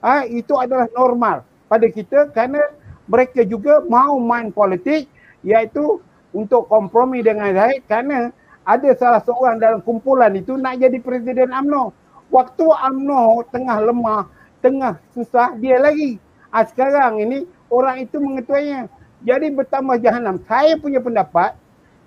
ha, 0.00 0.24
itu 0.24 0.56
adalah 0.56 0.88
normal 0.96 1.44
pada 1.68 1.86
kita 1.86 2.32
kerana 2.32 2.60
mereka 3.04 3.44
juga 3.44 3.84
mau 3.84 4.16
main 4.16 4.48
politik 4.48 5.10
iaitu 5.44 6.00
untuk 6.30 6.70
kompromi 6.70 7.20
dengan 7.20 7.52
Zahid 7.52 7.84
kerana 7.84 8.32
ada 8.64 8.88
salah 8.94 9.20
seorang 9.24 9.58
dalam 9.58 9.80
kumpulan 9.82 10.30
itu 10.36 10.54
nak 10.54 10.78
jadi 10.78 10.96
Presiden 11.02 11.50
AMNO. 11.50 11.90
Waktu 12.30 12.64
AMNO 12.70 13.50
tengah 13.50 13.78
lemah, 13.82 14.30
tengah 14.62 15.02
susah, 15.10 15.58
dia 15.58 15.82
lagi. 15.82 16.22
Ha, 16.50 16.66
sekarang 16.66 17.22
ini 17.22 17.46
orang 17.70 18.02
itu 18.02 18.18
mengetuainya. 18.18 18.90
Jadi 19.22 19.52
bertambah 19.54 20.00
jahanam. 20.02 20.42
Saya 20.48 20.74
punya 20.80 20.98
pendapat, 20.98 21.54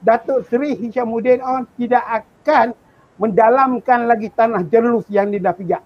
Datuk 0.04 0.44
Seri 0.52 0.76
Hishamuddin 0.76 1.40
On 1.40 1.64
tidak 1.80 2.04
akan 2.04 2.76
mendalamkan 3.16 4.10
lagi 4.10 4.28
tanah 4.34 4.68
jerlus 4.68 5.08
yang 5.08 5.32
dia 5.32 5.40
dah 5.40 5.56
pijak. 5.56 5.82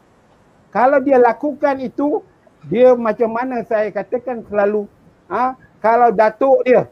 Kalau 0.73 0.97
dia 1.03 1.21
lakukan 1.21 1.77
itu, 1.83 2.25
dia 2.65 2.97
macam 2.97 3.29
mana 3.29 3.61
saya 3.67 3.93
katakan 3.93 4.41
selalu, 4.49 4.89
ha, 5.29 5.53
kalau 5.83 6.09
datuk 6.09 6.65
dia, 6.65 6.89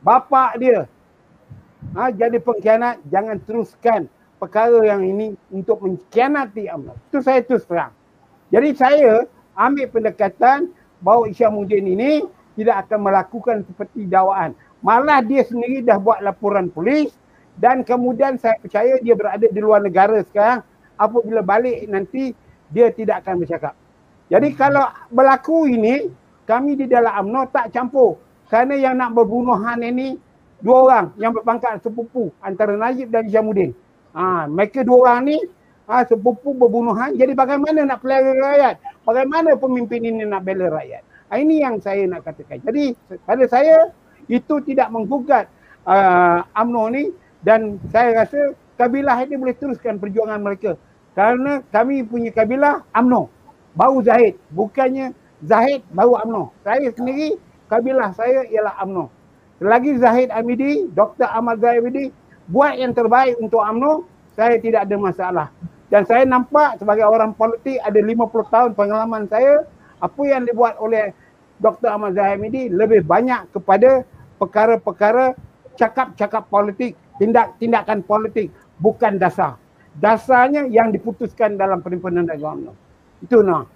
bapa 0.00 0.56
dia, 0.56 0.88
ha, 1.92 2.08
jadi 2.08 2.40
pengkhianat, 2.40 3.04
jangan 3.12 3.36
teruskan 3.44 4.08
perkara 4.38 4.80
yang 4.86 5.02
ini 5.04 5.34
untuk 5.50 5.82
mengkhianati 5.82 6.70
Allah. 6.70 6.94
Itu 7.10 7.20
saya 7.20 7.42
terus 7.42 7.66
terang. 7.66 7.92
Jadi 8.48 8.70
saya 8.72 9.26
ambil 9.58 9.90
pendekatan 9.90 10.70
bahawa 11.02 11.30
Isyamuddin 11.30 11.86
ini 11.86 12.26
tidak 12.58 12.86
akan 12.86 12.98
melakukan 13.06 13.56
seperti 13.66 14.06
dakwaan. 14.10 14.54
Malah 14.82 15.22
dia 15.22 15.42
sendiri 15.46 15.82
dah 15.82 15.98
buat 15.98 16.22
laporan 16.22 16.70
polis 16.70 17.14
dan 17.58 17.82
kemudian 17.82 18.38
saya 18.38 18.58
percaya 18.58 18.98
dia 19.02 19.14
berada 19.14 19.46
di 19.46 19.60
luar 19.62 19.82
negara 19.82 20.22
sekarang. 20.26 20.62
Apabila 20.98 21.42
balik 21.46 21.86
nanti 21.86 22.34
dia 22.74 22.90
tidak 22.90 23.22
akan 23.22 23.42
bercakap. 23.42 23.74
Jadi 24.28 24.48
kalau 24.58 24.84
berlaku 25.14 25.70
ini 25.70 26.10
kami 26.44 26.74
di 26.74 26.86
dalam 26.90 27.28
UMNO 27.28 27.42
tak 27.54 27.70
campur. 27.70 28.18
Kerana 28.48 28.74
yang 28.80 28.96
nak 28.96 29.12
berbunuhan 29.12 29.78
ini 29.84 30.16
dua 30.58 30.76
orang 30.88 31.06
yang 31.20 31.30
berpangkat 31.36 31.84
sepupu 31.84 32.32
antara 32.42 32.74
Najib 32.74 33.12
dan 33.12 33.28
Jamuddin. 33.28 33.76
Ha, 34.16 34.48
mereka 34.48 34.82
dua 34.82 34.98
orang 35.04 35.20
ni 35.28 35.36
ha, 35.88 36.04
sepupu 36.04 36.52
berbunuhan. 36.52 37.16
Jadi 37.16 37.32
bagaimana 37.32 37.82
nak 37.88 38.04
pelihara 38.04 38.36
rakyat? 38.36 38.76
Bagaimana 39.08 39.56
pemimpin 39.56 40.04
ini 40.04 40.22
nak 40.28 40.44
bela 40.44 40.68
rakyat? 40.68 41.02
Ha, 41.32 41.40
ini 41.40 41.64
yang 41.64 41.80
saya 41.80 42.04
nak 42.04 42.28
katakan. 42.28 42.60
Jadi 42.62 42.92
pada 43.24 43.44
saya 43.48 43.90
itu 44.28 44.60
tidak 44.68 44.92
menggugat 44.92 45.48
uh, 45.88 46.44
UMNO 46.52 46.84
ni 46.92 47.04
dan 47.40 47.80
saya 47.88 48.24
rasa 48.24 48.52
kabilah 48.76 49.16
ini 49.24 49.34
boleh 49.40 49.56
teruskan 49.56 49.96
perjuangan 49.96 50.38
mereka 50.44 50.76
kerana 51.16 51.64
kami 51.72 52.04
punya 52.04 52.30
kabilah 52.30 52.84
UMNO 52.92 53.32
baru 53.72 54.04
Zahid 54.04 54.36
bukannya 54.52 55.16
Zahid 55.40 55.82
baru 55.90 56.20
UMNO 56.28 56.52
saya 56.62 56.92
sendiri 56.92 57.40
kabilah 57.72 58.12
saya 58.12 58.44
ialah 58.52 58.76
UMNO 58.84 59.08
selagi 59.58 59.92
Zahid 59.98 60.28
Amidi 60.30 60.86
Dr. 60.92 61.26
Ahmad 61.26 61.58
Zahid 61.58 61.82
Amidi 61.82 62.06
buat 62.46 62.76
yang 62.76 62.92
terbaik 62.92 63.40
untuk 63.40 63.64
UMNO 63.64 64.06
saya 64.36 64.60
tidak 64.60 64.86
ada 64.86 64.96
masalah 65.00 65.48
dan 65.88 66.04
saya 66.04 66.28
nampak 66.28 66.76
sebagai 66.76 67.08
orang 67.08 67.32
politik 67.32 67.80
ada 67.80 67.96
50 67.96 68.52
tahun 68.52 68.70
pengalaman 68.76 69.24
saya 69.28 69.64
apa 69.98 70.22
yang 70.24 70.44
dibuat 70.44 70.76
oleh 70.78 71.16
Dr. 71.58 71.90
Ahmad 71.90 72.14
Zahid 72.14 72.38
Amidi 72.38 72.70
lebih 72.70 73.02
banyak 73.02 73.50
kepada 73.50 74.06
perkara-perkara 74.38 75.34
cakap-cakap 75.74 76.46
politik, 76.46 76.94
tindak-tindakan 77.18 78.06
politik 78.06 78.50
bukan 78.78 79.18
dasar. 79.18 79.58
Dasarnya 79.98 80.70
yang 80.70 80.94
diputuskan 80.94 81.58
dalam 81.58 81.82
perimpunan 81.82 82.26
agama. 82.30 82.70
Itu 83.18 83.42
nah. 83.42 83.66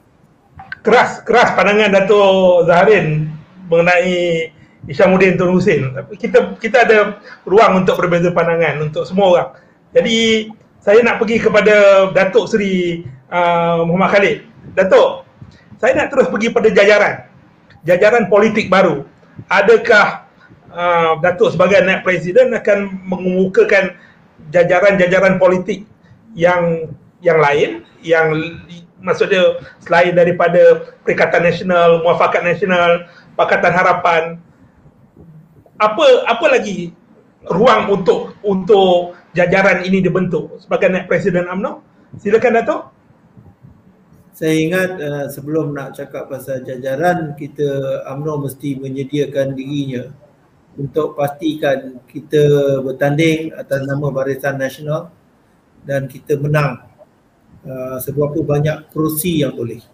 Keras, 0.82 1.22
keras 1.26 1.54
pandangan 1.58 1.90
Dato' 1.90 2.66
Zaharin 2.70 3.26
mengenai 3.66 4.50
Isyamuddin 4.86 5.34
Tun 5.34 5.58
Hussein. 5.58 5.90
Kita 6.14 6.54
kita 6.58 6.86
ada 6.86 6.98
ruang 7.42 7.82
untuk 7.82 7.98
berbeza 7.98 8.30
pandangan 8.30 8.86
untuk 8.86 9.02
semua 9.06 9.26
orang. 9.30 9.50
Jadi 9.90 10.46
saya 10.82 10.98
nak 11.06 11.22
pergi 11.22 11.38
kepada 11.38 12.10
Datuk 12.10 12.50
Seri 12.50 13.06
uh, 13.30 13.86
Muhammad 13.86 14.10
Khalid. 14.18 14.38
Datuk, 14.74 15.22
saya 15.78 15.94
nak 15.94 16.10
terus 16.10 16.26
pergi 16.26 16.50
pada 16.50 16.68
jajaran. 16.74 17.14
Jajaran 17.86 18.26
politik 18.26 18.66
baru. 18.66 19.06
Adakah 19.46 20.26
uh, 20.74 21.22
Datuk 21.22 21.54
sebagai 21.54 21.86
naib 21.86 22.02
presiden 22.02 22.50
akan 22.50 22.98
mengemukakan 23.06 23.94
jajaran-jajaran 24.50 25.38
politik 25.38 25.86
yang 26.34 26.90
yang 27.22 27.38
lain 27.38 27.86
yang 28.02 28.34
maksudnya 28.98 29.62
selain 29.86 30.18
daripada 30.18 30.90
Perikatan 31.06 31.46
Nasional, 31.46 32.02
Muafakat 32.02 32.42
Nasional, 32.42 33.06
Pakatan 33.38 33.70
Harapan 33.70 34.22
apa 35.78 36.06
apa 36.26 36.46
lagi 36.50 36.94
ruang 37.46 37.90
untuk 37.90 38.34
untuk 38.42 39.18
jajaran 39.32 39.84
ini 39.88 40.04
dibentuk 40.04 40.60
sebagai 40.60 40.92
naib 40.92 41.08
presiden 41.08 41.48
AMNO? 41.48 41.80
Silakan 42.20 42.56
Datuk. 42.60 42.82
Saya 44.32 44.54
ingat 44.56 44.90
uh, 44.96 45.26
sebelum 45.28 45.76
nak 45.76 45.92
cakap 45.96 46.28
pasal 46.28 46.64
jajaran 46.64 47.36
kita 47.36 48.00
AMNO 48.08 48.48
mesti 48.48 48.80
menyediakan 48.80 49.52
dirinya 49.56 50.08
untuk 50.76 51.16
pastikan 51.16 52.00
kita 52.08 52.80
bertanding 52.80 53.52
atas 53.52 53.84
nama 53.84 54.08
Barisan 54.08 54.56
Nasional 54.56 55.12
dan 55.84 56.08
kita 56.08 56.40
menang 56.40 56.80
uh, 57.68 58.00
seberapa 58.00 58.40
banyak 58.40 58.88
kerusi 58.88 59.44
yang 59.44 59.52
boleh. 59.52 59.84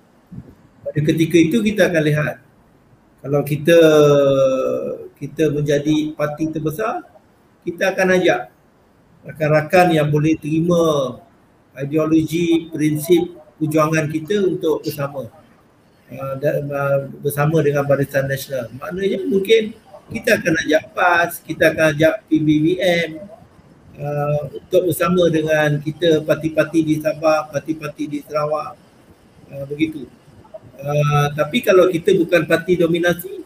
Pada 0.87 1.01
ketika 1.03 1.37
itu 1.37 1.59
kita 1.61 1.91
akan 1.91 2.05
lihat 2.07 2.37
Kalau 3.19 3.43
kita 3.43 3.79
kita 5.19 5.51
menjadi 5.51 6.15
parti 6.15 6.55
terbesar, 6.55 7.03
kita 7.67 7.91
akan 7.91 8.15
ajak 8.15 8.55
rakan-rakan 9.27 9.87
yang 9.95 10.09
boleh 10.11 10.39
terima 10.39 11.17
ideologi, 11.79 12.67
prinsip 12.71 13.39
perjuangan 13.59 14.07
kita 14.11 14.47
untuk 14.47 14.83
bersama 14.87 15.27
uh, 16.15 16.35
uh, 16.39 16.99
bersama 17.23 17.59
dengan 17.63 17.85
Barisan 17.87 18.27
Nasional. 18.31 18.71
Maknanya 18.79 19.19
mungkin 19.27 19.75
kita 20.09 20.41
akan 20.41 20.55
ajak 20.65 20.83
PAS, 20.95 21.31
kita 21.45 21.75
akan 21.75 21.87
ajak 21.95 22.15
PBBM 22.31 23.11
uh, 23.99 24.41
untuk 24.55 24.89
bersama 24.89 25.29
dengan 25.29 25.79
kita 25.83 26.23
parti-parti 26.25 26.79
di 26.87 26.95
Sabah, 27.03 27.51
parti-parti 27.51 28.05
di 28.07 28.19
Sarawak. 28.25 28.91
Begitu. 29.49 30.05
Tapi 31.33 31.65
kalau 31.65 31.89
kita 31.89 32.13
bukan 32.21 32.45
parti 32.45 32.77
dominasi, 32.77 33.41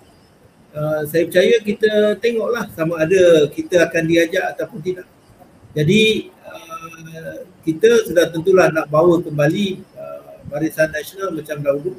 saya 1.07 1.23
percaya 1.31 1.63
kita 1.63 2.19
tengoklah 2.19 2.67
sama 2.75 3.07
ada 3.07 3.47
kita 3.55 3.87
akan 3.87 4.03
diajak 4.11 4.51
ataupun 4.51 4.83
tidak. 4.83 5.07
Jadi 5.73 6.29
uh, 6.45 7.49
kita 7.65 8.05
sudah 8.05 8.29
tentulah 8.29 8.69
nak 8.69 8.93
bawa 8.93 9.25
kembali 9.25 9.81
uh, 9.97 10.45
Barisan 10.53 10.93
Nasional 10.93 11.33
macam 11.33 11.57
dahulu. 11.65 11.93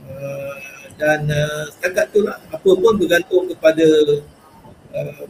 Uh, 0.00 0.56
dan 1.00 1.24
setakat 1.72 2.12
itulah 2.12 2.36
apa 2.52 2.70
pun 2.76 2.92
bergantung 3.00 3.48
kepada 3.48 3.88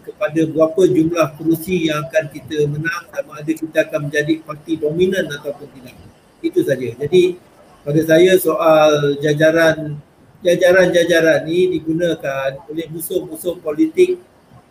kepada 0.02 0.40
berapa 0.50 0.82
jumlah 0.82 1.38
kerusi 1.38 1.86
yang 1.86 2.02
akan 2.10 2.26
kita 2.26 2.66
menang 2.66 3.06
sama 3.14 3.38
ada 3.38 3.52
kita 3.54 3.86
akan 3.86 4.10
menjadi 4.10 4.42
parti 4.42 4.74
dominan 4.74 5.30
ataupun 5.30 5.70
tidak. 5.78 5.94
Itu 6.42 6.66
saja. 6.66 6.90
Jadi 6.98 7.38
pada 7.86 8.00
saya 8.02 8.34
soal 8.34 9.14
jajaran 9.22 9.94
jajaran-jajaran 10.42 11.46
ini 11.46 11.78
digunakan 11.78 12.50
oleh 12.66 12.90
musuh-musuh 12.90 13.62
politik 13.62 14.18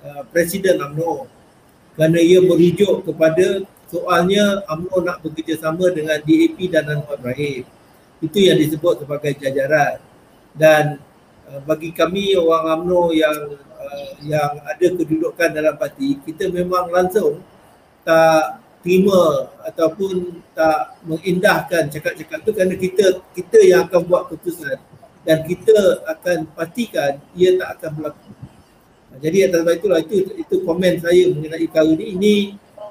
uh, 0.03 0.27
Presiden 0.35 0.83
UMNO 0.83 1.38
kerana 1.99 2.15
ia 2.23 2.39
merujuk 2.39 3.03
kepada 3.11 3.67
soalnya 3.91 4.63
UMNO 4.71 5.03
nak 5.03 5.19
bekerjasama 5.19 5.91
dengan 5.91 6.15
DAP 6.23 6.55
dan 6.71 6.87
Anwar 6.87 7.19
Ibrahim. 7.19 7.67
Itu 8.23 8.39
yang 8.39 8.55
disebut 8.55 9.03
sebagai 9.03 9.35
jajaran. 9.35 9.99
Dan 10.55 11.03
uh, 11.51 11.59
bagi 11.67 11.91
kami 11.91 12.39
orang 12.39 12.87
UMNO 12.87 13.11
yang 13.11 13.35
uh, 13.59 14.11
yang 14.23 14.63
ada 14.63 14.87
kedudukan 14.95 15.51
dalam 15.51 15.75
parti, 15.75 16.23
kita 16.23 16.47
memang 16.47 16.87
langsung 16.87 17.43
tak 18.07 18.63
terima 18.79 19.51
ataupun 19.67 20.39
tak 20.55 21.03
mengindahkan 21.03 21.91
cakap-cakap 21.91 22.39
tu 22.47 22.55
kerana 22.55 22.79
kita 22.79 23.19
kita 23.35 23.59
yang 23.59 23.91
akan 23.91 24.07
buat 24.07 24.31
keputusan 24.31 24.79
dan 25.27 25.43
kita 25.43 25.99
akan 26.07 26.47
pastikan 26.55 27.19
ia 27.35 27.59
tak 27.59 27.75
akan 27.75 27.89
berlaku. 27.99 28.38
Jadi 29.19 29.37
atas 29.47 29.61
sebab 29.67 29.75
itulah 29.75 29.99
itu 29.99 30.15
itu 30.39 30.55
komen 30.63 30.93
saya 31.03 31.27
mengenai 31.31 31.67
perkara 31.67 31.91
ini. 31.91 32.05
Ini 32.15 32.35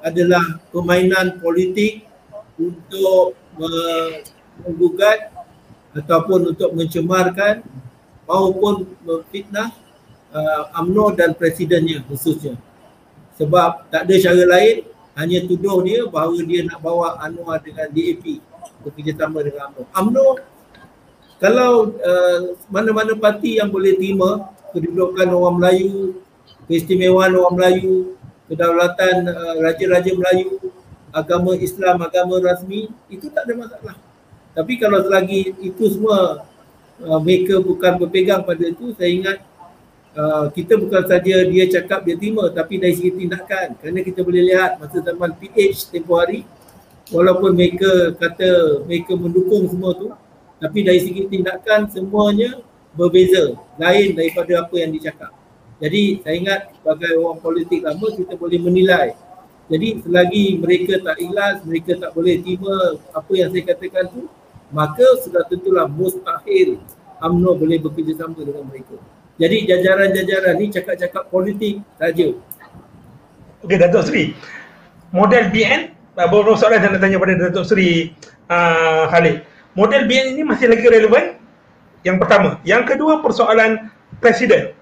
adalah 0.05 0.45
permainan 0.69 1.41
politik 1.41 2.05
untuk 2.55 3.33
menggugat 4.63 5.33
ataupun 5.97 6.53
untuk 6.53 6.69
mencemarkan 6.77 7.65
maupun 8.29 8.85
memfitnah 9.01 9.73
uh, 10.29 10.69
UMNO 10.77 11.17
dan 11.17 11.33
presidennya 11.33 12.05
khususnya. 12.05 12.55
Sebab 13.41 13.89
tak 13.89 14.05
ada 14.05 14.15
cara 14.21 14.43
lain 14.45 14.85
hanya 15.17 15.43
tuduh 15.49 15.81
dia 15.81 16.05
bahawa 16.05 16.37
dia 16.45 16.61
nak 16.63 16.79
bawa 16.79 17.17
Anwar 17.25 17.59
dengan 17.59 17.89
DAP 17.89 18.37
bekerjasama 18.85 19.41
dengan 19.41 19.73
UMNO. 19.73 19.83
UMNO 19.97 20.27
kalau 21.39 21.95
uh, 21.95 22.39
mana-mana 22.67 23.15
parti 23.15 23.57
yang 23.57 23.71
boleh 23.71 23.95
terima 23.95 24.51
kedudukan 24.71 25.27
orang 25.29 25.55
Melayu, 25.57 26.21
keistimewaan 26.65 27.33
orang 27.35 27.55
Melayu, 27.55 28.15
kedaulatan 28.49 29.29
uh, 29.29 29.55
raja-raja 29.61 30.11
Melayu, 30.13 30.57
agama 31.13 31.57
Islam, 31.57 32.01
agama 32.01 32.37
rasmi, 32.41 32.89
itu 33.09 33.27
tak 33.33 33.49
ada 33.49 33.53
masalah. 33.57 33.95
Tapi 34.53 34.73
kalau 34.81 34.99
selagi 35.05 35.53
itu 35.61 35.83
semua 35.89 36.45
uh, 37.01 37.19
mereka 37.21 37.61
bukan 37.61 38.01
berpegang 38.01 38.41
pada 38.45 38.65
itu, 38.65 38.93
saya 38.97 39.11
ingat 39.11 39.39
Uh, 40.09 40.49
kita 40.49 40.73
bukan 40.73 41.05
saja 41.05 41.45
dia 41.45 41.69
cakap 41.69 42.01
dia 42.01 42.17
terima 42.17 42.49
tapi 42.49 42.81
dari 42.81 42.97
segi 42.97 43.13
tindakan 43.13 43.77
kerana 43.77 44.01
kita 44.01 44.25
boleh 44.25 44.41
lihat 44.41 44.81
masa 44.81 45.05
zaman 45.05 45.37
PH 45.37 45.93
tempoh 45.93 46.17
hari 46.17 46.49
walaupun 47.13 47.53
mereka 47.53 48.17
kata 48.17 48.83
mereka 48.89 49.13
mendukung 49.13 49.69
semua 49.69 49.93
tu 49.93 50.09
tapi 50.57 50.81
dari 50.81 50.97
segi 50.97 51.29
tindakan 51.29 51.93
semuanya 51.93 52.57
berbeza 52.99 53.55
lain 53.79 54.11
daripada 54.19 54.67
apa 54.67 54.75
yang 54.75 54.91
dicakap 54.91 55.31
jadi 55.79 56.19
saya 56.19 56.35
ingat 56.35 56.61
sebagai 56.75 57.11
orang 57.15 57.39
politik 57.39 57.79
lama 57.87 58.07
kita 58.11 58.35
boleh 58.35 58.59
menilai 58.59 59.07
jadi 59.71 60.03
selagi 60.03 60.59
mereka 60.59 60.99
tak 60.99 61.15
ikhlas 61.23 61.63
mereka 61.63 61.91
tak 61.95 62.11
boleh 62.11 62.43
terima 62.43 62.99
apa 63.15 63.31
yang 63.31 63.47
saya 63.55 63.63
katakan 63.71 64.05
tu 64.11 64.27
maka 64.75 65.07
sudah 65.23 65.47
tentulah 65.47 65.87
mustahil 65.87 66.75
UMNO 67.23 67.51
boleh 67.55 67.79
bekerjasama 67.79 68.43
dengan 68.43 68.67
mereka 68.67 68.99
jadi 69.39 69.57
jajaran-jajaran 69.71 70.53
ni 70.59 70.67
cakap-cakap 70.67 71.31
politik 71.31 71.79
saja. 71.95 72.27
Okey 73.63 73.77
Datuk 73.79 74.03
Seri. 74.11 74.35
Model 75.15 75.47
BN 75.55 75.95
beberapa 76.11 76.59
soalan 76.59 76.83
saya 76.83 76.91
nak 76.91 76.99
tanya 76.99 77.15
pada 77.15 77.39
Datuk 77.47 77.63
Seri 77.63 78.11
uh, 78.51 79.07
Khalid. 79.07 79.47
Model 79.79 80.11
BN 80.11 80.35
ini 80.35 80.43
masih 80.43 80.67
lagi 80.67 80.83
relevan? 80.83 81.38
Yang 82.03 82.17
pertama. 82.25 82.49
Yang 82.63 82.95
kedua 82.95 83.19
persoalan 83.19 83.91
presiden. 84.23 84.75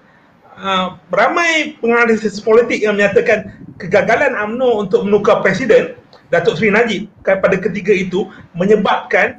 Uh, 0.58 0.98
ramai 1.14 1.78
penganalisis 1.78 2.42
politik 2.42 2.82
yang 2.82 2.98
menyatakan 2.98 3.46
kegagalan 3.78 4.34
UMNO 4.34 4.86
untuk 4.86 5.06
menukar 5.06 5.38
presiden 5.38 5.94
Datuk 6.34 6.58
Seri 6.58 6.74
Najib 6.74 7.06
pada 7.22 7.54
ketiga 7.62 7.94
itu 7.94 8.26
menyebabkan 8.58 9.38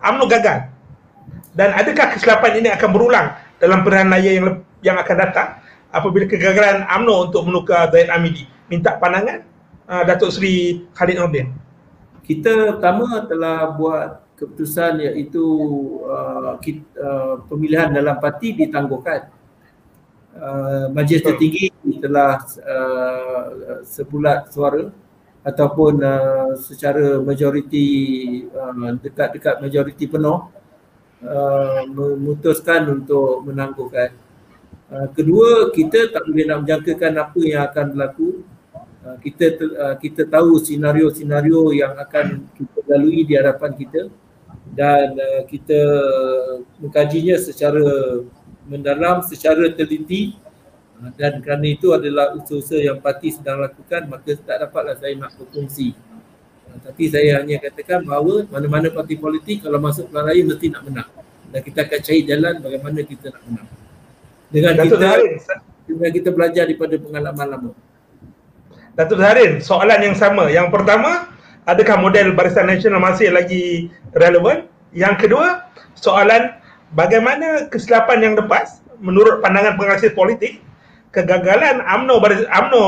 UMNO 0.00 0.24
gagal. 0.32 0.72
Dan 1.52 1.76
adakah 1.76 2.16
kesilapan 2.16 2.64
ini 2.64 2.68
akan 2.72 2.88
berulang 2.88 3.36
dalam 3.60 3.84
pilihan 3.84 4.08
raya 4.08 4.30
yang 4.32 4.46
yang 4.84 4.96
akan 5.00 5.16
datang 5.16 5.48
apabila 5.92 6.24
kegagalan 6.28 6.84
UMNO 6.88 7.32
untuk 7.32 7.42
menukar 7.48 7.88
Zaid 7.92 8.12
Amidi 8.12 8.44
minta 8.68 8.96
pandangan 9.00 9.40
uh, 9.88 10.02
Datuk 10.04 10.34
Seri 10.34 10.84
Khalid 10.92 11.16
Nordin 11.16 11.48
kita 12.26 12.76
pertama 12.76 13.22
telah 13.30 13.72
buat 13.78 14.25
keputusan 14.36 15.00
iaitu 15.00 15.44
uh, 16.04 16.60
kita, 16.60 16.84
uh, 17.00 17.34
pemilihan 17.48 17.88
dalam 17.90 18.20
parti 18.20 18.52
ditangguhkan 18.52 19.32
uh, 20.36 20.92
majlis 20.92 21.24
tertinggi 21.24 21.72
telah 21.98 22.38
uh, 22.60 23.42
sebulat 23.82 24.52
suara 24.52 24.92
ataupun 25.40 25.94
uh, 26.04 26.52
secara 26.60 27.18
majoriti 27.24 27.86
uh, 28.52 28.94
dekat-dekat 29.00 29.64
majoriti 29.64 30.04
penuh 30.04 30.52
Uh, 31.16 31.88
memutuskan 31.96 32.92
untuk 32.92 33.40
menangguhkan. 33.48 34.12
Uh, 34.92 35.08
kedua, 35.16 35.72
kita 35.72 36.12
tak 36.12 36.28
boleh 36.28 36.44
nak 36.44 36.60
menjangkakan 36.60 37.12
apa 37.16 37.40
yang 37.40 37.64
akan 37.64 37.84
berlaku. 37.96 38.44
Uh, 39.00 39.16
kita 39.24 39.56
uh, 39.64 39.96
kita 39.96 40.28
tahu 40.28 40.60
senario-senario 40.60 41.72
yang 41.72 41.96
akan 41.96 42.44
kita 42.52 42.78
lalui 42.84 43.24
di 43.24 43.32
hadapan 43.32 43.72
kita 43.72 44.12
dan 44.74 45.14
uh, 45.14 45.42
kita 45.46 45.78
mengkajinya 46.82 47.36
secara 47.38 47.84
mendalam, 48.66 49.22
secara 49.22 49.70
teliti 49.70 50.34
uh, 50.98 51.12
dan 51.14 51.38
kerana 51.44 51.66
itu 51.70 51.94
adalah 51.94 52.34
usaha-usaha 52.34 52.82
yang 52.82 52.98
parti 52.98 53.30
sedang 53.36 53.62
lakukan 53.62 54.10
maka 54.10 54.34
tak 54.34 54.66
dapatlah 54.66 54.98
saya 54.98 55.14
nak 55.14 55.36
berfungsi 55.38 55.94
tapi 56.82 57.08
saya 57.08 57.40
hanya 57.40 57.56
katakan 57.62 58.04
bahawa 58.04 58.44
mana-mana 58.52 58.92
parti 58.92 59.16
politik 59.16 59.64
kalau 59.64 59.80
masuk 59.80 60.10
pilihan 60.10 60.24
raya 60.26 60.42
mesti 60.44 60.66
nak 60.68 60.82
menang. 60.84 61.10
Dan 61.48 61.60
kita 61.62 61.78
akan 61.86 62.00
cari 62.02 62.20
jalan 62.26 62.54
bagaimana 62.60 62.98
kita 63.06 63.26
nak 63.32 63.42
menang. 63.48 63.68
Dengan 64.50 64.72
Datuk 64.76 64.98
kita 64.98 65.06
Zaharin. 65.06 65.34
dengan 65.86 66.10
kita 66.12 66.28
belajar 66.34 66.62
daripada 66.66 66.94
pengalaman 67.00 67.46
lama. 67.48 67.70
Datuk 68.96 69.18
Zaharin, 69.20 69.52
soalan 69.62 70.00
yang 70.02 70.16
sama. 70.18 70.44
Yang 70.52 70.68
pertama, 70.72 71.10
adakah 71.66 71.98
model 71.98 72.32
Barisan 72.32 72.70
Nasional 72.70 73.02
masih 73.02 73.34
lagi 73.34 73.90
relevan? 74.14 74.70
Yang 74.94 75.28
kedua, 75.28 75.66
soalan 75.98 76.56
bagaimana 76.94 77.68
kesilapan 77.68 78.22
yang 78.22 78.34
lepas 78.38 78.80
menurut 79.02 79.44
pandangan 79.44 79.76
pengasas 79.76 80.14
politik 80.16 80.62
kegagalan 81.12 81.84
AMNO 81.84 82.16
AMNO 82.48 82.84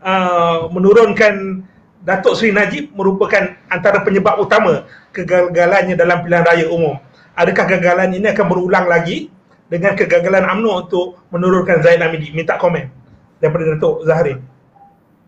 uh, 0.00 0.58
menurunkan 0.72 1.66
Datuk 2.02 2.34
Seri 2.34 2.50
Najib 2.50 2.90
merupakan 2.98 3.54
antara 3.70 4.02
penyebab 4.02 4.34
utama 4.42 4.90
kegagalannya 5.14 5.94
dalam 5.94 6.26
pilihan 6.26 6.42
raya 6.42 6.66
umum. 6.66 6.98
Adakah 7.38 7.64
kegagalan 7.68 8.10
ini 8.18 8.26
akan 8.34 8.46
berulang 8.50 8.90
lagi 8.90 9.30
dengan 9.70 9.94
kegagalan 9.94 10.42
UMNO 10.42 10.70
untuk 10.88 11.20
menurunkan 11.30 11.78
Zaid 11.84 12.02
Amidi? 12.02 12.34
Minta 12.34 12.58
komen 12.58 12.90
daripada 13.38 13.76
Datuk 13.76 14.02
Zahrin. 14.02 14.51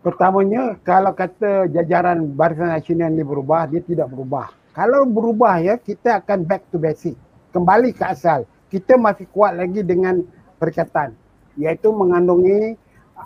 Pertamanya, 0.05 0.77
kalau 0.85 1.17
kata 1.17 1.65
jajaran 1.73 2.37
Barisan 2.37 2.69
Nasional 2.69 3.09
ini 3.09 3.25
berubah, 3.25 3.65
dia 3.65 3.81
tidak 3.81 4.13
berubah. 4.13 4.53
Kalau 4.77 5.01
berubah 5.09 5.57
ya, 5.57 5.81
kita 5.81 6.21
akan 6.21 6.45
back 6.45 6.69
to 6.69 6.77
basic. 6.77 7.17
Kembali 7.49 7.89
ke 7.89 8.05
asal. 8.05 8.45
Kita 8.69 9.01
masih 9.01 9.25
kuat 9.33 9.57
lagi 9.57 9.81
dengan 9.81 10.21
perikatan 10.61 11.17
iaitu 11.57 11.89
mengandungi 11.89 12.77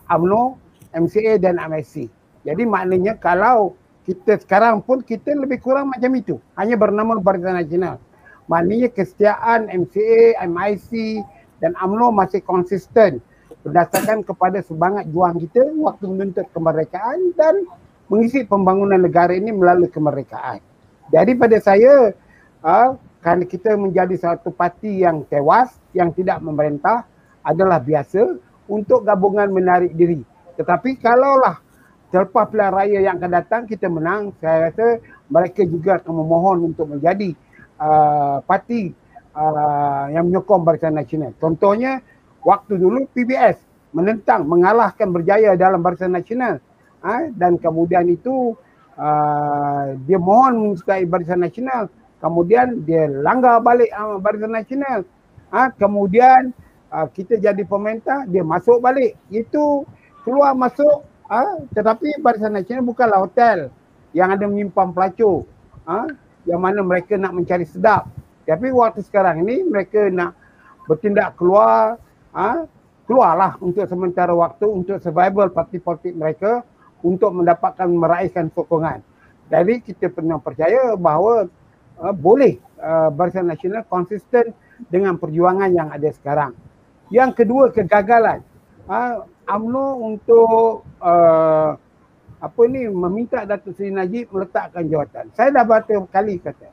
UMNO, 0.07 0.55
MCA 0.95 1.36
dan 1.43 1.59
MSC. 1.59 2.07
Jadi 2.47 2.63
maknanya 2.63 3.19
kalau 3.19 3.75
kita 4.07 4.39
sekarang 4.39 4.80
pun 4.80 5.03
kita 5.03 5.36
lebih 5.36 5.59
kurang 5.59 5.91
macam 5.91 6.15
itu. 6.15 6.39
Hanya 6.55 6.80
bernama 6.80 7.19
Barisan 7.19 7.59
Nasional. 7.59 7.99
Maknanya 8.47 8.88
kesetiaan 8.95 9.67
MCA, 9.67 10.47
MIC 10.47 10.91
dan 11.59 11.75
UMNO 11.75 12.15
masih 12.15 12.39
konsisten 12.39 13.19
berdasarkan 13.64 14.24
kepada 14.24 14.64
semangat 14.64 15.07
juang 15.12 15.36
kita 15.39 15.68
waktu 15.84 16.05
menuntut 16.07 16.47
kemerdekaan 16.55 17.36
dan 17.36 17.68
mengisi 18.07 18.47
pembangunan 18.47 18.97
negara 18.97 19.36
ini 19.36 19.51
melalui 19.51 19.91
kemerdekaan. 19.91 20.64
Jadi 21.12 21.32
pada 21.36 21.57
saya, 21.62 22.14
uh, 22.64 22.95
kerana 23.20 23.43
kita 23.43 23.76
menjadi 23.76 24.16
satu 24.16 24.49
parti 24.49 25.03
yang 25.03 25.28
tewas, 25.28 25.76
yang 25.91 26.14
tidak 26.16 26.39
memerintah 26.39 27.03
adalah 27.43 27.82
biasa 27.82 28.39
untuk 28.70 29.03
gabungan 29.03 29.49
menarik 29.51 29.91
diri. 29.93 30.24
Tetapi 30.55 31.01
kalaulah 31.01 31.60
selepas 32.10 32.49
pilihan 32.49 32.74
raya 32.74 32.99
yang 33.03 33.16
akan 33.22 33.32
datang 33.32 33.62
kita 33.70 33.86
menang, 33.89 34.34
saya 34.41 34.70
rasa 34.70 35.01
mereka 35.30 35.62
juga 35.66 36.01
akan 36.01 36.14
memohon 36.26 36.57
untuk 36.74 36.89
menjadi 36.89 37.36
uh, 37.78 38.41
parti 38.45 38.93
uh, 39.34 40.10
yang 40.14 40.30
menyokong 40.30 40.66
Barisan 40.66 40.97
Nasional. 40.97 41.38
Contohnya 41.38 42.01
waktu 42.43 42.79
dulu 42.79 43.07
PBS 43.11 43.59
menentang 43.91 44.45
mengalahkan 44.45 45.09
berjaya 45.09 45.57
dalam 45.57 45.81
Barisan 45.81 46.13
Nasional. 46.13 46.61
Uh, 46.99 47.31
dan 47.39 47.55
kemudian 47.55 48.05
itu 48.11 48.53
uh, 48.99 49.95
dia 50.03 50.19
mohon 50.19 50.75
menyukai 50.75 51.07
Barisan 51.07 51.41
Nasional. 51.41 51.87
Kemudian 52.19 52.83
dia 52.83 53.07
langgar 53.07 53.63
balik 53.63 53.89
uh, 53.95 54.19
Barisan 54.19 54.53
Nasional. 54.53 55.07
Uh, 55.49 55.69
kemudian 55.79 56.53
uh, 56.93 57.07
kita 57.09 57.39
jadi 57.39 57.63
pemerintah 57.65 58.27
dia 58.29 58.43
masuk 58.45 58.83
balik. 58.83 59.17
Itu 59.31 59.87
keluar 60.27 60.53
masuk 60.53 61.07
uh, 61.31 61.65
tetapi 61.73 62.19
Barisan 62.21 62.53
Nasional 62.53 62.85
bukanlah 62.85 63.23
hotel 63.23 63.73
yang 64.13 64.33
ada 64.33 64.45
menyimpan 64.45 64.89
pelacur 64.93 65.45
uh, 65.85 66.09
yang 66.45 66.61
mana 66.61 66.85
mereka 66.85 67.17
nak 67.17 67.33
mencari 67.33 67.65
sedap. 67.65 68.09
Tapi 68.45 68.73
waktu 68.73 69.05
sekarang 69.05 69.45
ini 69.45 69.61
mereka 69.61 70.09
nak 70.09 70.33
bertindak 70.89 71.37
keluar, 71.37 72.01
ha, 72.34 72.65
keluarlah 73.05 73.57
untuk 73.61 73.86
sementara 73.89 74.34
waktu 74.34 74.65
untuk 74.69 74.97
survival 75.01 75.49
parti 75.49 75.82
politik 75.82 76.13
mereka 76.13 76.61
untuk 77.01 77.32
mendapatkan 77.34 77.88
meraihkan 77.88 78.51
sokongan. 78.53 79.01
Jadi 79.49 79.82
kita 79.82 80.13
pernah 80.13 80.38
percaya 80.38 80.93
bahawa 80.93 81.49
uh, 81.97 82.13
boleh 82.13 82.61
uh, 82.77 83.09
Barisan 83.09 83.49
Nasional 83.49 83.82
konsisten 83.89 84.53
dengan 84.91 85.17
perjuangan 85.17 85.73
yang 85.73 85.89
ada 85.89 86.09
sekarang. 86.13 86.53
Yang 87.09 87.43
kedua 87.43 87.73
kegagalan. 87.73 88.45
UMNO 88.89 89.88
untuk 90.01 90.86
uh, 91.01 91.77
apa 92.41 92.61
ni 92.65 92.89
meminta 92.89 93.45
Datuk 93.45 93.77
Seri 93.77 93.93
Najib 93.93 94.34
meletakkan 94.34 94.86
jawatan. 94.86 95.30
Saya 95.38 95.53
dah 95.53 95.65
berapa 95.65 96.09
kali 96.09 96.41
kata 96.41 96.69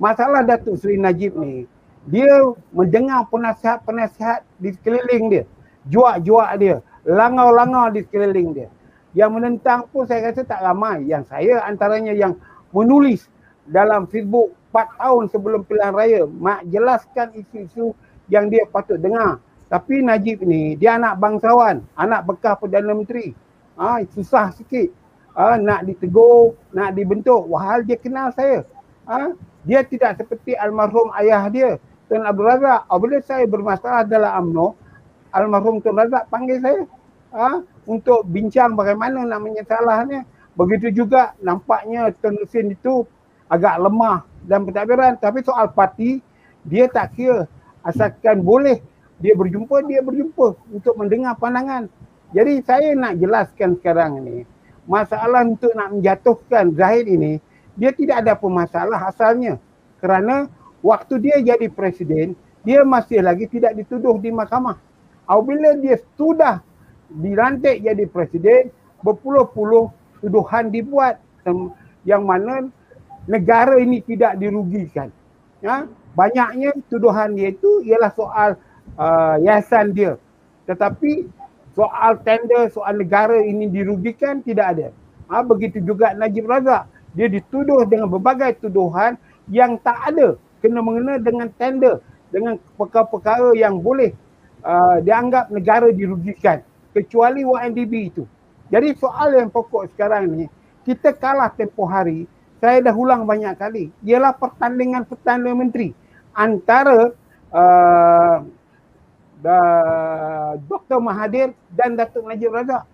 masalah 0.00 0.40
Datuk 0.42 0.80
Seri 0.80 0.96
Najib 0.96 1.36
ni 1.36 1.68
dia 2.08 2.32
mendengar 2.72 3.28
penasihat-penasihat 3.28 4.40
di 4.56 4.72
sekeliling 4.72 5.24
dia. 5.28 5.44
Juak-juak 5.88 6.50
dia. 6.56 6.76
Langau-langau 7.04 7.92
di 7.92 8.00
sekeliling 8.04 8.56
dia. 8.56 8.68
Yang 9.12 9.30
menentang 9.36 9.84
pun 9.90 10.08
saya 10.08 10.32
rasa 10.32 10.46
tak 10.46 10.64
ramai. 10.64 11.04
Yang 11.04 11.28
saya 11.28 11.60
antaranya 11.68 12.16
yang 12.16 12.40
menulis 12.72 13.28
dalam 13.68 14.08
Facebook 14.08 14.56
4 14.72 14.96
tahun 14.96 15.24
sebelum 15.28 15.60
pilihan 15.68 15.92
raya. 15.92 16.22
Mak 16.24 16.64
jelaskan 16.72 17.36
isu-isu 17.36 17.92
yang 18.32 18.48
dia 18.48 18.64
patut 18.64 18.96
dengar. 18.96 19.42
Tapi 19.68 20.00
Najib 20.00 20.40
ni 20.42 20.80
dia 20.80 20.96
anak 20.96 21.20
bangsawan. 21.20 21.84
Anak 22.00 22.24
bekas 22.24 22.56
Perdana 22.56 22.96
Menteri. 22.96 23.36
Ha, 23.76 24.00
susah 24.16 24.56
sikit. 24.56 24.88
Ha, 25.36 25.60
nak 25.60 25.84
ditegur 25.84 26.56
nak 26.72 26.96
dibentuk. 26.96 27.44
Wahal 27.44 27.84
dia 27.84 28.00
kenal 28.00 28.32
saya. 28.32 28.64
Ha, 29.04 29.36
dia 29.68 29.84
tidak 29.84 30.16
seperti 30.16 30.56
almarhum 30.56 31.12
ayah 31.12 31.44
dia 31.52 31.76
Tuan 32.10 32.26
Abdul 32.26 32.50
Razak 32.50 32.90
apabila 32.90 33.22
saya 33.22 33.46
bermasalah 33.46 34.02
dalam 34.02 34.50
UMNO 34.50 34.74
almarhum 35.30 35.78
Tuan 35.78 35.94
Razak 35.94 36.26
panggil 36.26 36.58
saya 36.58 36.82
ha, 37.30 37.62
untuk 37.86 38.26
bincang 38.26 38.74
bagaimana 38.74 39.22
namanya 39.22 39.62
salahnya 39.62 40.26
begitu 40.58 40.90
juga 40.90 41.38
nampaknya 41.38 42.10
Tuan 42.18 42.34
Husin 42.42 42.74
itu 42.74 43.06
agak 43.46 43.78
lemah 43.78 44.26
dan 44.42 44.66
pentadbiran. 44.66 45.22
Tapi 45.22 45.46
soal 45.46 45.70
parti 45.70 46.18
dia 46.66 46.90
tak 46.90 47.14
kira 47.14 47.46
asalkan 47.86 48.42
boleh 48.42 48.82
dia 49.22 49.38
berjumpa 49.38 49.86
dia 49.86 50.02
berjumpa 50.02 50.58
untuk 50.74 50.98
mendengar 50.98 51.38
pandangan. 51.38 51.86
Jadi 52.34 52.58
saya 52.66 52.90
nak 52.98 53.22
jelaskan 53.22 53.78
sekarang 53.78 54.18
ini 54.26 54.42
masalah 54.90 55.46
untuk 55.46 55.70
nak 55.78 55.94
menjatuhkan 55.94 56.74
Zahid 56.74 57.06
ini 57.06 57.38
dia 57.78 57.94
tidak 57.94 58.26
ada 58.26 58.34
apa 58.34 58.46
masalah 58.50 58.98
asalnya. 59.06 59.62
Kerana 60.02 60.50
waktu 60.80 61.14
dia 61.20 61.36
jadi 61.40 61.68
presiden 61.68 62.36
dia 62.60 62.84
masih 62.84 63.24
lagi 63.24 63.48
tidak 63.48 63.72
dituduh 63.72 64.20
di 64.20 64.28
mahkamah. 64.28 64.76
Apabila 65.24 65.78
dia 65.80 65.96
sudah 66.18 66.60
dilantik 67.08 67.80
jadi 67.80 68.04
presiden 68.04 68.68
berpuluh-puluh 69.00 69.88
tuduhan 70.20 70.68
dibuat 70.68 71.16
yang 72.04 72.28
mana 72.28 72.68
negara 73.24 73.80
ini 73.80 74.04
tidak 74.04 74.36
dirugikan. 74.36 75.08
Ya 75.64 75.88
banyaknya 76.12 76.76
tuduhan 76.92 77.36
dia 77.36 77.54
itu 77.54 77.80
ialah 77.86 78.12
soal 78.12 78.50
uh, 79.00 79.36
yayasan 79.40 79.96
dia. 79.96 80.20
Tetapi 80.68 81.28
soal 81.72 82.20
tender 82.20 82.68
soal 82.68 83.00
negara 83.00 83.40
ini 83.40 83.72
dirugikan 83.72 84.44
tidak 84.44 84.76
ada. 84.76 84.88
Ha, 85.30 85.46
begitu 85.46 85.80
juga 85.80 86.12
Najib 86.12 86.44
Razak. 86.44 86.90
Dia 87.14 87.26
dituduh 87.30 87.86
dengan 87.86 88.10
berbagai 88.10 88.58
tuduhan 88.62 89.16
yang 89.50 89.78
tak 89.80 89.98
ada 90.10 90.36
kena 90.60 90.80
mengena 90.84 91.16
dengan 91.16 91.48
tender 91.56 91.98
dengan 92.30 92.56
perkara-perkara 92.78 93.56
yang 93.58 93.82
boleh 93.82 94.14
uh, 94.62 95.02
dianggap 95.02 95.50
negara 95.50 95.90
dirugikan 95.90 96.62
kecuali 96.94 97.42
YNDB 97.42 97.92
itu. 98.14 98.24
Jadi 98.70 98.94
soal 98.94 99.34
yang 99.34 99.50
pokok 99.50 99.90
sekarang 99.96 100.30
ni 100.30 100.46
kita 100.86 101.10
kalah 101.16 101.50
tempoh 101.50 101.90
hari 101.90 102.30
saya 102.62 102.78
dah 102.84 102.94
ulang 102.94 103.26
banyak 103.26 103.56
kali 103.56 103.90
ialah 104.04 104.36
pertandingan 104.36 105.02
pertandingan 105.08 105.66
menteri 105.66 105.88
antara 106.36 107.10
uh, 107.50 108.36
Dr. 110.68 111.00
Mahathir 111.00 111.56
dan 111.72 111.96
Datuk 111.96 112.28
Najib 112.28 112.52
Razak. 112.52 112.84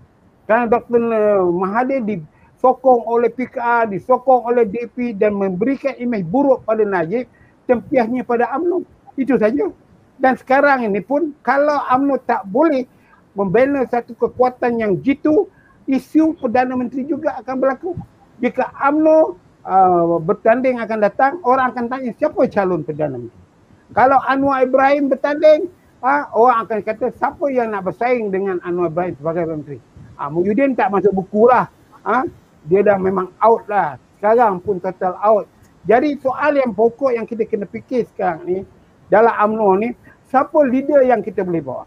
Kerana 0.47 0.71
Dr. 0.71 1.03
Mahathir 1.51 2.07
di 2.07 2.23
disokong 2.67 3.07
oleh 3.07 3.31
PKR, 3.31 3.95
disokong 3.95 4.43
oleh 4.51 4.67
DP 4.67 5.15
dan 5.15 5.39
memberikan 5.39 5.95
imej 6.03 6.27
buruk 6.27 6.67
pada 6.67 6.83
Najib 6.83 7.31
tempiasnya 7.67 8.23
pada 8.23 8.51
UMNO. 8.57 8.87
Itu 9.19 9.37
saja. 9.37 9.69
Dan 10.17 10.33
sekarang 10.41 10.89
ini 10.89 11.05
pun 11.05 11.37
kalau 11.45 11.77
UMNO 11.93 12.17
tak 12.25 12.49
boleh 12.49 12.89
membina 13.37 13.85
satu 13.85 14.17
kekuatan 14.17 14.81
yang 14.81 14.93
jitu, 15.05 15.45
isu 15.85 16.35
Perdana 16.41 16.73
Menteri 16.73 17.05
juga 17.05 17.37
akan 17.43 17.55
berlaku. 17.61 17.93
Jika 18.41 18.73
UMNO 18.91 19.37
uh, 19.67 20.17
bertanding 20.25 20.81
akan 20.81 20.99
datang, 21.05 21.33
orang 21.45 21.75
akan 21.75 21.85
tanya 21.93 22.11
siapa 22.17 22.49
calon 22.49 22.81
Perdana 22.87 23.21
Menteri. 23.21 23.45
Kalau 23.95 24.19
Anwar 24.25 24.67
Ibrahim 24.67 25.13
bertanding, 25.13 25.71
uh, 26.03 26.23
orang 26.35 26.67
akan 26.67 26.79
kata 26.83 27.07
siapa 27.15 27.47
yang 27.53 27.71
nak 27.71 27.87
bersaing 27.87 28.35
dengan 28.35 28.59
Anwar 28.67 28.91
Ibrahim 28.91 29.15
sebagai 29.21 29.45
Menteri. 29.47 29.79
Uh, 30.17 30.31
Muhyiddin 30.33 30.75
tak 30.75 30.91
masuk 30.91 31.13
buku 31.13 31.47
lah. 31.47 31.69
Uh, 32.03 32.25
dia 32.67 32.83
dah 32.83 32.99
memang 32.99 33.31
out 33.39 33.63
lah. 33.71 34.01
Sekarang 34.19 34.59
pun 34.59 34.83
total 34.83 35.15
out. 35.23 35.47
Jadi 35.87 36.19
soal 36.19 36.59
yang 36.59 36.75
pokok 36.75 37.15
yang 37.15 37.25
kita 37.25 37.47
kena 37.47 37.71
fikir 37.71 38.11
sekarang 38.11 38.43
ni 38.43 38.59
dalam 39.07 39.31
UMNO 39.31 39.71
ni, 39.79 39.89
siapa 40.27 40.59
leader 40.67 41.07
yang 41.07 41.23
kita 41.23 41.47
boleh 41.47 41.63
bawa 41.63 41.85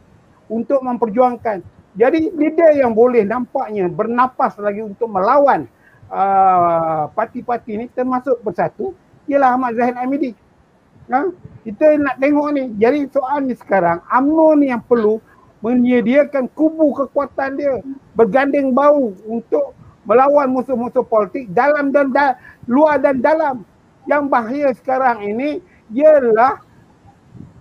untuk 0.47 0.80
memperjuangkan. 0.80 1.60
Jadi 2.00 2.32
leader 2.32 2.80
yang 2.80 2.95
boleh 2.95 3.28
nampaknya 3.28 3.91
bernapas 3.91 4.56
lagi 4.56 4.80
untuk 4.80 5.12
melawan 5.12 5.68
uh, 6.08 7.12
parti-parti 7.12 7.76
ni 7.76 7.86
termasuk 7.91 8.39
bersatu 8.39 8.95
ialah 9.28 9.60
Ahmad 9.60 9.76
Zahid 9.76 10.00
Amidi. 10.00 10.32
Ha? 11.12 11.28
Kita 11.68 12.00
nak 12.00 12.16
tengok 12.24 12.47
ni. 12.56 12.64
Jadi 12.80 13.04
soal 13.12 13.52
ni 13.52 13.54
sekarang 13.60 14.00
UMNO 14.08 14.47
ni 14.64 14.72
yang 14.72 14.80
perlu 14.80 15.20
menyediakan 15.60 16.47
kubu 16.56 16.95
kekuatan 16.95 17.60
dia 17.60 17.84
berganding 18.16 18.72
bau 18.72 19.12
untuk 19.28 19.76
melawan 20.08 20.47
musuh-musuh 20.47 21.04
politik 21.04 21.52
dalam 21.52 21.91
dan 21.91 22.16
da- 22.16 22.39
luar 22.64 22.95
dan 23.04 23.20
dalam. 23.20 23.68
Yang 24.08 24.24
bahaya 24.32 24.70
sekarang 24.76 25.26
ini 25.26 25.60
ialah 25.91 26.62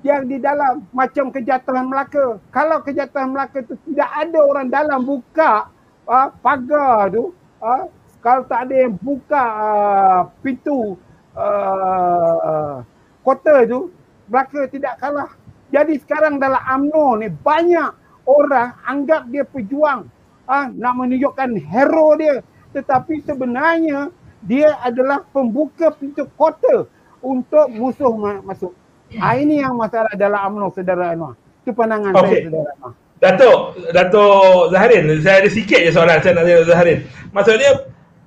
yang 0.07 0.31
di 0.31 0.39
dalam 0.39 0.87
macam 0.95 1.35
kejahatan 1.35 1.91
Melaka. 1.91 2.39
Kalau 2.55 2.79
kejahatan 2.87 3.35
Melaka 3.35 3.65
itu 3.65 3.75
tidak 3.91 4.11
ada 4.15 4.39
orang 4.43 4.69
dalam 4.71 5.01
buka 5.03 5.71
uh, 6.07 6.29
pagar 6.39 7.11
tu, 7.11 7.35
uh, 7.59 7.91
kalau 8.23 8.47
tak 8.47 8.71
ada 8.71 8.75
yang 8.87 8.95
buka 9.03 9.43
uh, 9.43 10.21
pintu 10.45 10.95
uh, 11.35 12.87
kota 13.27 13.67
tu, 13.67 13.91
Melaka 14.31 14.71
tidak 14.71 14.95
kalah. 15.03 15.31
Jadi 15.69 16.01
sekarang 16.01 16.41
dalam 16.41 16.63
UMNO 16.63 17.21
ni 17.21 17.29
banyak 17.29 17.91
orang 18.29 18.77
anggap 18.85 19.25
dia 19.33 19.45
pejuang 19.49 20.05
ah 20.49 20.69
nak 20.73 20.97
menunjukkan 20.97 21.61
hero 21.61 22.17
dia 22.17 22.45
tetapi 22.73 23.25
sebenarnya 23.25 24.13
dia 24.43 24.79
adalah 24.83 25.25
pembuka 25.35 25.91
pintu 25.95 26.27
kota 26.39 26.87
untuk 27.19 27.67
musuh 27.75 28.15
masuk. 28.45 28.73
Ah 29.19 29.35
ini 29.35 29.65
yang 29.65 29.75
masalah 29.75 30.13
dalam 30.15 30.39
UMNO 30.53 30.69
saudara 30.77 31.17
Anwar. 31.17 31.35
Itu 31.65 31.73
pandangan 31.73 32.13
okay. 32.15 32.29
saya 32.29 32.45
saudara 32.47 32.71
Anwar. 32.79 32.93
Datuk, 33.19 33.59
Datuk 33.91 34.71
Zaharin, 34.71 35.05
saya 35.19 35.43
ada 35.43 35.51
sikit 35.51 35.81
je 35.83 35.91
soalan 35.91 36.23
saya 36.23 36.39
nak 36.39 36.45
tanya 36.47 36.63
Zaharin. 36.71 36.99
Maksudnya 37.35 37.71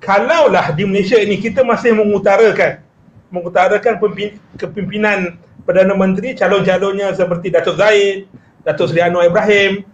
kalaulah 0.03 0.75
di 0.75 0.83
Malaysia 0.83 1.15
ini 1.15 1.39
kita 1.39 1.63
masih 1.63 1.95
mengutarakan 1.95 2.83
mengutarakan 3.31 3.95
kepimpinan 4.59 5.39
Perdana 5.63 5.95
Menteri 5.95 6.35
calon-calonnya 6.35 7.15
seperti 7.15 7.53
Datuk 7.53 7.79
Zaid, 7.79 8.27
Datuk 8.67 8.91
Seri 8.91 9.05
Anwar 9.05 9.29
Ibrahim, 9.29 9.85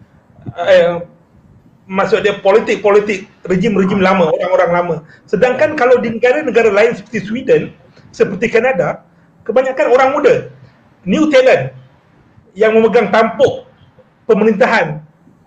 eh, 0.56 1.04
maksud 1.88 2.22
dia 2.22 2.38
politik-politik 2.44 3.26
rejim-rejim 3.48 4.04
lama, 4.04 4.28
orang-orang 4.30 4.72
lama. 4.72 4.96
Sedangkan 5.24 5.74
kalau 5.80 5.98
di 6.04 6.14
negara-negara 6.20 6.70
lain 6.70 7.00
seperti 7.00 7.20
Sweden, 7.24 7.62
seperti 8.12 8.52
Kanada, 8.52 9.08
kebanyakan 9.48 9.88
orang 9.90 10.10
muda, 10.14 10.36
new 11.08 11.32
talent 11.32 11.72
yang 12.54 12.76
memegang 12.76 13.08
tampuk 13.10 13.66
pemerintahan 14.28 15.00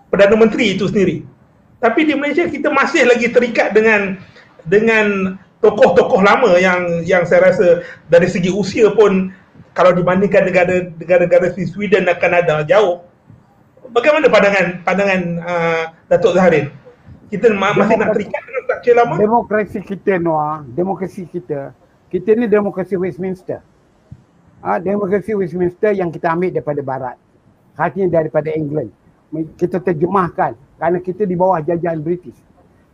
Perdana 0.09 0.35
Menteri 0.35 0.75
itu 0.75 0.89
sendiri. 0.89 1.23
Tapi 1.79 2.03
di 2.09 2.13
Malaysia 2.17 2.49
kita 2.49 2.67
masih 2.73 3.07
lagi 3.07 3.31
terikat 3.31 3.71
dengan 3.71 4.19
dengan 4.65 5.37
tokoh-tokoh 5.61 6.21
lama 6.21 6.57
yang 6.57 7.05
yang 7.05 7.23
saya 7.25 7.53
rasa 7.53 7.85
dari 8.09 8.27
segi 8.29 8.49
usia 8.49 8.91
pun 8.93 9.29
kalau 9.77 9.95
dibandingkan 9.95 10.45
negara 10.45 10.89
negara-negara 10.97 11.53
seperti 11.53 11.69
Sweden 11.71 12.09
dan 12.09 12.17
Kanada 12.17 12.65
jauh. 12.65 13.05
Bagaimana 13.91 14.25
pandangan 14.31 14.65
pandangan 14.87 15.21
uh, 15.43 15.83
Datuk 16.07 16.31
Zaharin? 16.39 16.71
Kita 17.27 17.51
ma- 17.51 17.75
masih 17.75 17.95
nak 17.99 18.15
terikat 18.15 18.41
dengan 18.43 18.61
struktur 18.63 18.93
lama? 18.95 19.13
Demokrasi 19.19 19.79
kita 19.83 20.13
Noah, 20.19 20.63
demokrasi 20.67 21.23
kita. 21.27 21.75
Kita 22.11 22.35
ni 22.35 22.47
demokrasi 22.47 22.95
Westminster. 22.99 23.63
Ah, 24.63 24.79
demokrasi 24.79 25.35
Westminster 25.35 25.91
yang 25.95 26.11
kita 26.11 26.31
ambil 26.31 26.51
daripada 26.51 26.81
barat. 26.83 27.17
Artinya 27.75 28.19
daripada 28.19 28.51
England. 28.51 28.91
Kita 29.55 29.79
terjemahkan 29.79 30.59
kerana 30.75 30.99
kita 30.99 31.23
di 31.23 31.35
bawah 31.39 31.59
jajahan 31.63 32.03
British. 32.03 32.35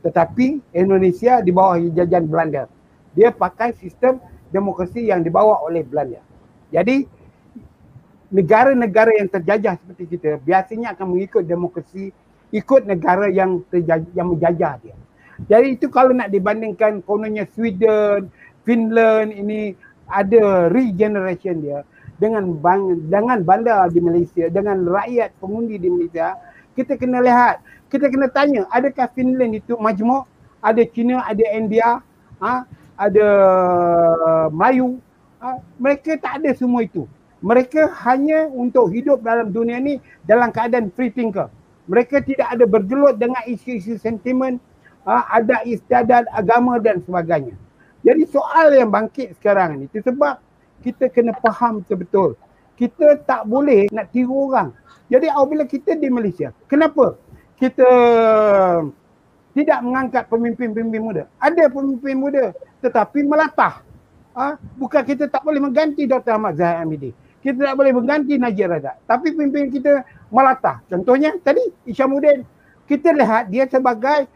Tetapi 0.06 0.62
Indonesia 0.74 1.42
di 1.42 1.50
bawah 1.50 1.82
jajahan 1.94 2.26
Belanda. 2.30 2.70
Dia 3.18 3.34
pakai 3.34 3.74
sistem 3.78 4.22
demokrasi 4.54 5.10
yang 5.10 5.26
dibawa 5.26 5.62
oleh 5.66 5.82
Belanda. 5.82 6.22
Jadi 6.70 7.10
negara-negara 8.28 9.16
yang 9.16 9.30
terjajah 9.32 9.80
seperti 9.80 10.04
kita 10.18 10.40
biasanya 10.44 10.92
akan 10.96 11.16
mengikut 11.16 11.48
demokrasi 11.48 12.12
ikut 12.52 12.88
negara 12.88 13.28
yang 13.32 13.64
terjajah, 13.68 14.08
yang 14.16 14.36
menjajah 14.36 14.74
dia. 14.84 14.96
Jadi 15.48 15.78
itu 15.78 15.88
kalau 15.88 16.16
nak 16.16 16.34
dibandingkan 16.34 17.04
kononnya 17.06 17.46
Sweden, 17.54 18.32
Finland 18.66 19.32
ini 19.32 19.78
ada 20.10 20.72
regeneration 20.72 21.62
dia 21.62 21.80
dengan 22.18 22.58
bang, 22.58 23.06
dengan 23.08 23.46
bandar 23.46 23.94
di 23.94 24.02
Malaysia, 24.02 24.50
dengan 24.50 24.82
rakyat 24.90 25.38
pengundi 25.38 25.78
di 25.78 25.88
Malaysia, 25.88 26.34
kita 26.74 26.98
kena 26.98 27.22
lihat, 27.22 27.62
kita 27.94 28.10
kena 28.10 28.28
tanya 28.34 28.66
adakah 28.74 29.08
Finland 29.14 29.54
itu 29.62 29.78
majmuk, 29.78 30.26
ada 30.60 30.82
China, 30.90 31.22
ada 31.24 31.46
India, 31.54 32.02
ha? 32.42 32.66
ada 32.98 33.28
Melayu, 34.50 34.98
ha? 35.38 35.62
mereka 35.78 36.18
tak 36.18 36.42
ada 36.42 36.50
semua 36.58 36.82
itu 36.82 37.06
mereka 37.42 37.94
hanya 38.08 38.50
untuk 38.50 38.90
hidup 38.90 39.22
dalam 39.22 39.54
dunia 39.54 39.78
ni 39.78 40.02
dalam 40.26 40.50
keadaan 40.50 40.90
free 40.94 41.14
thinker. 41.14 41.50
Mereka 41.88 42.26
tidak 42.26 42.52
ada 42.52 42.66
bergelut 42.68 43.16
dengan 43.16 43.40
isu-isu 43.48 43.96
sentimen, 44.02 44.60
uh, 45.06 45.24
ada 45.32 45.64
istiadat 45.64 46.28
agama 46.34 46.82
dan 46.82 47.00
sebagainya. 47.06 47.56
Jadi 48.02 48.28
soal 48.28 48.74
yang 48.74 48.90
bangkit 48.90 49.38
sekarang 49.40 49.80
ni 49.80 49.86
itu 49.88 50.02
sebab 50.02 50.42
kita 50.82 51.10
kena 51.14 51.38
faham 51.40 51.86
betul-betul. 51.86 52.36
Kita 52.78 53.18
tak 53.26 53.50
boleh 53.50 53.90
nak 53.90 54.14
tiru 54.14 54.54
orang. 54.54 54.70
Jadi 55.10 55.32
apabila 55.32 55.66
kita 55.66 55.98
di 55.98 56.10
Malaysia, 56.14 56.54
kenapa 56.70 57.18
kita 57.58 57.90
tidak 59.58 59.80
mengangkat 59.82 60.24
pemimpin-pemimpin 60.30 61.02
muda? 61.02 61.24
Ada 61.42 61.74
pemimpin 61.74 62.16
muda 62.18 62.54
tetapi 62.86 63.26
melatah. 63.26 63.82
Ha? 64.38 64.62
Bukan 64.78 65.02
kita 65.02 65.26
tak 65.26 65.42
boleh 65.42 65.58
mengganti 65.58 66.06
Dr. 66.06 66.38
Ahmad 66.38 66.54
Zahid 66.62 66.86
Amidi 66.86 67.12
kita 67.48 67.72
tak 67.72 67.80
boleh 67.80 67.96
mengganti 67.96 68.36
Najib 68.36 68.68
Razak. 68.68 69.08
Tapi 69.08 69.32
pemimpin 69.32 69.72
kita 69.72 70.04
melatah. 70.28 70.84
Contohnya 70.92 71.32
tadi 71.40 71.64
Isyamuddin. 71.88 72.44
Kita 72.84 73.16
lihat 73.16 73.48
dia 73.48 73.64
sebagai 73.72 74.28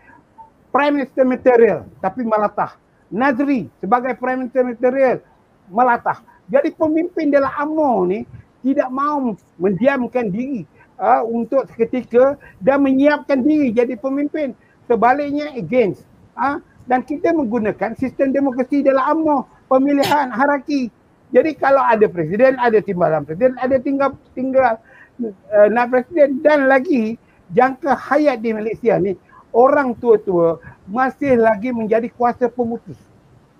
Prime 0.72 1.03
Minister 1.03 1.28
Material 1.28 1.84
tapi 1.99 2.24
melatah. 2.24 2.80
Nazri 3.12 3.68
sebagai 3.84 4.16
Prime 4.16 4.47
Minister 4.47 4.64
Material 4.64 5.20
melatah. 5.68 6.24
Jadi 6.47 6.72
pemimpin 6.72 7.28
dalam 7.28 7.51
UMNO 7.51 7.91
ni 8.07 8.20
tidak 8.64 8.88
mahu 8.88 9.36
mendiamkan 9.59 10.32
diri 10.32 10.64
uh, 10.95 11.20
untuk 11.28 11.68
seketika 11.68 12.39
dan 12.64 12.80
menyiapkan 12.80 13.43
diri 13.43 13.76
jadi 13.76 13.99
pemimpin. 13.99 14.55
Sebaliknya 14.88 15.51
against. 15.59 16.07
Uh, 16.39 16.64
dan 16.88 17.03
kita 17.03 17.36
menggunakan 17.36 17.91
sistem 17.99 18.32
demokrasi 18.32 18.88
dalam 18.88 19.20
UMNO. 19.20 19.43
Pemilihan 19.68 20.32
haraki. 20.32 20.88
Jadi 21.32 21.55
kalau 21.55 21.79
ada 21.79 22.05
presiden, 22.11 22.59
ada 22.59 22.84
timbalan 22.84 23.23
presiden, 23.23 23.55
ada 23.55 23.79
tinggal 23.79 24.19
tinggal 24.36 24.79
uh, 25.23 25.67
nak 25.71 25.88
presiden 25.91 26.43
dan 26.43 26.67
lagi 26.67 27.15
jangka 27.55 27.95
hayat 27.95 28.43
di 28.43 28.51
Malaysia 28.51 28.99
ni 28.99 29.15
orang 29.55 29.95
tua-tua 29.95 30.59
masih 30.88 31.39
lagi 31.39 31.71
menjadi 31.71 32.11
kuasa 32.11 32.51
pemutus. 32.51 32.99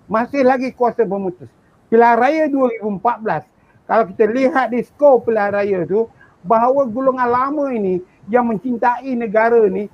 Masih 0.04 0.44
lagi 0.44 0.72
kuasa 0.76 1.04
pemutus. 1.08 1.48
Pilihan 1.88 2.16
raya 2.16 2.44
2014 2.48 3.52
kalau 3.88 4.04
kita 4.12 4.24
lihat 4.28 4.66
di 4.72 4.80
skor 4.84 5.24
pilihan 5.24 5.52
raya 5.52 5.78
tu 5.84 6.08
bahawa 6.44 6.88
golongan 6.88 7.28
lama 7.28 7.68
ini 7.72 8.00
yang 8.28 8.48
mencintai 8.48 9.12
negara 9.16 9.68
ni 9.68 9.88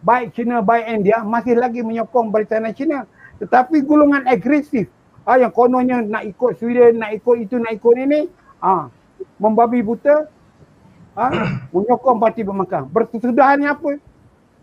baik 0.00 0.36
China 0.36 0.60
baik 0.64 0.86
India 0.88 1.20
masih 1.24 1.56
lagi 1.56 1.80
menyokong 1.84 2.32
Barisan 2.32 2.64
Nasional. 2.64 3.04
Tetapi 3.38 3.84
golongan 3.86 4.26
agresif 4.26 4.90
ah 5.28 5.36
yang 5.36 5.52
kononnya 5.52 6.00
nak 6.00 6.24
ikut 6.24 6.56
Sweden, 6.56 7.04
nak 7.04 7.12
ikut 7.12 7.36
itu, 7.44 7.60
nak 7.60 7.76
ikut 7.76 7.94
ini, 8.00 8.32
ah 8.64 8.88
membabi 9.36 9.84
buta, 9.84 10.24
ah 11.12 11.30
menyokong 11.76 12.16
parti 12.16 12.40
pemakang. 12.40 12.88
Berkesudahannya 12.88 13.68
apa? 13.68 13.90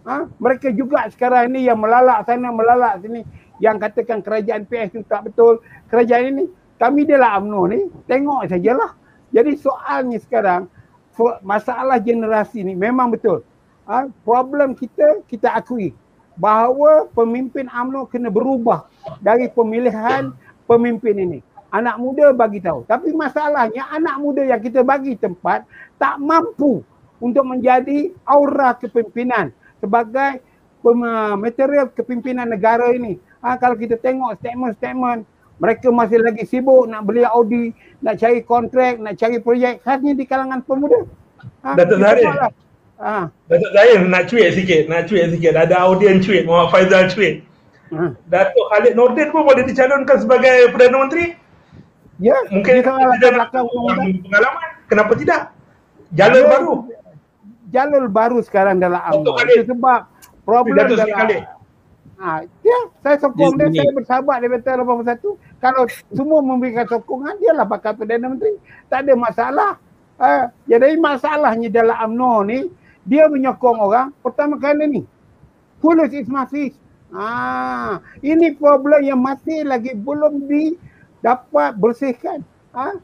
Ah 0.10 0.26
mereka 0.42 0.74
juga 0.74 1.06
sekarang 1.14 1.54
ini 1.54 1.70
yang 1.70 1.78
melalak 1.78 2.26
sana, 2.26 2.50
melalak 2.50 2.98
sini, 3.06 3.22
yang 3.62 3.78
katakan 3.78 4.26
kerajaan 4.26 4.66
PS 4.66 4.98
itu 4.98 5.06
tak 5.06 5.30
betul, 5.30 5.62
kerajaan 5.94 6.34
ini 6.34 6.44
kami 6.82 7.06
dia 7.06 7.22
UMNO 7.22 7.62
ni, 7.72 7.80
tengok 8.10 8.50
sajalah. 8.50 8.98
Jadi 9.30 9.56
soalnya 9.62 10.18
sekarang 10.20 10.68
masalah 11.46 12.02
generasi 12.02 12.66
ni 12.66 12.74
memang 12.74 13.14
betul. 13.14 13.46
Ah 13.86 14.10
problem 14.26 14.74
kita 14.74 15.22
kita 15.30 15.54
akui 15.54 15.94
bahawa 16.36 17.08
pemimpin 17.16 17.70
UMNO 17.70 18.10
kena 18.12 18.28
berubah 18.28 18.90
dari 19.24 19.48
pemilihan 19.48 20.36
pemimpin 20.66 21.16
ini. 21.18 21.40
Anak 21.74 21.98
muda 22.00 22.32
bagi 22.32 22.62
tahu. 22.62 22.86
Tapi 22.88 23.12
masalahnya 23.12 23.84
anak 23.92 24.16
muda 24.22 24.42
yang 24.46 24.62
kita 24.62 24.86
bagi 24.86 25.18
tempat 25.18 25.68
tak 26.00 26.22
mampu 26.22 26.86
untuk 27.20 27.44
menjadi 27.48 28.12
aura 28.24 28.76
kepimpinan 28.76 29.52
sebagai 29.82 30.40
material 31.40 31.90
kepimpinan 31.92 32.46
negara 32.46 32.94
ini. 32.94 33.18
Ha, 33.42 33.58
kalau 33.58 33.74
kita 33.78 33.98
tengok 33.98 34.38
statement-statement 34.42 35.26
mereka 35.56 35.88
masih 35.88 36.20
lagi 36.20 36.44
sibuk 36.44 36.84
nak 36.86 37.08
beli 37.08 37.24
Audi, 37.24 37.72
nak 38.04 38.20
cari 38.20 38.44
kontrak, 38.44 39.00
nak 39.00 39.16
cari 39.16 39.40
projek 39.40 39.80
khasnya 39.82 40.12
di 40.14 40.28
kalangan 40.28 40.60
pemuda. 40.62 41.08
Ha, 41.64 41.80
Datuk 41.80 42.00
Zahir. 42.04 42.52
Ha. 43.00 43.32
Datuk 43.48 43.72
Zahir 43.72 44.00
nak 44.06 44.24
cuit 44.28 44.48
sikit, 44.52 44.84
nak 44.92 45.08
cuit 45.08 45.32
sikit. 45.32 45.54
Ada 45.56 45.76
audien 45.88 46.20
cuit, 46.20 46.44
Muhammad 46.44 46.72
Faizal 46.72 47.08
cuit. 47.12 47.44
Ha. 47.96 48.12
Datuk 48.28 48.66
Khalid 48.76 48.94
Nordin 49.00 49.32
pun 49.32 49.48
boleh 49.48 49.64
dicalonkan 49.64 50.18
sebagai 50.20 50.76
Perdana 50.76 50.98
Menteri. 51.08 51.26
Ya, 52.20 52.36
mungkin 52.48 52.80
kalau 52.84 53.12
ada 53.12 53.28
belakang 53.28 53.66
pengalaman, 53.68 54.64
kenapa 54.88 55.12
tidak? 55.20 55.42
Jalur 56.16 56.44
ya, 56.44 56.48
baru. 56.48 56.74
Jalur 57.72 58.04
baru 58.08 58.38
sekarang 58.44 58.80
dalam 58.80 59.00
UMNO. 59.00 59.36
Itu 59.52 59.76
sebab 59.76 60.00
problem 60.48 60.76
Datuk 60.76 61.00
dalam 61.00 61.56
Ha, 62.16 62.48
ya, 62.64 62.80
saya 63.04 63.20
sokong 63.20 63.60
dia, 63.60 63.68
saya 63.84 63.92
bersahabat 63.92 64.40
dia 64.40 64.48
betul 64.48 64.80
81. 65.36 65.36
Kalau 65.60 65.84
semua 66.16 66.40
memberikan 66.40 66.88
sokongan, 66.88 67.36
dia 67.44 67.52
lah 67.52 67.68
bakal 67.68 67.92
Perdana 67.92 68.32
Menteri. 68.32 68.56
Tak 68.88 69.04
ada 69.04 69.14
masalah. 69.20 69.72
Ha, 70.16 70.48
jadi 70.64 70.96
masalahnya 70.96 71.68
dalam 71.68 72.16
UMNO 72.16 72.34
ni, 72.48 72.60
dia 73.04 73.28
menyokong 73.28 73.80
orang, 73.84 74.16
pertama 74.24 74.56
kali 74.56 74.88
ni, 74.88 75.02
Police 75.84 76.24
is 76.24 76.32
my. 76.32 76.48
Ah, 77.14 78.02
ini 78.26 78.58
problem 78.58 79.06
yang 79.06 79.22
masih 79.22 79.62
lagi 79.68 79.94
belum 79.94 80.50
di 80.50 80.74
dapat 81.22 81.78
bersihkan. 81.78 82.42
Ah, 82.74 82.98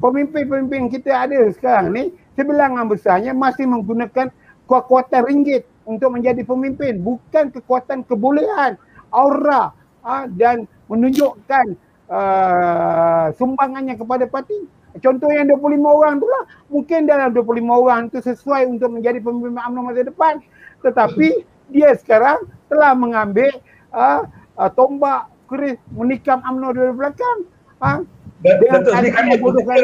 pemimpin-pemimpin 0.00 0.88
kita 0.88 1.28
ada 1.28 1.36
sekarang 1.52 1.92
ni 1.92 2.04
sebilangan 2.34 2.88
besarnya 2.88 3.36
masih 3.36 3.68
menggunakan 3.68 4.32
kekuatan 4.64 5.22
ringgit 5.28 5.68
untuk 5.84 6.16
menjadi 6.16 6.40
pemimpin 6.42 6.96
bukan 7.02 7.52
kekuatan 7.52 8.06
kebolehan 8.08 8.80
aura 9.12 9.76
uh, 10.00 10.24
dan 10.32 10.64
menunjukkan 10.88 11.76
uh, 12.08 13.28
sumbangannya 13.36 13.98
kepada 14.00 14.24
parti 14.24 14.56
contoh 14.98 15.30
yang 15.30 15.46
25 15.52 15.82
orang 15.84 16.18
tu 16.18 16.26
lah 16.26 16.44
mungkin 16.72 17.06
dalam 17.06 17.30
25 17.34 17.66
orang 17.68 18.00
tu 18.08 18.18
sesuai 18.22 18.66
untuk 18.70 18.90
menjadi 18.94 19.20
pemimpin 19.20 19.54
UMNO 19.54 19.80
masa 19.84 20.02
depan 20.06 20.40
tetapi 20.80 21.44
dia 21.72 21.94
sekarang 21.96 22.44
telah 22.66 22.92
mengambil 22.94 23.50
uh, 23.94 24.26
uh, 24.58 24.70
tombak 24.74 25.30
keris 25.50 25.78
menikam 25.90 26.38
UMNO 26.46 26.68
dari 26.74 26.92
belakang 26.94 27.38
uh, 27.82 27.98
dengan 28.42 28.80
kata 28.86 29.34
bodohkan 29.38 29.78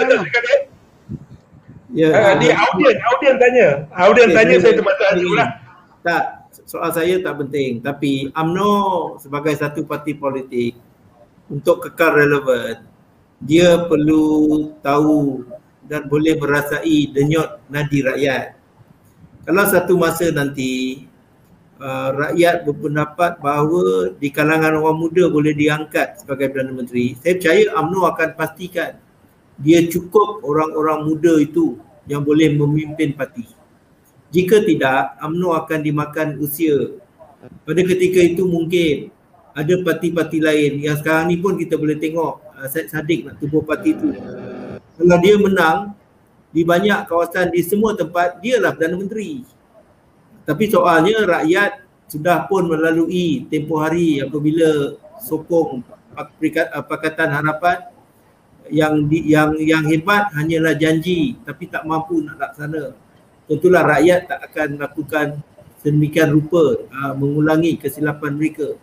Ya, 1.96 2.12
uh, 2.12 2.34
di 2.36 2.52
audien, 2.52 2.96
audien 3.08 3.34
tanya. 3.40 3.88
Audien 3.96 4.28
okay, 4.28 4.36
tanya 4.36 4.54
saya 4.60 4.74
terbatas 4.76 5.06
tadi 5.16 5.32
lah. 5.32 5.48
Tak, 6.04 6.22
soal 6.68 6.90
saya 6.92 7.14
tak 7.24 7.40
penting. 7.40 7.80
Tapi 7.80 8.28
UMNO 8.36 8.72
sebagai 9.16 9.56
satu 9.56 9.88
parti 9.88 10.12
politik 10.12 10.76
untuk 11.48 11.88
kekal 11.88 12.20
relevan, 12.20 12.84
dia 13.40 13.88
perlu 13.88 14.76
tahu 14.84 15.46
dan 15.88 16.04
boleh 16.10 16.36
merasai 16.36 17.16
denyut 17.16 17.64
nadi 17.72 18.04
rakyat. 18.04 18.58
Kalau 19.46 19.64
satu 19.64 19.94
masa 19.94 20.28
nanti 20.34 21.06
uh, 21.80 22.10
rakyat 22.12 22.64
berpendapat 22.64 23.40
bahawa 23.40 24.12
di 24.16 24.28
kalangan 24.32 24.80
orang 24.80 24.96
muda 24.96 25.28
boleh 25.28 25.52
diangkat 25.52 26.24
sebagai 26.24 26.52
Perdana 26.52 26.72
Menteri, 26.72 27.16
saya 27.20 27.36
percaya 27.36 27.62
UMNO 27.76 28.00
akan 28.12 28.28
pastikan 28.36 28.92
dia 29.56 29.80
cukup 29.88 30.44
orang-orang 30.44 31.08
muda 31.08 31.40
itu 31.40 31.80
yang 32.04 32.20
boleh 32.20 32.52
memimpin 32.52 33.16
parti. 33.16 33.48
Jika 34.28 34.60
tidak, 34.64 35.16
UMNO 35.22 35.56
akan 35.64 35.80
dimakan 35.80 36.36
usia. 36.42 37.00
Pada 37.64 37.80
ketika 37.80 38.20
itu 38.20 38.44
mungkin 38.44 39.14
ada 39.56 39.72
parti-parti 39.80 40.42
lain 40.42 40.84
yang 40.84 41.00
sekarang 41.00 41.32
ni 41.32 41.40
pun 41.40 41.56
kita 41.56 41.80
boleh 41.80 41.96
tengok 41.96 42.44
uh, 42.52 42.68
Syed 42.68 42.92
Saddiq 42.92 43.24
nak 43.24 43.40
tubuh 43.40 43.64
parti 43.64 43.96
itu. 43.96 44.12
Kalau 44.96 45.18
dia 45.20 45.36
menang 45.40 45.96
di 46.52 46.64
banyak 46.64 47.08
kawasan 47.08 47.52
di 47.52 47.64
semua 47.64 47.96
tempat, 47.96 48.40
dialah 48.44 48.76
Perdana 48.76 48.96
Menteri. 49.00 49.55
Tapi 50.46 50.64
soalnya 50.70 51.26
rakyat 51.26 51.82
sudah 52.06 52.46
pun 52.46 52.70
melalui 52.70 53.50
tempoh 53.50 53.82
hari 53.82 54.22
apabila 54.22 54.94
sokong 55.18 55.82
Pakatan 56.86 57.28
Harapan 57.34 57.90
yang 58.70 59.04
di, 59.10 59.26
yang 59.26 59.52
yang 59.58 59.84
hebat 59.84 60.32
hanyalah 60.32 60.78
janji 60.78 61.36
tapi 61.42 61.66
tak 61.66 61.82
mampu 61.82 62.22
nak 62.22 62.38
laksana. 62.38 62.94
Tentulah 63.50 63.82
rakyat 63.84 64.30
tak 64.30 64.40
akan 64.50 64.68
melakukan 64.78 65.26
sedemikian 65.82 66.30
rupa 66.34 66.82
uh, 66.90 67.14
mengulangi 67.14 67.78
kesilapan 67.78 68.34
mereka. 68.38 68.74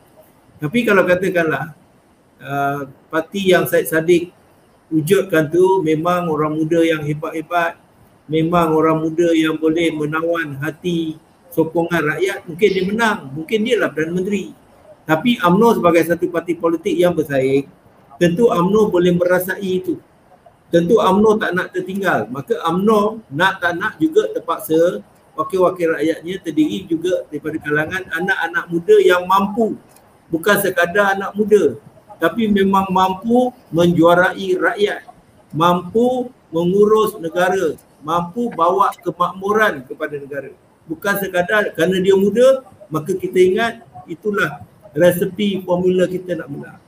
Tapi 0.60 0.88
kalau 0.88 1.04
katakanlah 1.04 1.76
uh, 2.40 2.88
parti 3.12 3.52
yang 3.52 3.68
Syed 3.68 3.88
Saddiq 3.92 4.32
wujudkan 4.88 5.50
tu 5.52 5.84
memang 5.84 6.30
orang 6.32 6.54
muda 6.54 6.80
yang 6.80 7.04
hebat-hebat, 7.04 7.76
memang 8.30 8.72
orang 8.72 9.04
muda 9.04 9.36
yang 9.36 9.58
boleh 9.60 9.92
menawan 9.92 10.56
hati 10.64 11.20
sokongan 11.54 12.02
rakyat, 12.18 12.50
mungkin 12.50 12.70
dia 12.74 12.84
menang, 12.84 13.20
mungkin 13.32 13.60
dia 13.62 13.78
lah 13.78 13.94
Perdana 13.94 14.18
Menteri. 14.18 14.52
Tapi 15.06 15.38
UMNO 15.38 15.80
sebagai 15.80 16.04
satu 16.10 16.26
parti 16.34 16.58
politik 16.58 16.96
yang 16.96 17.14
bersaing, 17.14 17.70
tentu 18.18 18.50
AMNO 18.50 18.90
boleh 18.90 19.14
merasai 19.14 19.84
itu. 19.84 20.02
Tentu 20.74 20.98
AMNO 20.98 21.38
tak 21.38 21.54
nak 21.54 21.70
tertinggal. 21.70 22.26
Maka 22.34 22.58
AMNO 22.66 23.22
nak 23.30 23.62
tak 23.62 23.78
nak 23.78 23.94
juga 24.02 24.26
terpaksa 24.34 25.06
wakil-wakil 25.38 25.94
rakyatnya 25.98 26.42
terdiri 26.42 26.90
juga 26.90 27.26
daripada 27.30 27.58
kalangan 27.62 28.04
anak-anak 28.10 28.66
muda 28.74 28.96
yang 29.04 29.24
mampu. 29.30 29.78
Bukan 30.34 30.58
sekadar 30.66 31.14
anak 31.14 31.38
muda. 31.38 31.78
Tapi 32.18 32.50
memang 32.50 32.90
mampu 32.90 33.54
menjuarai 33.70 34.58
rakyat. 34.58 35.06
Mampu 35.54 36.34
mengurus 36.50 37.20
negara. 37.22 37.78
Mampu 38.02 38.50
bawa 38.50 38.90
kemakmuran 38.98 39.86
kepada 39.86 40.16
negara. 40.18 40.52
Bukan 40.84 41.16
sekadar 41.24 41.72
kerana 41.72 41.98
dia 42.04 42.16
muda, 42.16 42.68
maka 42.92 43.16
kita 43.16 43.40
ingat 43.40 43.74
itulah 44.06 44.64
resepi 44.92 45.64
formula 45.64 46.06
kita 46.06 46.38
nak 46.38 46.48
menang. 46.52 46.80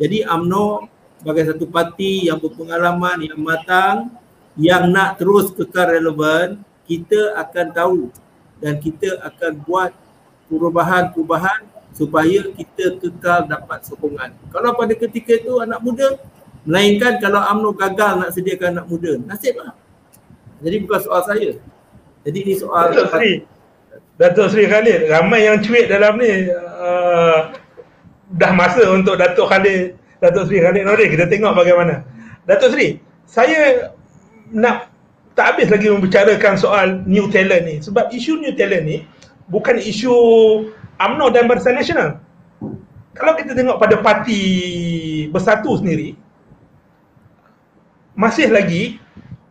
Jadi 0.00 0.24
UMNO 0.24 0.88
sebagai 1.20 1.44
satu 1.52 1.68
parti 1.68 2.30
yang 2.32 2.40
berpengalaman, 2.40 3.20
yang 3.20 3.40
matang, 3.42 4.08
yang 4.56 4.88
nak 4.88 5.20
terus 5.20 5.52
kekal 5.52 5.92
relevan, 5.92 6.64
kita 6.88 7.36
akan 7.36 7.66
tahu 7.76 8.00
dan 8.58 8.80
kita 8.80 9.20
akan 9.20 9.60
buat 9.68 9.92
perubahan-perubahan 10.48 11.68
supaya 11.92 12.48
kita 12.56 12.96
kekal 12.96 13.44
dapat 13.44 13.84
sokongan. 13.84 14.32
Kalau 14.48 14.72
pada 14.72 14.96
ketika 14.96 15.36
itu 15.36 15.60
anak 15.60 15.84
muda, 15.84 16.16
melainkan 16.64 17.20
kalau 17.20 17.44
UMNO 17.44 17.70
gagal 17.76 18.12
nak 18.24 18.30
sediakan 18.32 18.80
anak 18.80 18.86
muda, 18.88 19.12
nasiblah. 19.20 19.76
Jadi 20.64 20.76
bukan 20.84 21.00
soal 21.04 21.22
saya. 21.28 21.50
Jadi 22.26 22.38
ini 22.44 22.54
soal 22.56 22.92
Datuk 22.92 23.08
Sri. 23.16 23.32
Datuk 24.20 24.46
Sri 24.52 24.64
Khalid, 24.68 25.08
ramai 25.08 25.48
yang 25.48 25.64
cuit 25.64 25.88
dalam 25.88 26.20
ni. 26.20 26.52
Uh, 26.52 27.56
dah 28.30 28.52
masa 28.54 28.86
untuk 28.94 29.18
Datuk 29.18 29.50
Khalid 29.50 29.98
Datuk 30.22 30.46
Sri 30.46 30.62
Khalid 30.62 30.86
Nordin 30.86 31.10
kita 31.10 31.26
tengok 31.26 31.58
bagaimana 31.58 32.06
Datuk 32.46 32.76
Sri 32.76 33.02
saya 33.26 33.90
nak 34.54 34.90
tak 35.34 35.56
habis 35.56 35.70
lagi 35.70 35.90
membicarakan 35.90 36.54
soal 36.54 37.02
new 37.06 37.26
talent 37.30 37.66
ni 37.66 37.76
sebab 37.82 38.10
isu 38.14 38.38
new 38.38 38.54
talent 38.54 38.84
ni 38.86 38.96
bukan 39.50 39.78
isu 39.82 40.14
UMNO 41.00 41.26
dan 41.34 41.50
Barisan 41.50 41.74
Nasional 41.74 42.22
kalau 43.18 43.34
kita 43.34 43.56
tengok 43.58 43.82
pada 43.82 43.98
parti 43.98 44.40
bersatu 45.34 45.82
sendiri 45.82 46.14
masih 48.14 48.52
lagi 48.52 49.02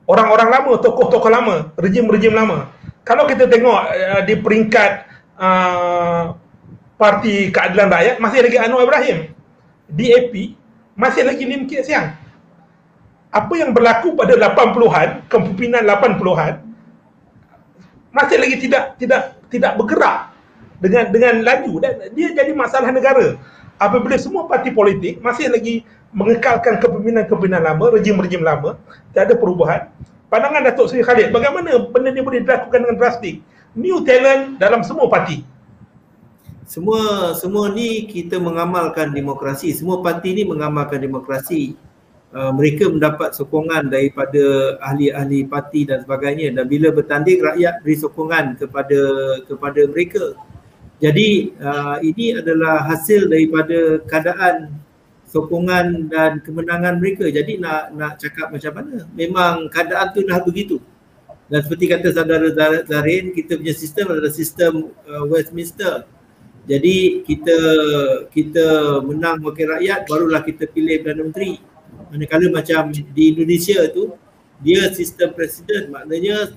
orang-orang 0.09 0.49
lama, 0.49 0.71
tokoh-tokoh 0.81 1.29
lama, 1.29 1.55
rejim-rejim 1.77 2.33
lama. 2.33 2.73
Kalau 3.05 3.29
kita 3.29 3.45
tengok 3.45 3.77
uh, 3.77 4.21
di 4.25 4.33
peringkat 4.41 4.91
uh, 5.37 6.33
Parti 6.97 7.53
Keadilan 7.53 7.87
Rakyat 7.93 8.15
masih 8.17 8.39
lagi 8.43 8.57
Anwar 8.57 8.83
Ibrahim. 8.89 9.31
DAP 9.89 10.33
masih 10.97 11.23
lagi 11.23 11.43
Lim 11.45 11.69
Kit 11.69 11.85
Siang. 11.85 12.17
Apa 13.29 13.53
yang 13.55 13.71
berlaku 13.71 14.17
pada 14.17 14.33
80-an, 14.33 15.29
kepimpinan 15.29 15.85
80-an 15.85 16.65
masih 18.09 18.37
lagi 18.41 18.55
tidak 18.57 18.97
tidak 18.97 19.37
tidak 19.53 19.77
bergerak 19.77 20.33
dengan 20.81 21.13
dengan 21.13 21.33
laju 21.45 21.73
dan 21.77 21.93
dia 22.17 22.33
jadi 22.33 22.51
masalah 22.57 22.89
negara. 22.89 23.37
Apabila 23.79 24.17
semua 24.19 24.43
parti 24.49 24.73
politik 24.75 25.23
masih 25.23 25.47
lagi 25.47 25.87
mengekalkan 26.11 26.81
kepimpinan-kepimpinan 26.81 27.61
lama, 27.61 27.85
rejim-rejim 27.93 28.41
lama, 28.41 28.77
tidak 29.11 29.23
ada 29.29 29.35
perubahan. 29.37 29.81
Pandangan 30.29 30.61
Datuk 30.69 30.93
Seri 30.93 31.01
Khalid, 31.01 31.33
bagaimana 31.33 31.89
benda 31.89 32.13
ini 32.13 32.21
boleh 32.21 32.45
dilakukan 32.45 32.85
dengan 32.85 32.97
drastik? 33.01 33.41
New 33.73 34.05
talent 34.05 34.61
dalam 34.61 34.85
semua 34.85 35.09
parti. 35.09 35.41
Semua 36.69 37.33
semua 37.33 37.73
ni 37.73 38.05
kita 38.05 38.37
mengamalkan 38.37 39.09
demokrasi. 39.09 39.73
Semua 39.73 40.05
parti 40.05 40.37
ni 40.37 40.45
mengamalkan 40.45 41.01
demokrasi. 41.01 41.73
Uh, 42.29 42.53
mereka 42.53 42.85
mendapat 42.85 43.33
sokongan 43.33 43.89
daripada 43.89 44.77
ahli-ahli 44.85 45.49
parti 45.49 45.89
dan 45.89 46.05
sebagainya. 46.05 46.53
Dan 46.53 46.69
bila 46.69 46.93
bertanding 46.93 47.41
rakyat 47.41 47.81
beri 47.81 47.97
sokongan 47.97 48.53
kepada 48.53 49.01
kepada 49.49 49.81
mereka. 49.89 50.37
Jadi 51.01 51.57
uh, 51.57 51.97
ini 52.05 52.37
adalah 52.37 52.85
hasil 52.85 53.33
daripada 53.33 54.05
keadaan 54.05 54.69
sokongan 55.29 56.09
dan 56.09 56.41
kemenangan 56.41 56.97
mereka. 56.97 57.29
Jadi 57.29 57.61
nak 57.61 57.93
nak 57.93 58.17
cakap 58.17 58.49
macam 58.49 58.73
mana? 58.81 59.05
Memang 59.13 59.69
keadaan 59.69 60.09
tu 60.11 60.25
dah 60.25 60.41
begitu. 60.41 60.81
Dan 61.49 61.65
seperti 61.65 61.85
kata 61.89 62.07
saudara 62.13 62.49
Zarin 62.85 63.33
kita 63.33 63.57
punya 63.57 63.73
sistem 63.73 64.05
adalah 64.13 64.33
sistem 64.33 64.93
uh, 65.05 65.25
Westminster. 65.29 66.05
Jadi 66.69 67.25
kita 67.25 67.57
kita 68.29 68.99
menang 69.01 69.41
wakil 69.41 69.73
rakyat 69.73 70.05
barulah 70.05 70.45
kita 70.45 70.69
pilih 70.69 71.01
Perdana 71.01 71.25
Menteri. 71.25 71.57
Manakala 72.13 72.45
macam 72.53 72.93
di 72.93 73.23
Indonesia 73.33 73.81
tu 73.89 74.13
dia 74.61 74.93
sistem 74.93 75.33
presiden. 75.33 75.89
Maknanya 75.89 76.53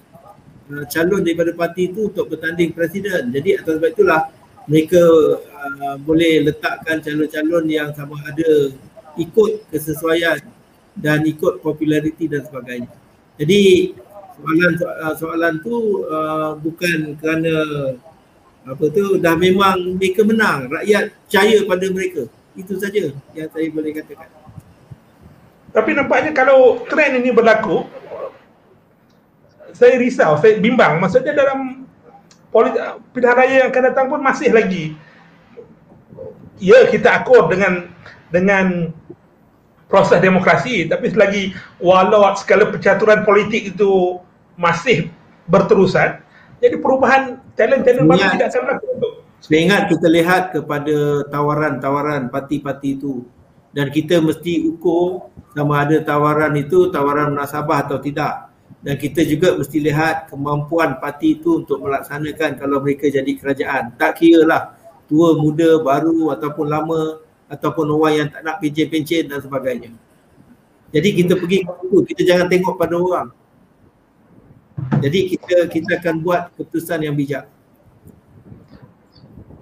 uh, 0.68 0.84
calon 0.92 1.24
daripada 1.24 1.56
parti 1.56 1.88
itu 1.88 2.12
untuk 2.12 2.28
bertanding 2.28 2.76
presiden. 2.76 3.32
Jadi 3.32 3.56
atas 3.56 3.80
sebab 3.80 3.90
itulah 3.96 4.28
mereka 4.66 5.02
uh, 5.42 5.96
boleh 6.02 6.46
letakkan 6.50 7.02
calon-calon 7.02 7.66
yang 7.66 7.90
sama 7.94 8.18
ada 8.26 8.70
ikut 9.18 9.66
kesesuaian 9.68 10.38
dan 10.96 11.24
ikut 11.26 11.60
populariti 11.64 12.28
dan 12.30 12.46
sebagainya. 12.46 12.90
Jadi 13.40 13.92
soalan 14.38 14.72
uh, 14.78 15.14
soalan 15.18 15.54
tu 15.60 16.06
uh, 16.06 16.54
bukan 16.58 17.18
kerana 17.18 17.54
apa 18.62 18.84
tu 18.94 19.18
dah 19.18 19.34
memang 19.34 19.98
mereka 19.98 20.22
menang 20.22 20.70
rakyat 20.70 21.10
percaya 21.26 21.58
pada 21.66 21.86
mereka 21.90 22.22
itu 22.54 22.78
saja 22.78 23.10
yang 23.34 23.48
saya 23.50 23.66
boleh 23.72 23.90
katakan 23.96 24.30
Tapi 25.72 25.90
nampaknya 25.96 26.36
kalau 26.36 26.84
trend 26.84 27.24
ini 27.24 27.32
berlaku, 27.32 27.88
saya 29.72 29.96
risau, 29.96 30.36
saya 30.36 30.60
bimbang. 30.60 31.00
Maksudnya 31.00 31.32
dalam 31.32 31.81
pilihan 32.52 33.36
raya 33.36 33.54
yang 33.64 33.68
akan 33.72 33.82
datang 33.88 34.06
pun 34.12 34.20
masih 34.20 34.52
lagi. 34.52 34.94
Ya 36.62 36.86
kita 36.86 37.24
akur 37.24 37.50
dengan 37.50 37.90
dengan 38.30 38.94
proses 39.90 40.20
demokrasi 40.20 40.88
tapi 40.88 41.12
selagi 41.12 41.52
walau 41.82 42.24
segala 42.38 42.70
percaturan 42.70 43.24
politik 43.28 43.76
itu 43.76 44.22
masih 44.56 45.12
berterusan 45.52 46.16
jadi 46.64 46.80
perubahan 46.80 47.36
talent-talent 47.60 48.08
baru 48.08 48.24
tidak 48.32 48.48
akan 48.56 48.60
berlaku 48.64 49.22
saya 49.42 49.58
ingat 49.58 49.90
kita 49.90 50.06
lihat 50.06 50.54
kepada 50.54 51.26
tawaran-tawaran 51.26 52.30
parti-parti 52.30 52.94
itu. 52.94 53.26
Dan 53.74 53.90
kita 53.90 54.22
mesti 54.22 54.62
ukur 54.70 55.34
sama 55.50 55.82
ada 55.82 55.98
tawaran 55.98 56.54
itu 56.54 56.94
tawaran 56.94 57.34
munasabah 57.34 57.88
atau 57.88 57.98
tidak 57.98 58.51
dan 58.82 58.98
kita 58.98 59.22
juga 59.22 59.54
mesti 59.54 59.78
lihat 59.78 60.26
kemampuan 60.26 60.98
parti 60.98 61.38
itu 61.38 61.62
untuk 61.62 61.86
melaksanakan 61.86 62.58
kalau 62.58 62.82
mereka 62.82 63.06
jadi 63.06 63.30
kerajaan. 63.38 63.94
Tak 63.94 64.18
kira 64.18 64.42
lah 64.42 64.74
tua, 65.06 65.38
muda, 65.38 65.78
baru 65.78 66.34
ataupun 66.34 66.66
lama 66.66 67.22
ataupun 67.46 67.86
orang 67.94 68.12
yang 68.18 68.28
tak 68.34 68.42
nak 68.42 68.58
pencen-pencen 68.58 69.30
dan 69.30 69.38
sebagainya. 69.38 69.94
Jadi 70.90 71.08
kita 71.14 71.38
pergi 71.38 71.62
ke 71.62 71.72
situ, 71.78 71.98
kita 72.10 72.22
jangan 72.26 72.46
tengok 72.50 72.74
pada 72.74 72.94
orang. 72.98 73.28
Jadi 74.98 75.18
kita 75.30 75.56
kita 75.70 75.90
akan 76.02 76.14
buat 76.18 76.50
keputusan 76.52 77.06
yang 77.06 77.14
bijak. 77.14 77.46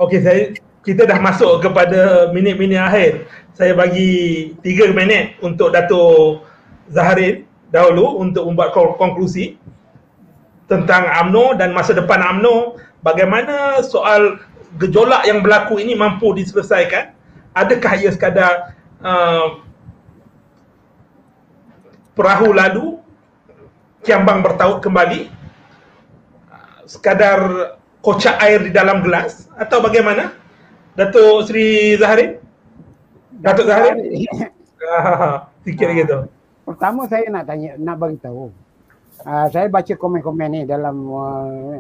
Okey, 0.00 0.24
saya 0.24 0.56
kita 0.80 1.04
dah 1.04 1.20
masuk 1.20 1.60
kepada 1.60 2.32
minit-minit 2.32 2.80
akhir. 2.80 3.28
Saya 3.52 3.76
bagi 3.76 4.56
tiga 4.64 4.88
minit 4.96 5.36
untuk 5.44 5.76
Dato' 5.76 6.40
Zaharin 6.88 7.49
dahulu 7.70 8.18
untuk 8.18 8.46
membuat 8.50 8.74
konklusi 8.74 9.56
tentang 10.66 11.06
AMNO 11.06 11.58
dan 11.58 11.74
masa 11.74 11.94
depan 11.94 12.22
AMNO 12.22 12.78
bagaimana 13.02 13.82
soal 13.82 14.38
gejolak 14.78 15.26
yang 15.26 15.42
berlaku 15.42 15.82
ini 15.82 15.98
mampu 15.98 16.30
diselesaikan? 16.34 17.14
Adakah 17.50 17.92
ia 17.98 18.10
sekadar 18.14 18.78
uh, 19.02 19.58
perahu 22.14 22.54
lalu 22.54 23.02
kiambang 24.06 24.42
bertaut 24.42 24.78
kembali? 24.78 25.30
Sekadar 26.86 27.74
kocak 28.02 28.38
air 28.42 28.62
di 28.66 28.70
dalam 28.70 29.02
gelas? 29.02 29.50
Atau 29.58 29.82
bagaimana? 29.82 30.34
Datuk 30.94 31.50
Sri 31.50 31.98
Zaharin? 31.98 32.38
Datuk 33.42 33.66
Zaharin? 33.66 34.26
Fikir 35.66 35.90
gitu 35.98 36.30
pertama 36.64 37.08
saya 37.10 37.26
nak 37.32 37.44
tanya 37.48 37.74
nak 37.80 37.96
bagi 37.98 38.18
tahu 38.20 38.52
uh, 39.26 39.46
saya 39.50 39.66
baca 39.68 39.92
komen-komen 39.96 40.48
ni 40.52 40.60
dalam 40.64 40.96
uh, 41.10 41.78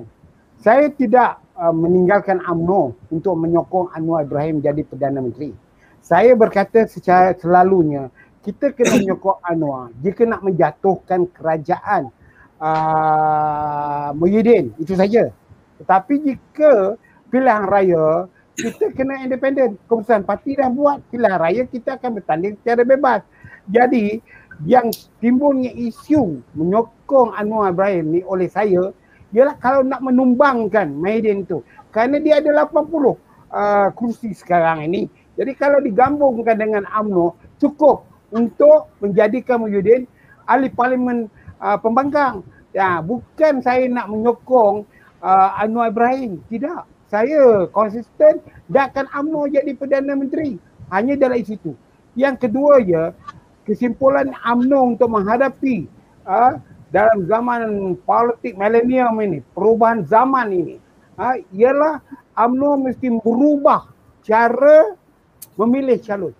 saya 0.60 0.92
tidak 0.92 1.40
uh, 1.56 1.72
meninggalkan 1.72 2.36
AMNO 2.44 3.08
untuk 3.08 3.32
menyokong 3.40 3.96
Anwar 3.96 4.28
Ibrahim 4.28 4.60
jadi 4.60 4.84
Perdana 4.84 5.24
Menteri. 5.24 5.56
Saya 6.04 6.36
berkata 6.36 6.84
secara 6.84 7.32
selalunya 7.32 8.12
kita 8.44 8.76
kena 8.76 8.96
menyokong 9.00 9.40
Anwar 9.40 9.88
jika 10.04 10.28
nak 10.28 10.44
menjatuhkan 10.44 11.28
kerajaan 11.32 12.12
uh, 12.60 14.12
Muhyiddin. 14.12 14.76
Itu 14.76 14.92
saja. 15.00 15.32
Tetapi 15.80 16.14
jika 16.28 17.00
pilihan 17.32 17.64
raya 17.64 18.28
kita 18.52 18.92
kena 18.92 19.24
independen 19.24 19.80
keputusan 19.88 20.28
parti 20.28 20.52
dah 20.52 20.68
buat 20.68 21.00
pilihan 21.08 21.40
raya 21.40 21.64
kita 21.64 21.96
akan 21.96 22.20
bertanding 22.20 22.60
secara 22.60 22.84
bebas. 22.84 23.24
Jadi 23.64 24.20
yang 24.68 24.92
timbulnya 25.24 25.72
isu 25.72 26.44
menyokong 26.52 27.32
Anwar 27.32 27.72
Ibrahim 27.72 28.06
ni 28.12 28.20
oleh 28.26 28.48
saya 28.50 28.92
ialah 29.32 29.56
kalau 29.62 29.86
nak 29.86 30.02
menumbangkan 30.04 30.90
Maiden 30.90 31.46
tu. 31.46 31.64
Kerana 31.94 32.18
dia 32.20 32.42
ada 32.42 32.66
80 32.66 32.90
uh, 32.90 33.14
kursi 33.94 34.34
sekarang 34.36 34.86
ini. 34.90 35.06
Jadi 35.38 35.56
kalau 35.56 35.80
digabungkan 35.80 36.58
dengan 36.58 36.84
AMNO 36.90 37.38
cukup 37.56 38.04
untuk 38.34 38.92
menjadikan 39.00 39.64
Muhyiddin 39.64 40.04
ahli 40.44 40.68
parlimen 40.68 41.30
uh, 41.62 41.78
pembangkang. 41.80 42.44
Ya 42.70 43.02
bukan 43.02 43.62
saya 43.64 43.86
nak 43.90 44.10
menyokong 44.12 44.84
uh, 45.22 45.48
Anwar 45.58 45.90
Ibrahim. 45.90 46.42
Tidak. 46.50 46.86
Saya 47.10 47.66
konsisten 47.74 48.38
dakkan 48.70 49.10
AMNO 49.10 49.50
jadi 49.50 49.72
Perdana 49.74 50.14
Menteri. 50.14 50.58
Hanya 50.90 51.14
dalam 51.14 51.42
situ 51.42 51.74
yang 52.18 52.34
kedua 52.34 52.82
ya 52.82 53.14
kesimpulan 53.70 54.34
UMNO 54.42 54.98
untuk 54.98 55.06
menghadapi 55.14 55.86
uh, 56.26 56.58
dalam 56.90 57.22
zaman 57.30 57.94
politik 58.02 58.58
milenium 58.58 59.14
ini, 59.22 59.38
perubahan 59.54 60.02
zaman 60.02 60.50
ini, 60.50 60.76
uh, 61.14 61.38
ialah 61.54 62.02
UMNO 62.34 62.90
mesti 62.90 63.14
berubah 63.22 63.86
cara 64.26 64.98
memilih 65.54 66.02
calon. 66.02 66.34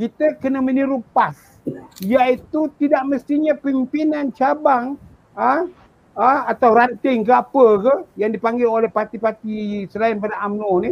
Kita 0.00 0.40
kena 0.40 0.64
meniru 0.64 1.04
PAS 1.12 1.60
iaitu 2.00 2.72
tidak 2.80 3.04
mestinya 3.04 3.52
pimpinan 3.52 4.32
cabang 4.32 4.96
uh, 5.36 5.68
uh, 6.16 6.40
atau 6.48 6.72
ranting 6.72 7.20
ke 7.20 7.32
apa 7.36 7.66
ke 7.84 7.94
yang 8.16 8.32
dipanggil 8.32 8.72
oleh 8.72 8.88
parti-parti 8.88 9.84
selain 9.92 10.16
pada 10.16 10.40
UMNO 10.48 10.72
ni 10.80 10.90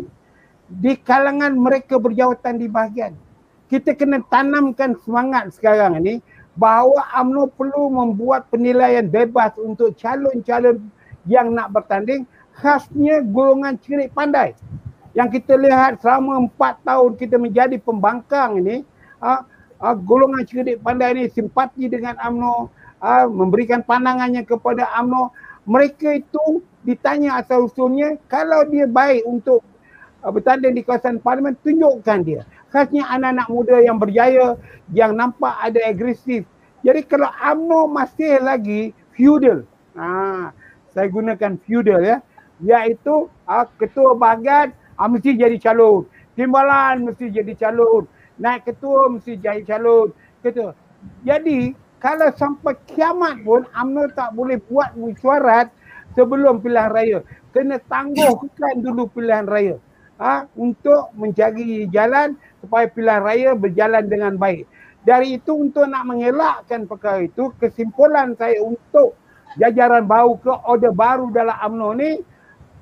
di 0.68 0.92
kalangan 1.00 1.56
mereka 1.56 1.96
berjawatan 1.96 2.60
di 2.60 2.68
bahagian 2.68 3.16
kita 3.68 3.92
kena 3.92 4.24
tanamkan 4.32 4.96
semangat 5.04 5.52
sekarang 5.52 6.00
ni 6.00 6.24
bahawa 6.56 7.04
UMNO 7.22 7.52
perlu 7.54 7.92
membuat 7.92 8.48
penilaian 8.50 9.06
bebas 9.06 9.54
untuk 9.60 9.94
calon-calon 9.94 10.90
yang 11.28 11.54
nak 11.54 11.70
bertanding 11.70 12.26
khasnya 12.56 13.22
golongan 13.22 13.78
cerik 13.78 14.10
pandai. 14.10 14.56
Yang 15.14 15.38
kita 15.40 15.54
lihat 15.54 16.02
selama 16.02 16.48
empat 16.48 16.82
tahun 16.82 17.14
kita 17.14 17.36
menjadi 17.38 17.76
pembangkang 17.78 18.58
ini, 18.58 18.82
uh, 19.22 19.44
uh, 19.78 19.94
golongan 19.94 20.42
cerik 20.48 20.82
pandai 20.82 21.14
ini 21.14 21.24
simpati 21.30 21.86
dengan 21.86 22.18
UMNO, 22.18 22.72
uh, 23.04 23.26
memberikan 23.30 23.84
pandangannya 23.84 24.42
kepada 24.42 24.88
UMNO. 24.98 25.30
Mereka 25.68 26.24
itu 26.24 26.64
ditanya 26.82 27.38
asal 27.38 27.68
usulnya 27.68 28.16
kalau 28.26 28.64
dia 28.66 28.88
baik 28.88 29.22
untuk 29.28 29.60
uh, 30.24 30.32
bertanding 30.32 30.74
di 30.74 30.82
kawasan 30.82 31.22
parlimen, 31.22 31.54
tunjukkan 31.62 32.18
dia 32.26 32.42
khasnya 32.72 33.04
anak-anak 33.08 33.48
muda 33.48 33.76
yang 33.80 33.96
berjaya 33.96 34.56
yang 34.92 35.16
nampak 35.16 35.52
ada 35.60 35.80
agresif. 35.88 36.44
Jadi 36.84 37.00
kalau 37.04 37.28
UMNO 37.32 37.90
masih 37.90 38.38
lagi 38.38 38.94
feudal, 39.16 39.66
ha, 39.98 40.54
saya 40.94 41.06
gunakan 41.10 41.58
feudal 41.66 42.00
ya, 42.00 42.16
iaitu 42.62 43.26
ha, 43.48 43.66
ketua 43.76 44.14
bahagian 44.14 44.70
ha, 44.94 45.10
mesti 45.10 45.34
jadi 45.34 45.58
calon, 45.58 46.06
timbalan 46.38 47.08
mesti 47.08 47.34
jadi 47.34 47.52
calon, 47.58 48.06
naik 48.38 48.68
ketua 48.68 49.10
mesti 49.10 49.34
jadi 49.36 49.62
calon. 49.66 50.14
Ketua. 50.38 50.70
Jadi 51.26 51.74
kalau 51.98 52.30
sampai 52.38 52.78
kiamat 52.86 53.42
pun 53.42 53.66
UMNO 53.74 54.14
tak 54.14 54.30
boleh 54.38 54.62
buat 54.70 54.94
mesyuarat 54.94 55.66
sebelum 56.14 56.62
pilihan 56.62 56.94
raya. 56.94 57.18
Kena 57.50 57.82
tangguhkan 57.90 58.78
dulu 58.78 59.10
pilihan 59.10 59.50
raya 59.50 59.82
ha, 60.20 60.44
untuk 60.58 61.10
mencari 61.14 61.86
jalan 61.88 62.36
supaya 62.60 62.90
pilihan 62.90 63.22
raya 63.22 63.50
berjalan 63.54 64.04
dengan 64.06 64.34
baik. 64.34 64.66
Dari 65.06 65.40
itu 65.40 65.54
untuk 65.56 65.86
nak 65.88 66.04
mengelakkan 66.04 66.84
perkara 66.84 67.24
itu, 67.24 67.54
kesimpulan 67.56 68.34
saya 68.36 68.60
untuk 68.60 69.16
jajaran 69.56 70.04
baru 70.04 70.36
ke 70.36 70.52
order 70.66 70.92
baru 70.92 71.32
dalam 71.32 71.54
UMNO 71.54 71.90
ni, 71.96 72.10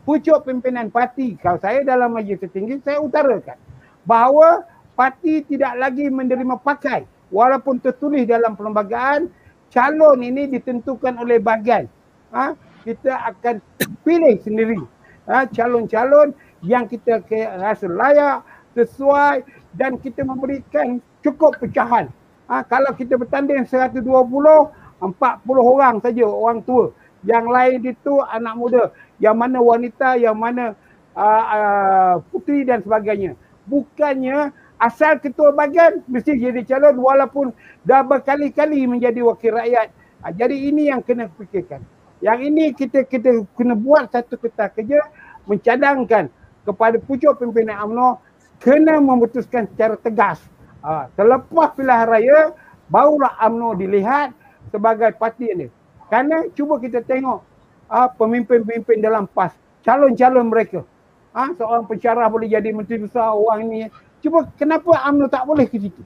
pucuk 0.02 0.46
pimpinan 0.46 0.90
parti, 0.90 1.34
kalau 1.38 1.60
saya 1.60 1.82
dalam 1.82 2.14
majlis 2.14 2.40
tertinggi, 2.42 2.78
saya 2.82 3.02
utarakan 3.02 3.58
bahawa 4.06 4.62
parti 4.94 5.42
tidak 5.44 5.76
lagi 5.76 6.06
menerima 6.08 6.56
pakai 6.62 7.04
walaupun 7.34 7.82
tertulis 7.82 8.24
dalam 8.24 8.54
perlembagaan, 8.54 9.28
calon 9.68 10.22
ini 10.22 10.46
ditentukan 10.46 11.18
oleh 11.18 11.42
bahagian. 11.42 11.90
Ha? 12.30 12.54
Kita 12.86 13.34
akan 13.34 13.58
pilih 14.06 14.38
sendiri 14.40 14.78
ha? 15.26 15.44
calon-calon 15.50 16.32
yang 16.62 16.86
kita 16.86 17.22
rasa 17.58 17.86
layak, 17.90 18.46
sesuai 18.76 19.42
dan 19.72 19.96
kita 19.96 20.20
memberikan 20.20 21.00
cukup 21.24 21.56
pecahan. 21.56 22.12
Ha, 22.46 22.62
kalau 22.68 22.92
kita 22.92 23.16
bertanding 23.16 23.64
120, 23.64 24.04
40 24.04 25.10
orang 25.58 25.98
saja 26.04 26.22
orang 26.28 26.60
tua. 26.62 26.92
Yang 27.26 27.46
lain 27.48 27.78
itu 27.96 28.12
anak 28.22 28.54
muda. 28.54 28.84
Yang 29.18 29.36
mana 29.36 29.58
wanita, 29.58 30.08
yang 30.20 30.36
mana 30.36 30.76
uh, 31.16 31.44
uh, 31.48 32.14
putri 32.30 32.62
dan 32.62 32.84
sebagainya. 32.84 33.34
Bukannya 33.66 34.54
asal 34.78 35.18
ketua 35.18 35.56
bagian 35.56 36.04
mesti 36.06 36.36
jadi 36.36 36.60
calon 36.62 37.00
walaupun 37.00 37.50
dah 37.82 38.04
berkali-kali 38.04 38.84
menjadi 38.86 39.24
wakil 39.26 39.56
rakyat. 39.56 39.90
Ha, 40.22 40.30
jadi 40.30 40.54
ini 40.54 40.92
yang 40.92 41.02
kena 41.02 41.26
fikirkan. 41.34 41.82
Yang 42.22 42.38
ini 42.48 42.64
kita 42.72 43.04
kita 43.04 43.44
kena 43.58 43.74
buat 43.76 44.08
satu 44.08 44.40
kertas 44.40 44.72
kerja 44.72 45.04
mencadangkan 45.44 46.32
kepada 46.64 46.96
pucuk 46.98 47.38
pimpinan 47.38 47.90
UMNO 47.90 48.18
kena 48.60 49.00
memutuskan 49.00 49.68
secara 49.70 49.96
tegas. 50.00 50.40
Ha, 50.86 51.10
terlepas 51.18 51.74
pilihan 51.74 52.06
raya, 52.06 52.40
barulah 52.86 53.34
UMNO 53.42 53.74
dilihat 53.78 54.30
sebagai 54.70 55.14
parti 55.18 55.50
ini. 55.50 55.66
Karena 56.06 56.46
cuba 56.54 56.78
kita 56.78 57.02
tengok 57.02 57.42
ah, 57.90 58.08
pemimpin-pemimpin 58.14 59.02
dalam 59.02 59.26
PAS, 59.26 59.54
calon-calon 59.82 60.46
mereka. 60.46 60.86
Ah, 61.34 61.50
seorang 61.52 61.84
pensyarah 61.84 62.26
boleh 62.30 62.48
jadi 62.48 62.70
menteri 62.70 63.02
besar 63.02 63.34
orang 63.34 63.66
ini. 63.66 63.78
Cuba 64.22 64.46
kenapa 64.54 65.10
UMNO 65.10 65.26
tak 65.28 65.44
boleh 65.44 65.66
ke 65.66 65.76
situ? 65.76 66.02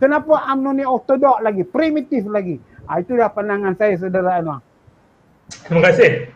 Kenapa 0.00 0.50
UMNO 0.50 0.70
ni 0.74 0.84
ortodok 0.88 1.38
lagi, 1.44 1.62
primitif 1.62 2.24
lagi? 2.26 2.58
Ah, 2.88 3.00
itulah 3.00 3.28
pandangan 3.30 3.76
saya 3.76 4.00
saudara 4.00 4.40
Anwar. 4.40 4.60
Terima 5.64 5.80
kasih. 5.92 6.32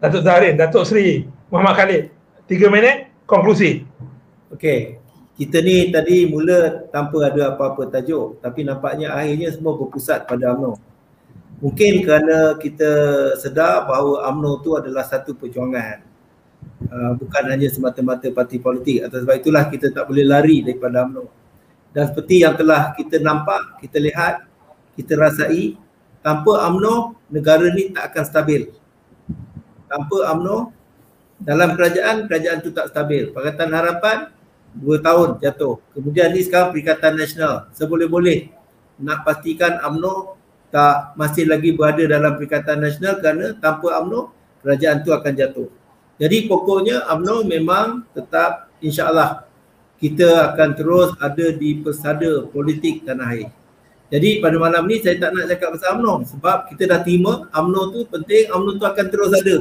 Datuk 0.00 0.22
Zahrin, 0.24 0.54
Datuk 0.56 0.86
Seri 0.86 1.26
Muhammad 1.52 1.74
Khalid. 1.76 2.02
Tiga 2.46 2.66
minit, 2.72 3.10
konklusi. 3.26 3.89
Okey. 4.50 4.98
Kita 5.40 5.62
ni 5.64 5.88
tadi 5.88 6.28
mula 6.28 6.84
tanpa 6.92 7.32
ada 7.32 7.56
apa-apa 7.56 7.88
tajuk 7.88 8.44
tapi 8.44 8.60
nampaknya 8.60 9.16
akhirnya 9.16 9.48
semua 9.48 9.72
berpusat 9.78 10.28
pada 10.28 10.52
UMNO. 10.52 10.76
Mungkin 11.64 12.04
kerana 12.04 12.56
kita 12.60 12.90
sedar 13.40 13.88
bahawa 13.88 14.28
UMNO 14.32 14.52
tu 14.60 14.76
adalah 14.76 15.06
satu 15.06 15.32
perjuangan. 15.32 16.04
Uh, 16.80 17.12
bukan 17.16 17.44
hanya 17.48 17.72
semata-mata 17.72 18.28
parti 18.32 18.60
politik. 18.60 19.04
Atas 19.04 19.24
sebab 19.24 19.40
itulah 19.40 19.64
kita 19.68 19.92
tak 19.92 20.04
boleh 20.08 20.28
lari 20.28 20.60
daripada 20.60 21.08
UMNO. 21.08 21.24
Dan 21.96 22.04
seperti 22.12 22.44
yang 22.44 22.54
telah 22.56 22.92
kita 22.96 23.16
nampak, 23.20 23.80
kita 23.80 23.96
lihat, 23.96 24.44
kita 24.96 25.16
rasai, 25.16 25.76
tanpa 26.20 26.68
UMNO, 26.68 27.16
negara 27.32 27.68
ni 27.72 27.92
tak 27.96 28.12
akan 28.12 28.24
stabil. 28.28 28.62
Tanpa 29.88 30.16
UMNO, 30.36 30.56
dalam 31.40 31.72
kerajaan, 31.76 32.28
kerajaan 32.28 32.58
tu 32.60 32.70
tak 32.72 32.92
stabil. 32.92 33.32
Pakatan 33.32 33.72
Harapan, 33.72 34.18
dua 34.74 35.02
tahun 35.02 35.42
jatuh. 35.42 35.82
Kemudian 35.96 36.30
ni 36.30 36.46
sekarang 36.46 36.70
Perikatan 36.70 37.18
Nasional. 37.18 37.70
Seboleh-boleh 37.74 38.50
nak 39.00 39.26
pastikan 39.26 39.80
UMNO 39.82 40.38
tak 40.70 41.18
masih 41.18 41.50
lagi 41.50 41.74
berada 41.74 42.06
dalam 42.06 42.38
Perikatan 42.38 42.78
Nasional 42.78 43.18
kerana 43.18 43.58
tanpa 43.58 43.98
UMNO, 44.02 44.30
kerajaan 44.62 45.02
tu 45.02 45.10
akan 45.10 45.32
jatuh. 45.34 45.68
Jadi 46.20 46.46
pokoknya 46.46 47.08
UMNO 47.10 47.48
memang 47.48 48.06
tetap 48.14 48.70
insyaAllah 48.78 49.48
kita 50.00 50.52
akan 50.52 50.70
terus 50.76 51.12
ada 51.20 51.46
di 51.52 51.76
persada 51.80 52.48
politik 52.48 53.04
tanah 53.04 53.36
air. 53.36 53.50
Jadi 54.10 54.42
pada 54.42 54.58
malam 54.58 54.90
ni 54.90 54.98
saya 54.98 55.22
tak 55.22 55.30
nak 55.32 55.46
cakap 55.46 55.78
pasal 55.78 55.98
UMNO 55.98 56.14
sebab 56.26 56.56
kita 56.72 56.82
dah 56.86 57.00
terima 57.02 57.46
UMNO 57.54 57.82
tu 57.94 58.00
penting, 58.10 58.50
UMNO 58.50 58.70
tu 58.78 58.86
akan 58.86 59.06
terus 59.06 59.30
ada. 59.34 59.56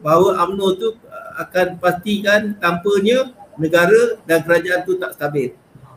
Bahawa 0.00 0.42
UMNO 0.46 0.66
tu 0.78 0.88
uh, 0.94 1.30
akan 1.42 1.78
pastikan 1.82 2.54
tanpanya 2.62 3.34
negara 3.56 4.20
dan 4.24 4.44
kerajaan 4.44 4.84
tu 4.84 4.96
tak 4.96 5.16
stabil. 5.16 5.52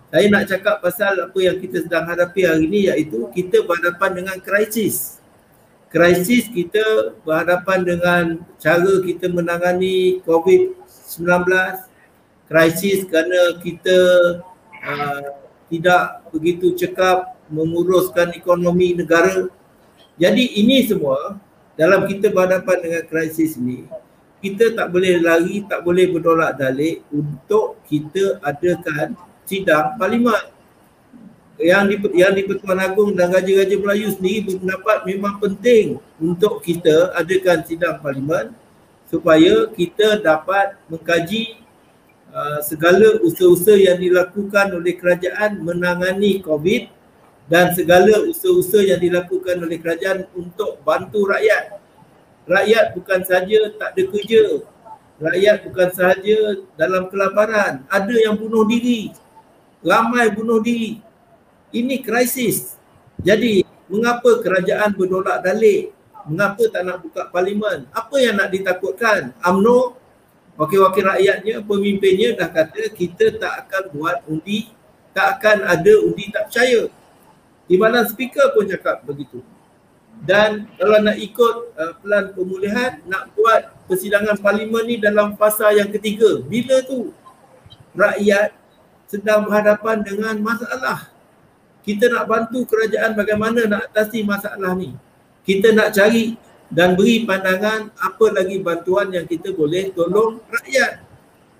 Saya 0.09 0.25
nak 0.33 0.49
cakap 0.49 0.81
pasal 0.81 1.13
apa 1.21 1.37
yang 1.37 1.61
kita 1.61 1.85
sedang 1.85 2.09
hadapi 2.09 2.41
hari 2.41 2.65
ini 2.65 2.79
iaitu 2.89 3.29
kita 3.29 3.61
berhadapan 3.61 4.23
dengan 4.23 4.37
krisis. 4.41 5.21
Krisis 5.93 6.49
kita 6.49 7.13
berhadapan 7.21 7.85
dengan 7.85 8.23
cara 8.57 8.93
kita 9.05 9.29
menangani 9.29 10.17
COVID-19. 10.25 11.45
Krisis 12.49 13.05
kerana 13.05 13.61
kita 13.61 13.97
uh, 14.81 15.21
tidak 15.69 16.25
begitu 16.33 16.73
cekap 16.73 17.37
menguruskan 17.53 18.33
ekonomi 18.33 18.97
negara. 18.97 19.45
Jadi 20.17 20.57
ini 20.57 20.89
semua 20.89 21.37
dalam 21.77 22.09
kita 22.09 22.33
berhadapan 22.33 22.77
dengan 22.81 23.03
krisis 23.05 23.55
ini, 23.55 23.85
kita 24.39 24.71
tak 24.71 24.87
boleh 24.91 25.19
lari, 25.19 25.67
tak 25.67 25.83
boleh 25.83 26.07
berdolak 26.07 26.55
dalik 26.55 27.03
untuk 27.11 27.83
kita 27.87 28.39
adakan 28.39 29.15
sidang 29.43 29.99
parlimen. 29.99 30.55
Yang 31.59 31.83
di 31.91 31.95
yang 32.23 32.31
di 32.31 32.47
Pertuan 32.47 32.79
Agong 32.79 33.11
dan 33.19 33.35
Raja-Raja 33.35 33.75
Melayu 33.75 34.15
sendiri 34.15 34.47
berpendapat 34.47 35.03
memang 35.03 35.43
penting 35.43 35.99
untuk 36.15 36.63
kita 36.63 37.11
adakan 37.19 37.67
sidang 37.67 37.99
parlimen 37.99 38.55
supaya 39.11 39.67
kita 39.75 40.23
dapat 40.23 40.79
mengkaji 40.87 41.59
uh, 42.31 42.63
segala 42.63 43.19
usaha-usaha 43.19 43.75
yang 43.75 43.99
dilakukan 43.99 44.71
oleh 44.71 44.95
kerajaan 44.95 45.59
menangani 45.59 46.39
COVID 46.39 46.87
dan 47.49 47.73
segala 47.75 48.23
usaha-usaha 48.23 48.95
yang 48.95 49.01
dilakukan 49.01 49.59
oleh 49.59 49.81
kerajaan 49.81 50.29
untuk 50.37 50.79
bantu 50.85 51.27
rakyat. 51.27 51.78
Rakyat 52.49 52.97
bukan 52.97 53.21
saja 53.21 53.59
tak 53.77 53.93
ada 53.93 54.03
kerja. 54.09 54.43
Rakyat 55.21 55.69
bukan 55.69 55.89
sahaja 55.93 56.37
dalam 56.73 57.05
kelaparan. 57.13 57.85
Ada 57.85 58.15
yang 58.25 58.41
bunuh 58.41 58.65
diri. 58.65 59.13
Ramai 59.85 60.33
bunuh 60.33 60.57
diri. 60.57 60.97
Ini 61.69 62.01
krisis. 62.01 62.73
Jadi 63.21 63.61
mengapa 63.85 64.41
kerajaan 64.41 64.97
berdolak 64.97 65.45
dalik? 65.45 65.93
Mengapa 66.25 66.65
tak 66.73 66.81
nak 66.89 67.05
buka 67.05 67.29
parlimen? 67.29 67.85
Apa 67.93 68.17
yang 68.17 68.41
nak 68.41 68.49
ditakutkan? 68.49 69.29
UMNO, 69.45 69.93
wakil-wakil 70.57 71.05
rakyatnya, 71.05 71.61
pemimpinnya 71.61 72.33
dah 72.33 72.49
kata 72.49 72.89
kita 72.97 73.37
tak 73.37 73.65
akan 73.65 73.83
buat 73.93 74.17
undi, 74.25 74.73
tak 75.13 75.37
akan 75.37 75.69
ada 75.69 75.93
undi 76.01 76.33
tak 76.33 76.49
percaya. 76.49 76.89
Timbalan 77.69 78.05
speaker 78.09 78.49
pun 78.57 78.65
cakap 78.65 79.05
begitu. 79.05 79.45
Dan 80.19 80.67
kalau 80.75 80.99
nak 80.99 81.15
ikut 81.15 81.55
uh, 81.79 81.93
pelan 82.03 82.25
pemulihan, 82.35 82.99
nak 83.07 83.31
buat 83.33 83.71
persidangan 83.87 84.35
parlimen 84.43 84.83
ni 84.83 84.95
dalam 84.99 85.39
fasa 85.39 85.71
yang 85.71 85.87
ketiga. 85.87 86.43
Bila 86.43 86.83
tu 86.83 87.15
rakyat 87.95 88.53
sedang 89.09 89.47
berhadapan 89.47 90.05
dengan 90.05 90.35
masalah. 90.37 91.09
Kita 91.81 92.11
nak 92.11 92.29
bantu 92.29 92.67
kerajaan 92.67 93.17
bagaimana 93.17 93.65
nak 93.65 93.89
atasi 93.89 94.21
masalah 94.21 94.77
ni. 94.77 94.93
Kita 95.41 95.73
nak 95.73 95.95
cari 95.95 96.37
dan 96.69 96.93
beri 96.93 97.25
pandangan 97.25 97.89
apa 97.97 98.25
lagi 98.29 98.61
bantuan 98.61 99.09
yang 99.09 99.25
kita 99.25 99.49
boleh 99.55 99.89
tolong 99.97 100.37
rakyat. 100.45 101.01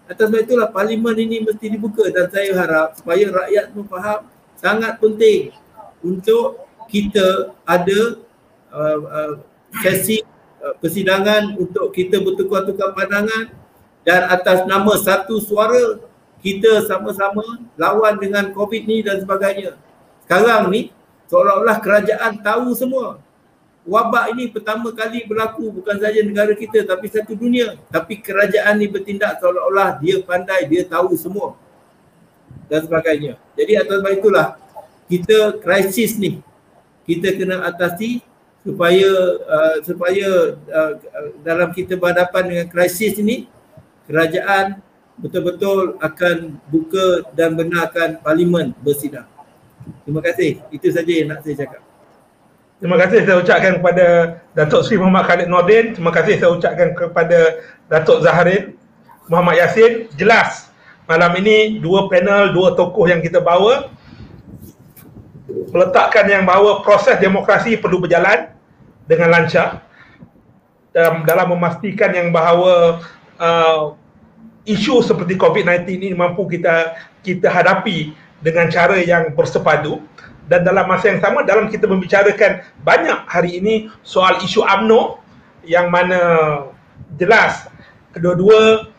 Atas 0.06 0.26
sebab 0.30 0.41
itulah 0.41 0.69
parlimen 0.69 1.18
ini 1.18 1.41
mesti 1.41 1.69
dibuka 1.69 2.06
dan 2.14 2.30
saya 2.30 2.53
harap 2.53 2.98
supaya 2.98 3.30
rakyat 3.30 3.73
pun 3.73 3.86
faham 3.90 4.26
sangat 4.57 4.98
penting 4.98 5.53
untuk 6.02 6.65
kita 6.90 7.53
ada 7.65 8.18
uh, 8.73 8.97
uh, 9.05 9.33
sesi 9.81 10.21
uh, 10.61 10.73
persidangan 10.81 11.57
untuk 11.57 11.93
kita 11.93 12.21
bertukar-tukar 12.21 12.93
pandangan 12.93 13.53
dan 14.05 14.25
atas 14.31 14.65
nama 14.65 14.93
satu 14.97 15.37
suara 15.43 16.01
kita 16.39 16.87
sama-sama 16.87 17.43
lawan 17.75 18.15
dengan 18.15 18.49
COVID 18.55 18.87
ni 18.87 19.03
dan 19.03 19.19
sebagainya. 19.19 19.75
Sekarang 20.23 20.71
ni 20.71 20.89
seolah-olah 21.27 21.77
kerajaan 21.83 22.39
tahu 22.39 22.71
semua. 22.73 23.19
Wabak 23.89 24.37
ini 24.37 24.45
pertama 24.53 24.93
kali 24.93 25.25
berlaku 25.25 25.73
bukan 25.73 25.97
saja 25.97 26.21
negara 26.21 26.53
kita 26.53 26.85
tapi 26.85 27.09
satu 27.11 27.35
dunia. 27.35 27.75
Tapi 27.91 28.21
kerajaan 28.21 28.79
ni 28.79 28.87
bertindak 28.87 29.41
seolah-olah 29.43 29.99
dia 29.99 30.21
pandai, 30.23 30.63
dia 30.69 30.85
tahu 30.87 31.17
semua. 31.19 31.59
Dan 32.69 32.85
sebagainya. 32.85 33.35
Jadi 33.57 33.71
atas 33.81 33.97
sebab 33.99 34.13
itulah 34.13 34.47
kita 35.09 35.57
krisis 35.57 36.15
ni 36.21 36.39
kita 37.09 37.33
kena 37.33 37.65
atasi 37.65 38.21
supaya 38.64 39.11
uh, 39.48 39.76
supaya 39.81 40.30
uh, 40.68 40.94
dalam 41.41 41.72
kita 41.72 41.95
berhadapan 41.95 42.44
dengan 42.48 42.68
krisis 42.68 43.15
ini 43.18 43.48
kerajaan 44.10 44.84
betul-betul 45.19 45.99
akan 45.99 46.60
buka 46.72 47.27
dan 47.36 47.56
benarkan 47.56 48.19
parlimen 48.23 48.72
bersidang. 48.80 49.27
Terima 50.03 50.23
kasih. 50.23 50.64
Itu 50.72 50.88
saja 50.91 51.11
yang 51.11 51.36
nak 51.36 51.44
saya 51.44 51.65
cakap. 51.65 51.81
Terima 52.80 52.95
kasih 52.95 53.27
saya 53.27 53.38
ucapkan 53.44 53.73
kepada 53.84 54.07
Datuk 54.56 54.88
Sri 54.88 54.95
Muhammad 54.95 55.27
Khalid 55.27 55.48
Nordin. 55.52 55.86
Terima 55.91 56.15
kasih 56.15 56.40
saya 56.40 56.52
ucapkan 56.56 56.95
kepada 56.95 57.60
Datuk 57.91 58.23
Zaharin 58.23 58.80
Muhammad 59.27 59.60
Yasin. 59.60 60.07
Jelas 60.15 60.72
malam 61.03 61.36
ini 61.44 61.84
dua 61.84 62.07
panel, 62.07 62.56
dua 62.56 62.80
tokoh 62.80 63.03
yang 63.11 63.19
kita 63.19 63.44
bawa 63.44 63.91
meletakkan 65.73 66.26
yang 66.30 66.43
bahawa 66.45 66.81
proses 66.85 67.17
demokrasi 67.17 67.77
perlu 67.77 68.01
berjalan 68.03 68.53
dengan 69.09 69.34
lancar 69.34 69.81
dalam, 70.93 71.26
dalam 71.26 71.47
memastikan 71.53 72.13
yang 72.13 72.30
bahawa 72.30 73.01
uh, 73.38 73.93
isu 74.65 75.01
seperti 75.01 75.38
COVID-19 75.38 75.85
ini 75.89 76.07
mampu 76.13 76.45
kita 76.45 76.97
kita 77.26 77.49
hadapi 77.49 78.13
dengan 78.39 78.69
cara 78.69 78.97
yang 79.01 79.34
bersepadu. 79.34 80.01
Dan 80.49 80.65
dalam 80.65 80.89
masa 80.89 81.13
yang 81.13 81.21
sama 81.21 81.45
dalam 81.45 81.69
kita 81.69 81.85
membicarakan 81.85 82.65
banyak 82.81 83.21
hari 83.30 83.61
ini 83.61 83.85
soal 84.01 84.41
isu 84.41 84.65
AMNO 84.65 85.21
yang 85.61 85.93
mana 85.93 86.17
jelas 87.21 87.69
kedua-dua 88.17 88.89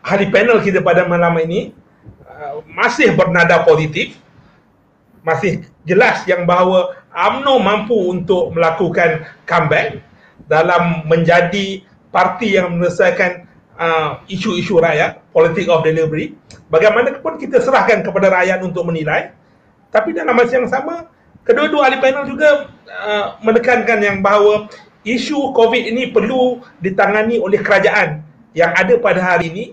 hari 0.00 0.32
panel 0.32 0.64
kita 0.64 0.80
pada 0.80 1.04
malam 1.04 1.36
ini 1.44 1.76
uh, 2.24 2.64
masih 2.64 3.12
bernada 3.12 3.60
positif 3.68 4.16
masih 5.20 5.68
jelas 5.88 6.28
yang 6.28 6.44
bahawa 6.44 6.94
UMNO 7.10 7.54
mampu 7.64 7.96
untuk 8.12 8.52
melakukan 8.52 9.24
comeback 9.48 10.04
dalam 10.46 11.08
menjadi 11.08 11.82
parti 12.12 12.60
yang 12.60 12.76
menyelesaikan 12.76 13.48
uh, 13.80 14.20
isu-isu 14.28 14.78
rakyat, 14.78 15.24
politik 15.32 15.66
of 15.72 15.82
delivery. 15.82 16.36
Bagaimanapun 16.68 17.40
kita 17.40 17.64
serahkan 17.64 18.04
kepada 18.04 18.28
rakyat 18.28 18.60
untuk 18.60 18.84
menilai. 18.84 19.32
Tapi 19.88 20.12
dalam 20.12 20.36
masa 20.36 20.60
yang 20.60 20.68
sama, 20.68 21.08
kedua-dua 21.48 21.88
ahli 21.88 21.96
panel 21.98 22.28
juga 22.28 22.68
uh, 22.86 23.40
menekankan 23.40 23.98
yang 24.04 24.20
bahawa 24.20 24.68
isu 25.08 25.56
COVID 25.56 25.82
ini 25.88 26.12
perlu 26.12 26.60
ditangani 26.84 27.40
oleh 27.40 27.64
kerajaan 27.64 28.20
yang 28.52 28.76
ada 28.76 29.00
pada 29.00 29.24
hari 29.24 29.48
ini 29.48 29.64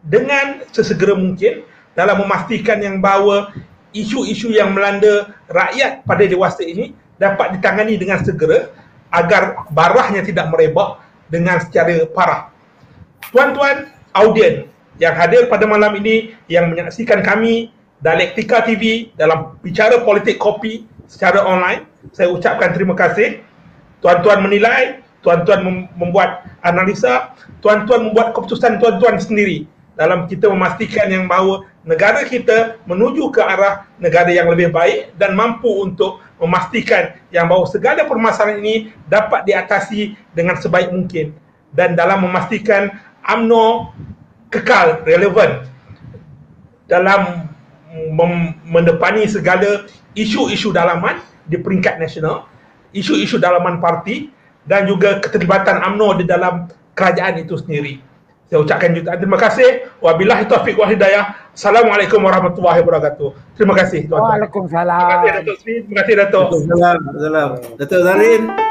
dengan 0.00 0.64
sesegera 0.72 1.12
mungkin 1.12 1.66
dalam 1.92 2.22
memastikan 2.24 2.80
yang 2.80 3.02
bahawa 3.02 3.52
isu-isu 3.96 4.52
yang 4.52 4.76
melanda 4.76 5.32
rakyat 5.48 6.04
pada 6.04 6.24
dewasa 6.28 6.64
ini 6.64 6.92
dapat 7.16 7.58
ditangani 7.58 7.96
dengan 7.96 8.22
segera 8.22 8.70
agar 9.10 9.68
barahnya 9.72 10.22
tidak 10.24 10.52
merebak 10.52 11.00
dengan 11.32 11.60
secara 11.60 12.04
parah. 12.12 12.52
Tuan-tuan 13.32 13.88
audien 14.12 14.68
yang 15.00 15.14
hadir 15.16 15.48
pada 15.48 15.64
malam 15.64 15.96
ini 15.96 16.36
yang 16.48 16.72
menyaksikan 16.72 17.24
kami 17.24 17.72
Dialektika 17.98 18.62
TV 18.62 19.10
dalam 19.18 19.58
bicara 19.58 20.06
politik 20.06 20.38
kopi 20.38 20.86
secara 21.10 21.42
online, 21.42 21.82
saya 22.14 22.30
ucapkan 22.30 22.70
terima 22.70 22.94
kasih. 22.94 23.42
Tuan-tuan 23.98 24.38
menilai, 24.38 25.02
tuan-tuan 25.18 25.90
membuat 25.98 26.46
analisa, 26.62 27.34
tuan-tuan 27.58 28.06
membuat 28.06 28.38
keputusan 28.38 28.78
tuan-tuan 28.78 29.18
sendiri 29.18 29.66
dalam 29.98 30.30
kita 30.30 30.46
memastikan 30.46 31.10
yang 31.10 31.26
bahawa 31.26 31.66
negara 31.88 32.20
kita 32.28 32.84
menuju 32.84 33.32
ke 33.32 33.40
arah 33.40 33.88
negara 33.96 34.28
yang 34.28 34.52
lebih 34.52 34.68
baik 34.68 35.16
dan 35.16 35.32
mampu 35.32 35.72
untuk 35.80 36.20
memastikan 36.36 37.16
yang 37.32 37.48
bahawa 37.48 37.64
segala 37.64 38.04
permasalahan 38.04 38.60
ini 38.60 38.92
dapat 39.08 39.48
diatasi 39.48 40.12
dengan 40.36 40.60
sebaik 40.60 40.92
mungkin 40.92 41.32
dan 41.72 41.96
dalam 41.96 42.28
memastikan 42.28 42.92
UMNO 43.24 43.96
kekal 44.52 45.00
relevan 45.08 45.64
dalam 46.84 47.48
mendepani 48.68 49.24
segala 49.24 49.88
isu-isu 50.12 50.72
dalaman 50.72 51.20
di 51.48 51.56
peringkat 51.56 51.96
nasional, 51.96 52.48
isu-isu 52.92 53.40
dalaman 53.40 53.80
parti 53.80 54.28
dan 54.68 54.84
juga 54.84 55.20
keterlibatan 55.24 55.80
UMNO 55.80 56.20
di 56.20 56.24
dalam 56.28 56.68
kerajaan 56.92 57.40
itu 57.40 57.56
sendiri. 57.56 58.07
Saya 58.48 58.64
ucapkan 58.64 58.96
jutaan 58.96 59.20
terima 59.20 59.36
kasih. 59.36 59.92
Wabillahi 60.00 60.48
taufiq 60.48 60.80
wal 60.80 60.88
hidayah. 60.88 61.52
Assalamualaikum 61.52 62.16
warahmatullahi 62.16 62.80
wabarakatuh. 62.80 63.60
Terima 63.60 63.76
kasih 63.76 64.08
tuan-tuan. 64.08 64.40
Waalaikumsalam. 64.40 64.96
Terima 64.96 65.12
kasih 65.12 65.32
Datuk 65.36 65.56
Sri. 65.60 65.74
Terima 65.84 65.96
kasih 66.00 66.14
Datuk. 66.16 66.46
Waalaikumsalam. 66.48 67.48
Datuk 67.76 68.00
Zarin. 68.00 68.67